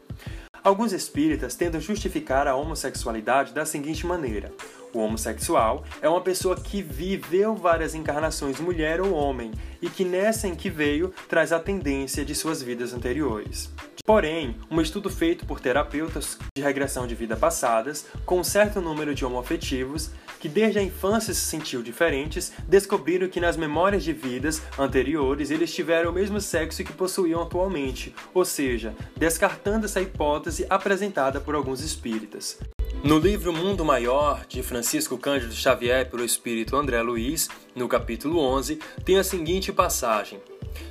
Alguns 0.64 0.94
espíritas 0.94 1.56
tentam 1.56 1.82
justificar 1.82 2.48
a 2.48 2.56
homossexualidade 2.56 3.52
da 3.52 3.66
seguinte 3.66 4.06
maneira: 4.06 4.54
o 4.94 5.00
homossexual 5.00 5.84
é 6.02 6.08
uma 6.08 6.22
pessoa 6.22 6.56
que 6.56 6.84
viveu 6.84 7.56
várias 7.56 7.96
encarnações 7.96 8.60
mulher 8.60 9.02
ou 9.02 9.12
homem 9.12 9.52
e 9.82 9.90
que 9.90 10.06
nessa 10.06 10.48
em 10.48 10.54
que 10.54 10.70
veio 10.70 11.12
traz 11.28 11.52
a 11.52 11.60
tendência 11.60 12.24
de 12.24 12.36
suas 12.36 12.62
vidas 12.62 12.94
anteriores. 12.94 13.72
Porém, 14.06 14.56
um 14.70 14.82
estudo 14.82 15.10
feito 15.10 15.46
por 15.46 15.60
terapeutas 15.60 16.38
de 16.56 16.62
regressão 16.62 17.08
de 17.08 17.16
vida 17.16 17.36
passadas, 17.36 18.06
com 18.26 18.40
um 18.40 18.44
certo 18.44 18.82
número 18.82 19.16
de 19.16 19.26
homoafetivos, 19.26 20.12
que 20.42 20.50
desde 20.50 20.80
a 20.80 20.84
infância 20.84 21.34
se 21.36 21.42
sentiu 21.42 21.84
diferentes, 21.84 22.52
descobriram 22.68 23.30
que 23.30 23.40
nas 23.40 23.56
memórias 23.56 24.04
de 24.04 24.12
vidas 24.12 24.60
anteriores 24.78 25.52
eles 25.52 25.72
tiveram 25.72 26.10
o 26.10 26.14
mesmo 26.14 26.42
sexo 26.42 26.84
que 26.84 26.92
possuíam 26.92 27.44
atualmente, 27.44 28.14
ou 28.34 28.44
seja, 28.44 28.96
descartando 29.16 29.86
essa 29.86 30.02
hipótese 30.02 30.66
apresentada 30.68 31.40
por 31.40 31.54
alguns 31.54 31.82
espíritas. 31.82 32.58
No 33.04 33.20
livro 33.20 33.54
Mundo 33.54 33.86
Maior, 33.86 34.44
de 34.48 34.64
Francisco 34.64 35.16
Cândido 35.16 35.54
Xavier 35.54 36.10
pelo 36.10 36.26
espírito 36.26 36.76
André 36.76 37.02
Luiz, 37.04 37.48
no 37.76 37.88
capítulo 37.88 38.40
11, 38.40 38.80
tem 39.06 39.20
a 39.20 39.24
seguinte 39.24 39.72
passagem: 39.72 40.42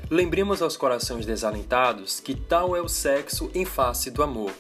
Lembremos 0.09 0.63
aos 0.63 0.77
corações 0.77 1.27
desalentados 1.27 2.21
que 2.21 2.37
tal 2.37 2.77
é 2.77 2.81
o 2.81 2.89
sexo 2.89 3.51
em 3.53 3.65
face 3.65 4.13
do 4.13 4.23
amor. 4.23 4.53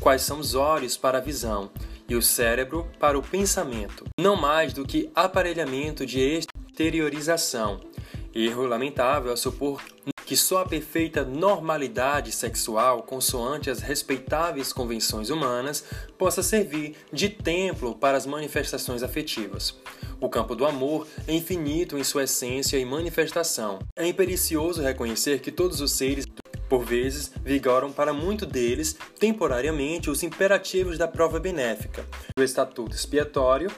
Quais 0.00 0.22
são 0.22 0.38
os 0.38 0.54
olhos 0.54 0.96
para 0.96 1.18
a 1.18 1.20
visão 1.20 1.70
e 2.08 2.16
o 2.16 2.22
cérebro 2.22 2.88
para 2.98 3.18
o 3.18 3.22
pensamento, 3.22 4.04
não 4.18 4.34
mais 4.34 4.72
do 4.72 4.84
que 4.84 5.10
aparelhamento 5.14 6.06
de 6.06 6.20
exteriorização. 6.20 7.80
Erro 8.34 8.66
lamentável 8.66 9.32
a 9.32 9.36
supor 9.36 9.82
que 10.28 10.36
só 10.36 10.58
a 10.58 10.68
perfeita 10.68 11.24
normalidade 11.24 12.32
sexual, 12.32 13.02
consoante 13.02 13.70
as 13.70 13.80
respeitáveis 13.80 14.74
convenções 14.74 15.30
humanas, 15.30 15.82
possa 16.18 16.42
servir 16.42 16.96
de 17.10 17.30
templo 17.30 17.94
para 17.94 18.18
as 18.18 18.26
manifestações 18.26 19.02
afetivas. 19.02 19.74
O 20.20 20.28
campo 20.28 20.54
do 20.54 20.66
amor 20.66 21.06
é 21.26 21.32
infinito 21.32 21.96
em 21.96 22.04
sua 22.04 22.24
essência 22.24 22.76
e 22.76 22.84
manifestação. 22.84 23.78
É 23.96 24.06
impericioso 24.06 24.82
reconhecer 24.82 25.40
que 25.40 25.50
todos 25.50 25.80
os 25.80 25.92
seres 25.92 26.26
por 26.68 26.84
vezes, 26.84 27.32
vigoram 27.44 27.90
para 27.90 28.12
muito 28.12 28.44
deles, 28.44 28.96
temporariamente, 29.18 30.10
os 30.10 30.22
imperativos 30.22 30.98
da 30.98 31.08
prova 31.08 31.40
benéfica, 31.40 32.06
o 32.38 32.42
estatuto 32.42 32.94
expiatório 32.94 33.70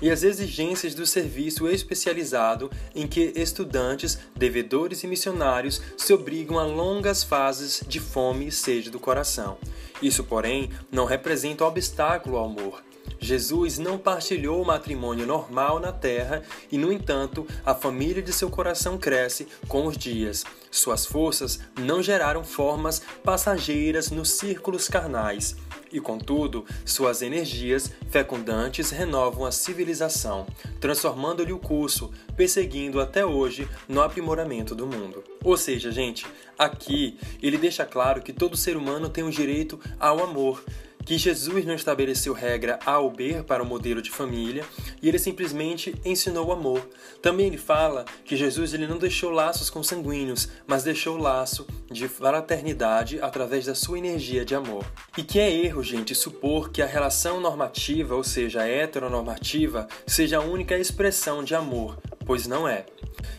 e 0.00 0.10
as 0.10 0.24
exigências 0.24 0.94
do 0.94 1.06
serviço 1.06 1.68
especializado 1.68 2.68
em 2.94 3.06
que 3.06 3.32
estudantes, 3.36 4.18
devedores 4.34 5.04
e 5.04 5.06
missionários 5.06 5.80
se 5.96 6.12
obrigam 6.12 6.58
a 6.58 6.64
longas 6.64 7.22
fases 7.22 7.84
de 7.86 8.00
fome 8.00 8.48
e 8.48 8.52
sede 8.52 8.90
do 8.90 8.98
coração. 8.98 9.56
Isso, 10.02 10.24
porém, 10.24 10.70
não 10.90 11.04
representa 11.04 11.62
um 11.62 11.68
obstáculo 11.68 12.36
ao 12.36 12.46
amor. 12.46 12.82
Jesus 13.22 13.78
não 13.78 13.96
partilhou 13.96 14.60
o 14.60 14.66
matrimônio 14.66 15.24
normal 15.24 15.78
na 15.78 15.92
terra 15.92 16.42
e, 16.72 16.76
no 16.76 16.92
entanto, 16.92 17.46
a 17.64 17.72
família 17.72 18.20
de 18.20 18.32
seu 18.32 18.50
coração 18.50 18.98
cresce 18.98 19.46
com 19.68 19.86
os 19.86 19.96
dias. 19.96 20.44
Suas 20.72 21.06
forças 21.06 21.60
não 21.78 22.02
geraram 22.02 22.42
formas 22.42 23.00
passageiras 23.22 24.10
nos 24.10 24.30
círculos 24.30 24.88
carnais 24.88 25.54
e, 25.92 26.00
contudo, 26.00 26.64
suas 26.84 27.22
energias 27.22 27.92
fecundantes 28.10 28.90
renovam 28.90 29.44
a 29.44 29.52
civilização, 29.52 30.44
transformando-lhe 30.80 31.52
o 31.52 31.60
curso, 31.60 32.10
perseguindo 32.36 33.00
até 33.00 33.24
hoje 33.24 33.68
no 33.88 34.02
aprimoramento 34.02 34.74
do 34.74 34.86
mundo. 34.86 35.22
Ou 35.44 35.56
seja, 35.56 35.92
gente, 35.92 36.26
aqui 36.58 37.18
ele 37.40 37.58
deixa 37.58 37.84
claro 37.84 38.20
que 38.20 38.32
todo 38.32 38.56
ser 38.56 38.76
humano 38.76 39.08
tem 39.08 39.22
o 39.22 39.30
direito 39.30 39.78
ao 40.00 40.24
amor 40.24 40.64
que 41.04 41.18
Jesus 41.18 41.64
não 41.64 41.74
estabeleceu 41.74 42.32
regra 42.32 42.78
A 42.84 42.98
ou 42.98 43.10
B 43.10 43.42
para 43.42 43.62
o 43.62 43.66
modelo 43.66 44.00
de 44.00 44.10
família 44.10 44.64
e 45.00 45.08
ele 45.08 45.18
simplesmente 45.18 45.94
ensinou 46.04 46.46
o 46.46 46.52
amor. 46.52 46.88
Também 47.20 47.46
ele 47.46 47.58
fala 47.58 48.04
que 48.24 48.36
Jesus 48.36 48.72
ele 48.74 48.86
não 48.86 48.98
deixou 48.98 49.30
laços 49.30 49.68
consanguíneos, 49.68 50.48
mas 50.66 50.84
deixou 50.84 51.16
o 51.16 51.20
laço 51.20 51.66
de 51.90 52.08
fraternidade 52.08 53.20
através 53.20 53.66
da 53.66 53.74
sua 53.74 53.98
energia 53.98 54.44
de 54.44 54.54
amor. 54.54 54.84
E 55.16 55.22
que 55.22 55.38
é 55.38 55.50
erro, 55.50 55.82
gente, 55.82 56.14
supor 56.14 56.70
que 56.70 56.82
a 56.82 56.86
relação 56.86 57.40
normativa, 57.40 58.14
ou 58.14 58.24
seja, 58.24 58.66
heteronormativa, 58.66 59.88
seja 60.06 60.38
a 60.38 60.42
única 60.42 60.78
expressão 60.78 61.42
de 61.42 61.54
amor, 61.54 61.98
pois 62.24 62.46
não 62.46 62.66
é. 62.66 62.86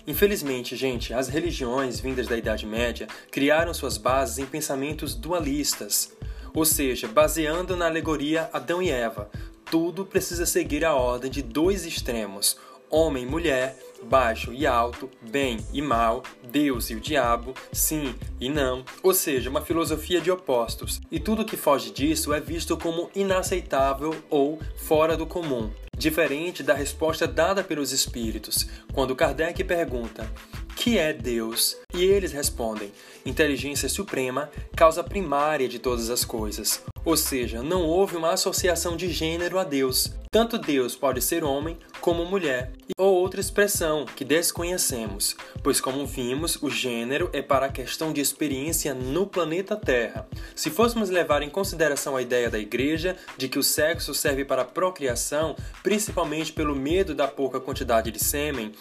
Infelizmente, 0.06 0.76
gente, 0.76 1.14
as 1.14 1.30
religiões 1.30 2.00
vindas 2.00 2.28
da 2.28 2.38
Idade 2.38 2.66
Média 2.66 3.08
criaram 3.32 3.74
suas 3.74 3.98
bases 3.98 4.38
em 4.38 4.46
pensamentos 4.46 5.16
dualistas 5.16 6.12
ou 6.54 6.66
seja, 6.66 7.08
baseando 7.08 7.76
na 7.76 7.86
alegoria 7.86 8.50
Adão 8.54 8.82
e 8.82 8.90
Eva, 8.90 9.30
tudo 9.70 10.06
precisa 10.06 10.46
seguir 10.46 10.86
a 10.86 10.94
ordem 10.94 11.32
de 11.32 11.42
dois 11.42 11.86
extremos: 11.86 12.58
homem 12.90 13.24
e 13.24 13.28
mulher, 13.28 13.76
baixo 14.04 14.54
e 14.54 14.68
alto, 14.68 15.10
bem 15.22 15.58
e 15.74 15.82
mal, 15.82 16.22
Deus 16.44 16.90
e 16.90 16.96
o 16.96 17.00
diabo, 17.00 17.54
sim 17.72 18.14
e 18.40 18.50
não, 18.50 18.84
ou 19.02 19.14
seja, 19.14 19.50
uma 19.50 19.62
filosofia 19.62 20.22
de 20.22 20.30
opostos. 20.30 21.02
E 21.12 21.20
tudo 21.20 21.46
que 21.46 21.58
foge 21.58 21.90
disso 21.90 22.34
é 22.34 22.40
visto 22.40 22.78
como 22.78 23.10
inaceitável 23.16 24.14
ou 24.30 24.60
fora 24.78 25.18
do 25.18 25.26
comum, 25.26 25.72
diferente 25.98 26.62
da 26.62 26.74
resposta 26.74 27.28
dada 27.28 27.64
pelos 27.64 27.92
espíritos, 27.92 28.68
quando 28.94 29.16
Kardec 29.16 29.64
pergunta: 29.64 30.30
que 30.76 30.98
é 30.98 31.14
Deus? 31.14 31.78
E 31.94 32.04
eles 32.04 32.32
respondem: 32.32 32.92
inteligência 33.26 33.88
suprema, 33.88 34.50
causa 34.76 35.04
primária 35.04 35.68
de 35.68 35.80
todas 35.80 36.10
as 36.10 36.26
coisas. 36.26 36.84
Ou 37.06 37.18
seja, 37.18 37.62
não 37.62 37.84
houve 37.84 38.16
uma 38.16 38.32
associação 38.32 38.96
de 38.96 39.10
gênero 39.10 39.60
a 39.60 39.64
Deus. 39.64 40.14
Tanto 40.32 40.58
Deus 40.58 40.96
pode 40.96 41.22
ser 41.22 41.44
homem 41.44 41.78
como 42.02 42.26
mulher, 42.26 42.72
ou 42.98 43.14
outra 43.14 43.40
expressão 43.40 44.06
que 44.06 44.26
desconhecemos, 44.26 45.36
pois, 45.62 45.80
como 45.80 46.06
vimos, 46.08 46.58
o 46.62 46.70
gênero 46.70 47.30
é 47.32 47.42
para 47.42 47.68
a 47.68 47.72
questão 47.72 48.12
de 48.12 48.20
experiência 48.20 48.94
no 48.94 49.28
planeta 49.28 49.76
Terra. 49.76 50.28
Se 50.56 50.70
fôssemos 50.70 51.10
levar 51.10 51.44
em 51.44 51.50
consideração 51.50 52.16
a 52.16 52.22
ideia 52.22 52.50
da 52.50 52.58
Igreja 52.58 53.16
de 53.38 53.48
que 53.48 53.60
o 53.60 53.64
sexo 53.64 54.14
serve 54.14 54.44
para 54.44 54.64
a 54.64 54.66
procriação, 54.66 55.56
principalmente 55.84 56.52
pelo 56.52 56.76
medo 56.76 57.14
da 57.14 57.28
pouca 57.28 57.60
quantidade 57.60 58.12
de 58.12 58.20
sêmen, 58.20 58.72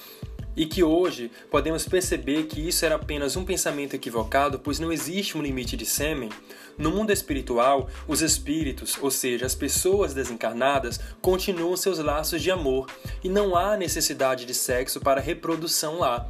e 0.57 0.67
que 0.67 0.83
hoje 0.83 1.31
podemos 1.51 1.87
perceber 1.87 2.45
que 2.45 2.61
isso 2.67 2.85
era 2.85 2.97
apenas 2.97 3.37
um 3.37 3.45
pensamento 3.45 3.95
equivocado, 3.95 4.59
pois 4.59 4.79
não 4.79 4.93
existe 4.93 5.37
um 5.37 5.43
limite 5.43 5.77
de 5.77 5.87
sêmen. 5.87 6.31
No 6.79 6.91
mundo 6.91 7.13
espiritual, 7.13 7.89
os 8.09 8.23
espíritos, 8.23 8.97
ou 9.01 9.11
seja, 9.11 9.47
as 9.47 9.55
pessoas 9.55 10.15
desencarnadas, 10.15 10.99
continuam 11.21 11.77
seus 11.77 11.99
laços 11.99 12.43
de 12.43 12.51
amor 12.51 12.87
e 13.23 13.29
não 13.29 13.57
há 13.57 13.77
necessidade 13.77 14.45
de 14.45 14.55
sexo 14.55 15.01
para 15.01 15.21
reprodução 15.21 15.99
lá. 15.99 16.29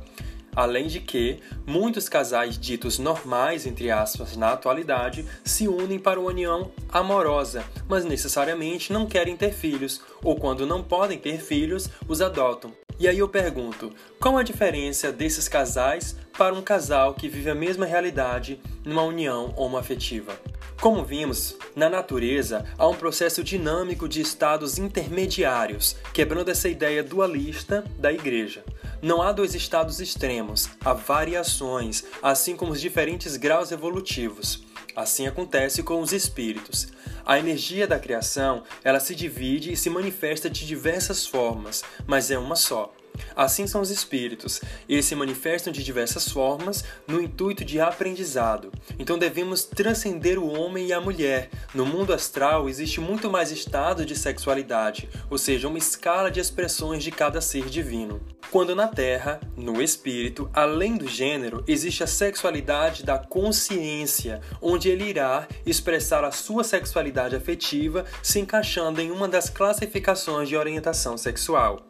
Além 0.54 0.86
de 0.86 1.00
que, 1.00 1.40
muitos 1.66 2.08
casais 2.08 2.58
ditos 2.58 2.98
normais, 2.98 3.66
entre 3.66 3.90
aspas, 3.90 4.36
na 4.36 4.52
atualidade, 4.52 5.24
se 5.42 5.66
unem 5.66 5.98
para 5.98 6.20
uma 6.20 6.28
união 6.28 6.70
amorosa, 6.90 7.64
mas 7.88 8.04
necessariamente 8.04 8.92
não 8.92 9.06
querem 9.06 9.34
ter 9.34 9.52
filhos, 9.52 10.02
ou 10.22 10.36
quando 10.36 10.66
não 10.66 10.82
podem 10.82 11.18
ter 11.18 11.40
filhos, 11.40 11.88
os 12.06 12.20
adotam. 12.20 12.72
E 12.98 13.08
aí 13.08 13.18
eu 13.18 13.28
pergunto, 13.28 13.92
qual 14.20 14.36
a 14.36 14.42
diferença 14.42 15.10
desses 15.10 15.48
casais 15.48 16.16
para 16.36 16.54
um 16.54 16.62
casal 16.62 17.14
que 17.14 17.28
vive 17.28 17.48
a 17.48 17.54
mesma 17.54 17.86
realidade 17.86 18.60
numa 18.84 19.02
união 19.02 19.54
homoafetiva? 19.56 20.38
Como 20.80 21.04
vimos, 21.04 21.56
na 21.74 21.88
natureza 21.88 22.64
há 22.76 22.86
um 22.86 22.94
processo 22.94 23.42
dinâmico 23.42 24.08
de 24.08 24.20
estados 24.20 24.78
intermediários, 24.78 25.96
quebrando 26.12 26.50
essa 26.50 26.68
ideia 26.68 27.02
dualista 27.02 27.84
da 27.98 28.12
igreja. 28.12 28.62
Não 29.02 29.20
há 29.20 29.32
dois 29.32 29.52
estados 29.56 29.98
extremos, 29.98 30.68
há 30.84 30.92
variações, 30.92 32.04
assim 32.22 32.54
como 32.54 32.70
os 32.70 32.80
diferentes 32.80 33.36
graus 33.36 33.72
evolutivos. 33.72 34.62
Assim 34.94 35.26
acontece 35.26 35.82
com 35.82 36.00
os 36.00 36.12
espíritos. 36.12 36.86
A 37.26 37.36
energia 37.36 37.84
da 37.84 37.98
criação, 37.98 38.62
ela 38.84 39.00
se 39.00 39.16
divide 39.16 39.72
e 39.72 39.76
se 39.76 39.90
manifesta 39.90 40.48
de 40.48 40.64
diversas 40.64 41.26
formas, 41.26 41.82
mas 42.06 42.30
é 42.30 42.38
uma 42.38 42.54
só. 42.54 42.94
Assim 43.34 43.66
são 43.66 43.80
os 43.80 43.90
espíritos. 43.90 44.60
Eles 44.88 45.04
se 45.04 45.14
manifestam 45.14 45.72
de 45.72 45.82
diversas 45.82 46.28
formas 46.28 46.84
no 47.06 47.20
intuito 47.20 47.64
de 47.64 47.80
aprendizado. 47.80 48.72
Então 48.98 49.18
devemos 49.18 49.64
transcender 49.64 50.38
o 50.38 50.52
homem 50.52 50.88
e 50.88 50.92
a 50.92 51.00
mulher. 51.00 51.50
No 51.74 51.86
mundo 51.86 52.12
astral 52.12 52.68
existe 52.68 53.00
muito 53.00 53.30
mais 53.30 53.50
estado 53.50 54.04
de 54.04 54.16
sexualidade, 54.16 55.08
ou 55.30 55.38
seja, 55.38 55.68
uma 55.68 55.78
escala 55.78 56.30
de 56.30 56.40
expressões 56.40 57.02
de 57.02 57.10
cada 57.10 57.40
ser 57.40 57.66
divino. 57.66 58.20
Quando 58.50 58.76
na 58.76 58.86
Terra, 58.86 59.40
no 59.56 59.80
espírito, 59.80 60.50
além 60.52 60.98
do 60.98 61.08
gênero, 61.08 61.64
existe 61.66 62.04
a 62.04 62.06
sexualidade 62.06 63.02
da 63.02 63.18
consciência, 63.18 64.42
onde 64.60 64.90
ele 64.90 65.04
irá 65.04 65.48
expressar 65.64 66.22
a 66.22 66.30
sua 66.30 66.62
sexualidade 66.62 67.34
afetiva 67.34 68.04
se 68.22 68.40
encaixando 68.40 69.00
em 69.00 69.10
uma 69.10 69.26
das 69.26 69.48
classificações 69.48 70.50
de 70.50 70.56
orientação 70.56 71.16
sexual. 71.16 71.86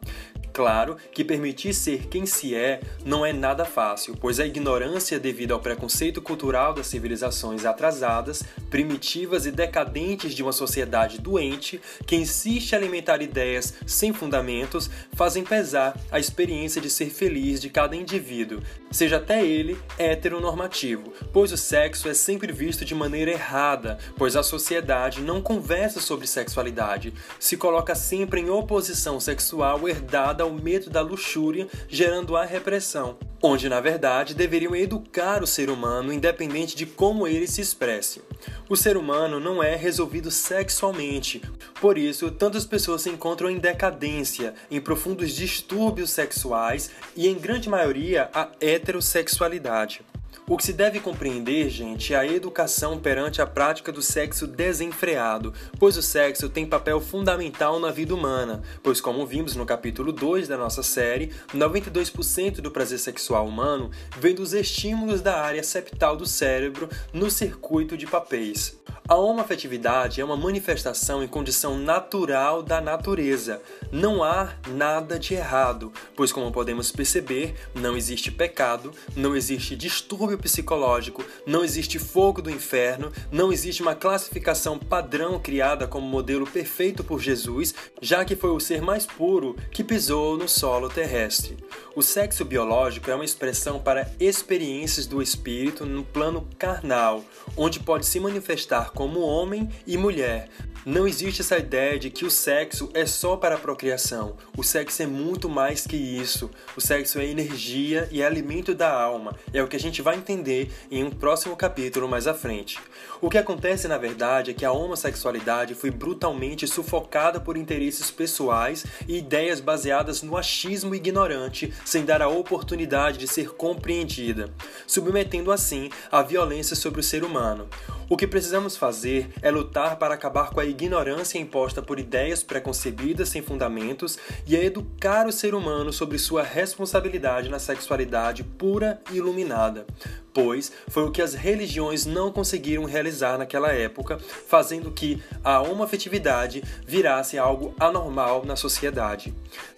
Claro 0.53 0.97
que 1.11 1.25
permitir 1.25 1.73
ser 1.73 2.05
quem 2.05 2.27
se 2.27 2.53
é 2.53 2.79
não 3.03 3.25
é 3.25 3.33
nada 3.33 3.65
fácil, 3.65 4.15
pois 4.15 4.39
a 4.39 4.45
ignorância 4.45 5.19
devido 5.19 5.51
ao 5.51 5.59
preconceito 5.59 6.21
cultural 6.21 6.75
das 6.75 6.85
civilizações 6.85 7.65
atrasadas, 7.65 8.43
primitivas 8.69 9.47
e 9.47 9.51
decadentes 9.51 10.35
de 10.35 10.43
uma 10.43 10.51
sociedade 10.51 11.19
doente 11.19 11.81
que 12.05 12.15
insiste 12.15 12.73
em 12.73 12.75
alimentar 12.75 13.19
ideias 13.19 13.73
sem 13.87 14.13
fundamentos 14.13 14.91
fazem 15.13 15.43
pesar 15.43 15.99
a 16.11 16.19
experiência 16.19 16.79
de 16.79 16.89
ser 16.89 17.09
feliz 17.09 17.59
de 17.59 17.71
cada 17.71 17.95
indivíduo, 17.95 18.61
seja 18.91 19.17
até 19.17 19.43
ele 19.43 19.75
heteronormativo, 19.97 21.11
pois 21.33 21.51
o 21.51 21.57
sexo 21.57 22.07
é 22.07 22.13
sempre 22.13 22.51
visto 22.51 22.85
de 22.85 22.93
maneira 22.93 23.31
errada, 23.31 23.97
pois 24.15 24.35
a 24.35 24.43
sociedade 24.43 25.19
não 25.19 25.41
conversa 25.41 25.99
sobre 25.99 26.27
sexualidade, 26.27 27.11
se 27.39 27.57
coloca 27.57 27.95
sempre 27.95 28.39
em 28.39 28.51
oposição 28.51 29.19
sexual 29.19 29.89
herdada 29.89 30.42
ao 30.43 30.51
medo 30.51 30.89
da 30.89 31.01
luxúria, 31.01 31.67
gerando 31.89 32.37
a 32.37 32.45
repressão, 32.45 33.17
onde 33.41 33.67
na 33.67 33.81
verdade 33.81 34.35
deveriam 34.35 34.75
educar 34.75 35.41
o 35.41 35.47
ser 35.47 35.69
humano 35.69 36.13
independente 36.13 36.75
de 36.75 36.85
como 36.85 37.27
ele 37.27 37.47
se 37.47 37.61
expresse. 37.61 38.21
O 38.69 38.75
ser 38.75 38.97
humano 38.97 39.39
não 39.39 39.63
é 39.63 39.75
resolvido 39.75 40.29
sexualmente, 40.29 41.41
por 41.81 41.97
isso 41.97 42.29
tantas 42.31 42.65
pessoas 42.65 43.01
se 43.01 43.09
encontram 43.09 43.49
em 43.49 43.57
decadência, 43.57 44.53
em 44.69 44.79
profundos 44.79 45.31
distúrbios 45.31 46.11
sexuais 46.11 46.91
e 47.15 47.27
em 47.27 47.35
grande 47.35 47.69
maioria 47.69 48.29
a 48.33 48.49
heterossexualidade. 48.61 50.01
O 50.45 50.57
que 50.57 50.65
se 50.65 50.73
deve 50.73 50.99
compreender, 50.99 51.69
gente, 51.69 52.13
é 52.13 52.17
a 52.17 52.27
educação 52.27 52.99
perante 52.99 53.41
a 53.41 53.47
prática 53.47 53.93
do 53.93 54.01
sexo 54.01 54.45
desenfreado, 54.45 55.53
pois 55.79 55.95
o 55.95 56.01
sexo 56.01 56.49
tem 56.49 56.65
papel 56.65 56.99
fundamental 56.99 57.79
na 57.79 57.91
vida 57.91 58.13
humana, 58.13 58.61
pois, 58.83 58.99
como 58.99 59.25
vimos 59.25 59.55
no 59.55 59.65
capítulo 59.65 60.11
2 60.11 60.49
da 60.49 60.57
nossa 60.57 60.83
série, 60.83 61.31
92% 61.55 62.55
do 62.59 62.69
prazer 62.69 62.99
sexual 62.99 63.47
humano 63.47 63.89
vem 64.19 64.35
dos 64.35 64.53
estímulos 64.53 65.21
da 65.21 65.41
área 65.41 65.63
septal 65.63 66.17
do 66.17 66.25
cérebro 66.25 66.89
no 67.13 67.31
circuito 67.31 67.95
de 67.95 68.05
papéis. 68.05 68.77
A 69.05 69.15
homoafetividade 69.15 70.21
é 70.21 70.25
uma 70.25 70.37
manifestação 70.37 71.21
em 71.21 71.27
condição 71.27 71.77
natural 71.77 72.63
da 72.63 72.79
natureza. 72.79 73.61
Não 73.91 74.23
há 74.23 74.53
nada 74.69 75.19
de 75.19 75.33
errado, 75.33 75.91
pois, 76.15 76.31
como 76.31 76.53
podemos 76.53 76.89
perceber, 76.89 77.53
não 77.75 77.97
existe 77.97 78.31
pecado, 78.31 78.93
não 79.13 79.35
existe 79.35 79.75
distúrbio 79.75 80.37
psicológico, 80.37 81.21
não 81.45 81.65
existe 81.65 81.99
fogo 81.99 82.41
do 82.41 82.49
inferno, 82.49 83.11
não 83.29 83.51
existe 83.51 83.81
uma 83.81 83.93
classificação 83.93 84.79
padrão 84.79 85.37
criada 85.37 85.85
como 85.85 86.07
modelo 86.07 86.47
perfeito 86.47 87.03
por 87.03 87.19
Jesus, 87.19 87.75
já 88.01 88.23
que 88.23 88.37
foi 88.37 88.51
o 88.51 88.59
ser 88.59 88.81
mais 88.81 89.05
puro 89.05 89.57
que 89.69 89.83
pisou 89.83 90.37
no 90.37 90.47
solo 90.47 90.87
terrestre. 90.87 91.57
O 91.93 92.01
sexo 92.01 92.45
biológico 92.45 93.11
é 93.11 93.15
uma 93.15 93.25
expressão 93.25 93.79
para 93.79 94.09
experiências 94.17 95.05
do 95.05 95.21
espírito 95.21 95.85
no 95.85 96.03
plano 96.05 96.47
carnal, 96.57 97.23
onde 97.57 97.81
pode 97.81 98.05
se 98.05 98.19
manifestar 98.19 98.92
como 98.93 99.21
homem 99.21 99.69
e 99.85 99.97
mulher. 99.97 100.49
Não 100.85 101.07
existe 101.07 101.39
essa 101.39 101.57
ideia 101.57 101.97
de 101.97 102.09
que 102.09 102.25
o 102.25 102.29
sexo 102.29 102.89
é 102.93 103.05
só 103.05 103.37
para 103.37 103.55
a 103.55 103.57
procriação. 103.57 104.35
O 104.57 104.63
sexo 104.63 105.01
é 105.01 105.07
muito 105.07 105.47
mais 105.47 105.87
que 105.87 105.95
isso. 105.95 106.51
O 106.75 106.81
sexo 106.81 107.19
é 107.19 107.25
energia 107.25 108.09
e 108.11 108.21
é 108.21 108.25
alimento 108.25 108.75
da 108.75 108.91
alma. 108.91 109.33
É 109.53 109.63
o 109.63 109.67
que 109.67 109.77
a 109.77 109.79
gente 109.79 110.01
vai 110.01 110.17
entender 110.17 110.73
em 110.91 111.01
um 111.01 111.09
próximo 111.09 111.55
capítulo 111.55 112.09
mais 112.09 112.27
à 112.27 112.33
frente. 112.33 112.81
O 113.21 113.29
que 113.29 113.37
acontece 113.37 113.87
na 113.87 113.97
verdade 113.97 114.51
é 114.51 114.53
que 114.53 114.65
a 114.65 114.73
homossexualidade 114.73 115.73
foi 115.73 115.89
brutalmente 115.89 116.67
sufocada 116.67 117.39
por 117.39 117.55
interesses 117.55 118.11
pessoais 118.11 118.85
e 119.07 119.19
ideias 119.19 119.61
baseadas 119.61 120.21
no 120.21 120.35
achismo 120.35 120.93
ignorante, 120.93 121.73
sem 121.85 122.03
dar 122.03 122.21
a 122.21 122.27
oportunidade 122.27 123.19
de 123.19 123.27
ser 123.29 123.51
compreendida, 123.53 124.53
submetendo 124.85 125.49
assim 125.49 125.89
a 126.11 126.21
violência 126.21 126.75
sobre 126.75 126.99
o 126.99 127.03
ser 127.03 127.23
humano. 127.23 127.69
O 128.09 128.17
que 128.17 128.27
precisamos 128.27 128.75
fazer 128.75 129.29
é 129.41 129.49
lutar 129.49 129.95
para 129.95 130.13
acabar 130.13 130.49
com 130.49 130.59
a 130.59 130.65
ignorância 130.73 131.39
imposta 131.39 131.81
por 131.81 131.99
ideias 131.99 132.43
preconcebidas 132.43 133.29
sem 133.29 133.41
fundamentos 133.41 134.17
e 134.45 134.55
a 134.55 134.63
educar 134.63 135.27
o 135.27 135.31
ser 135.31 135.55
humano 135.55 135.93
sobre 135.93 136.17
sua 136.17 136.43
responsabilidade 136.43 137.49
na 137.49 137.59
sexualidade 137.59 138.43
pura 138.43 138.99
e 139.11 139.17
iluminada, 139.17 139.85
pois 140.33 140.71
foi 140.87 141.03
o 141.03 141.11
que 141.11 141.21
as 141.21 141.33
religiões 141.33 142.05
não 142.05 142.31
conseguiram 142.31 142.85
realizar 142.85 143.37
naquela 143.37 143.71
época, 143.71 144.17
fazendo 144.19 144.91
que 144.91 145.21
a 145.43 145.61
homoafetividade 145.61 146.63
virasse 146.85 147.37
algo 147.37 147.73
anormal 147.79 148.43
na 148.45 148.55
sociedade. 148.55 149.33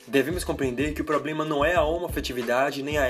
Devemos 0.07 0.43
compreender 0.43 0.93
que 0.93 1.01
o 1.01 1.05
problema 1.05 1.43
não 1.43 1.65
é 1.65 1.73
a 1.73 1.83
homoafetividade 1.83 2.83
nem 2.83 2.97
a 2.97 3.05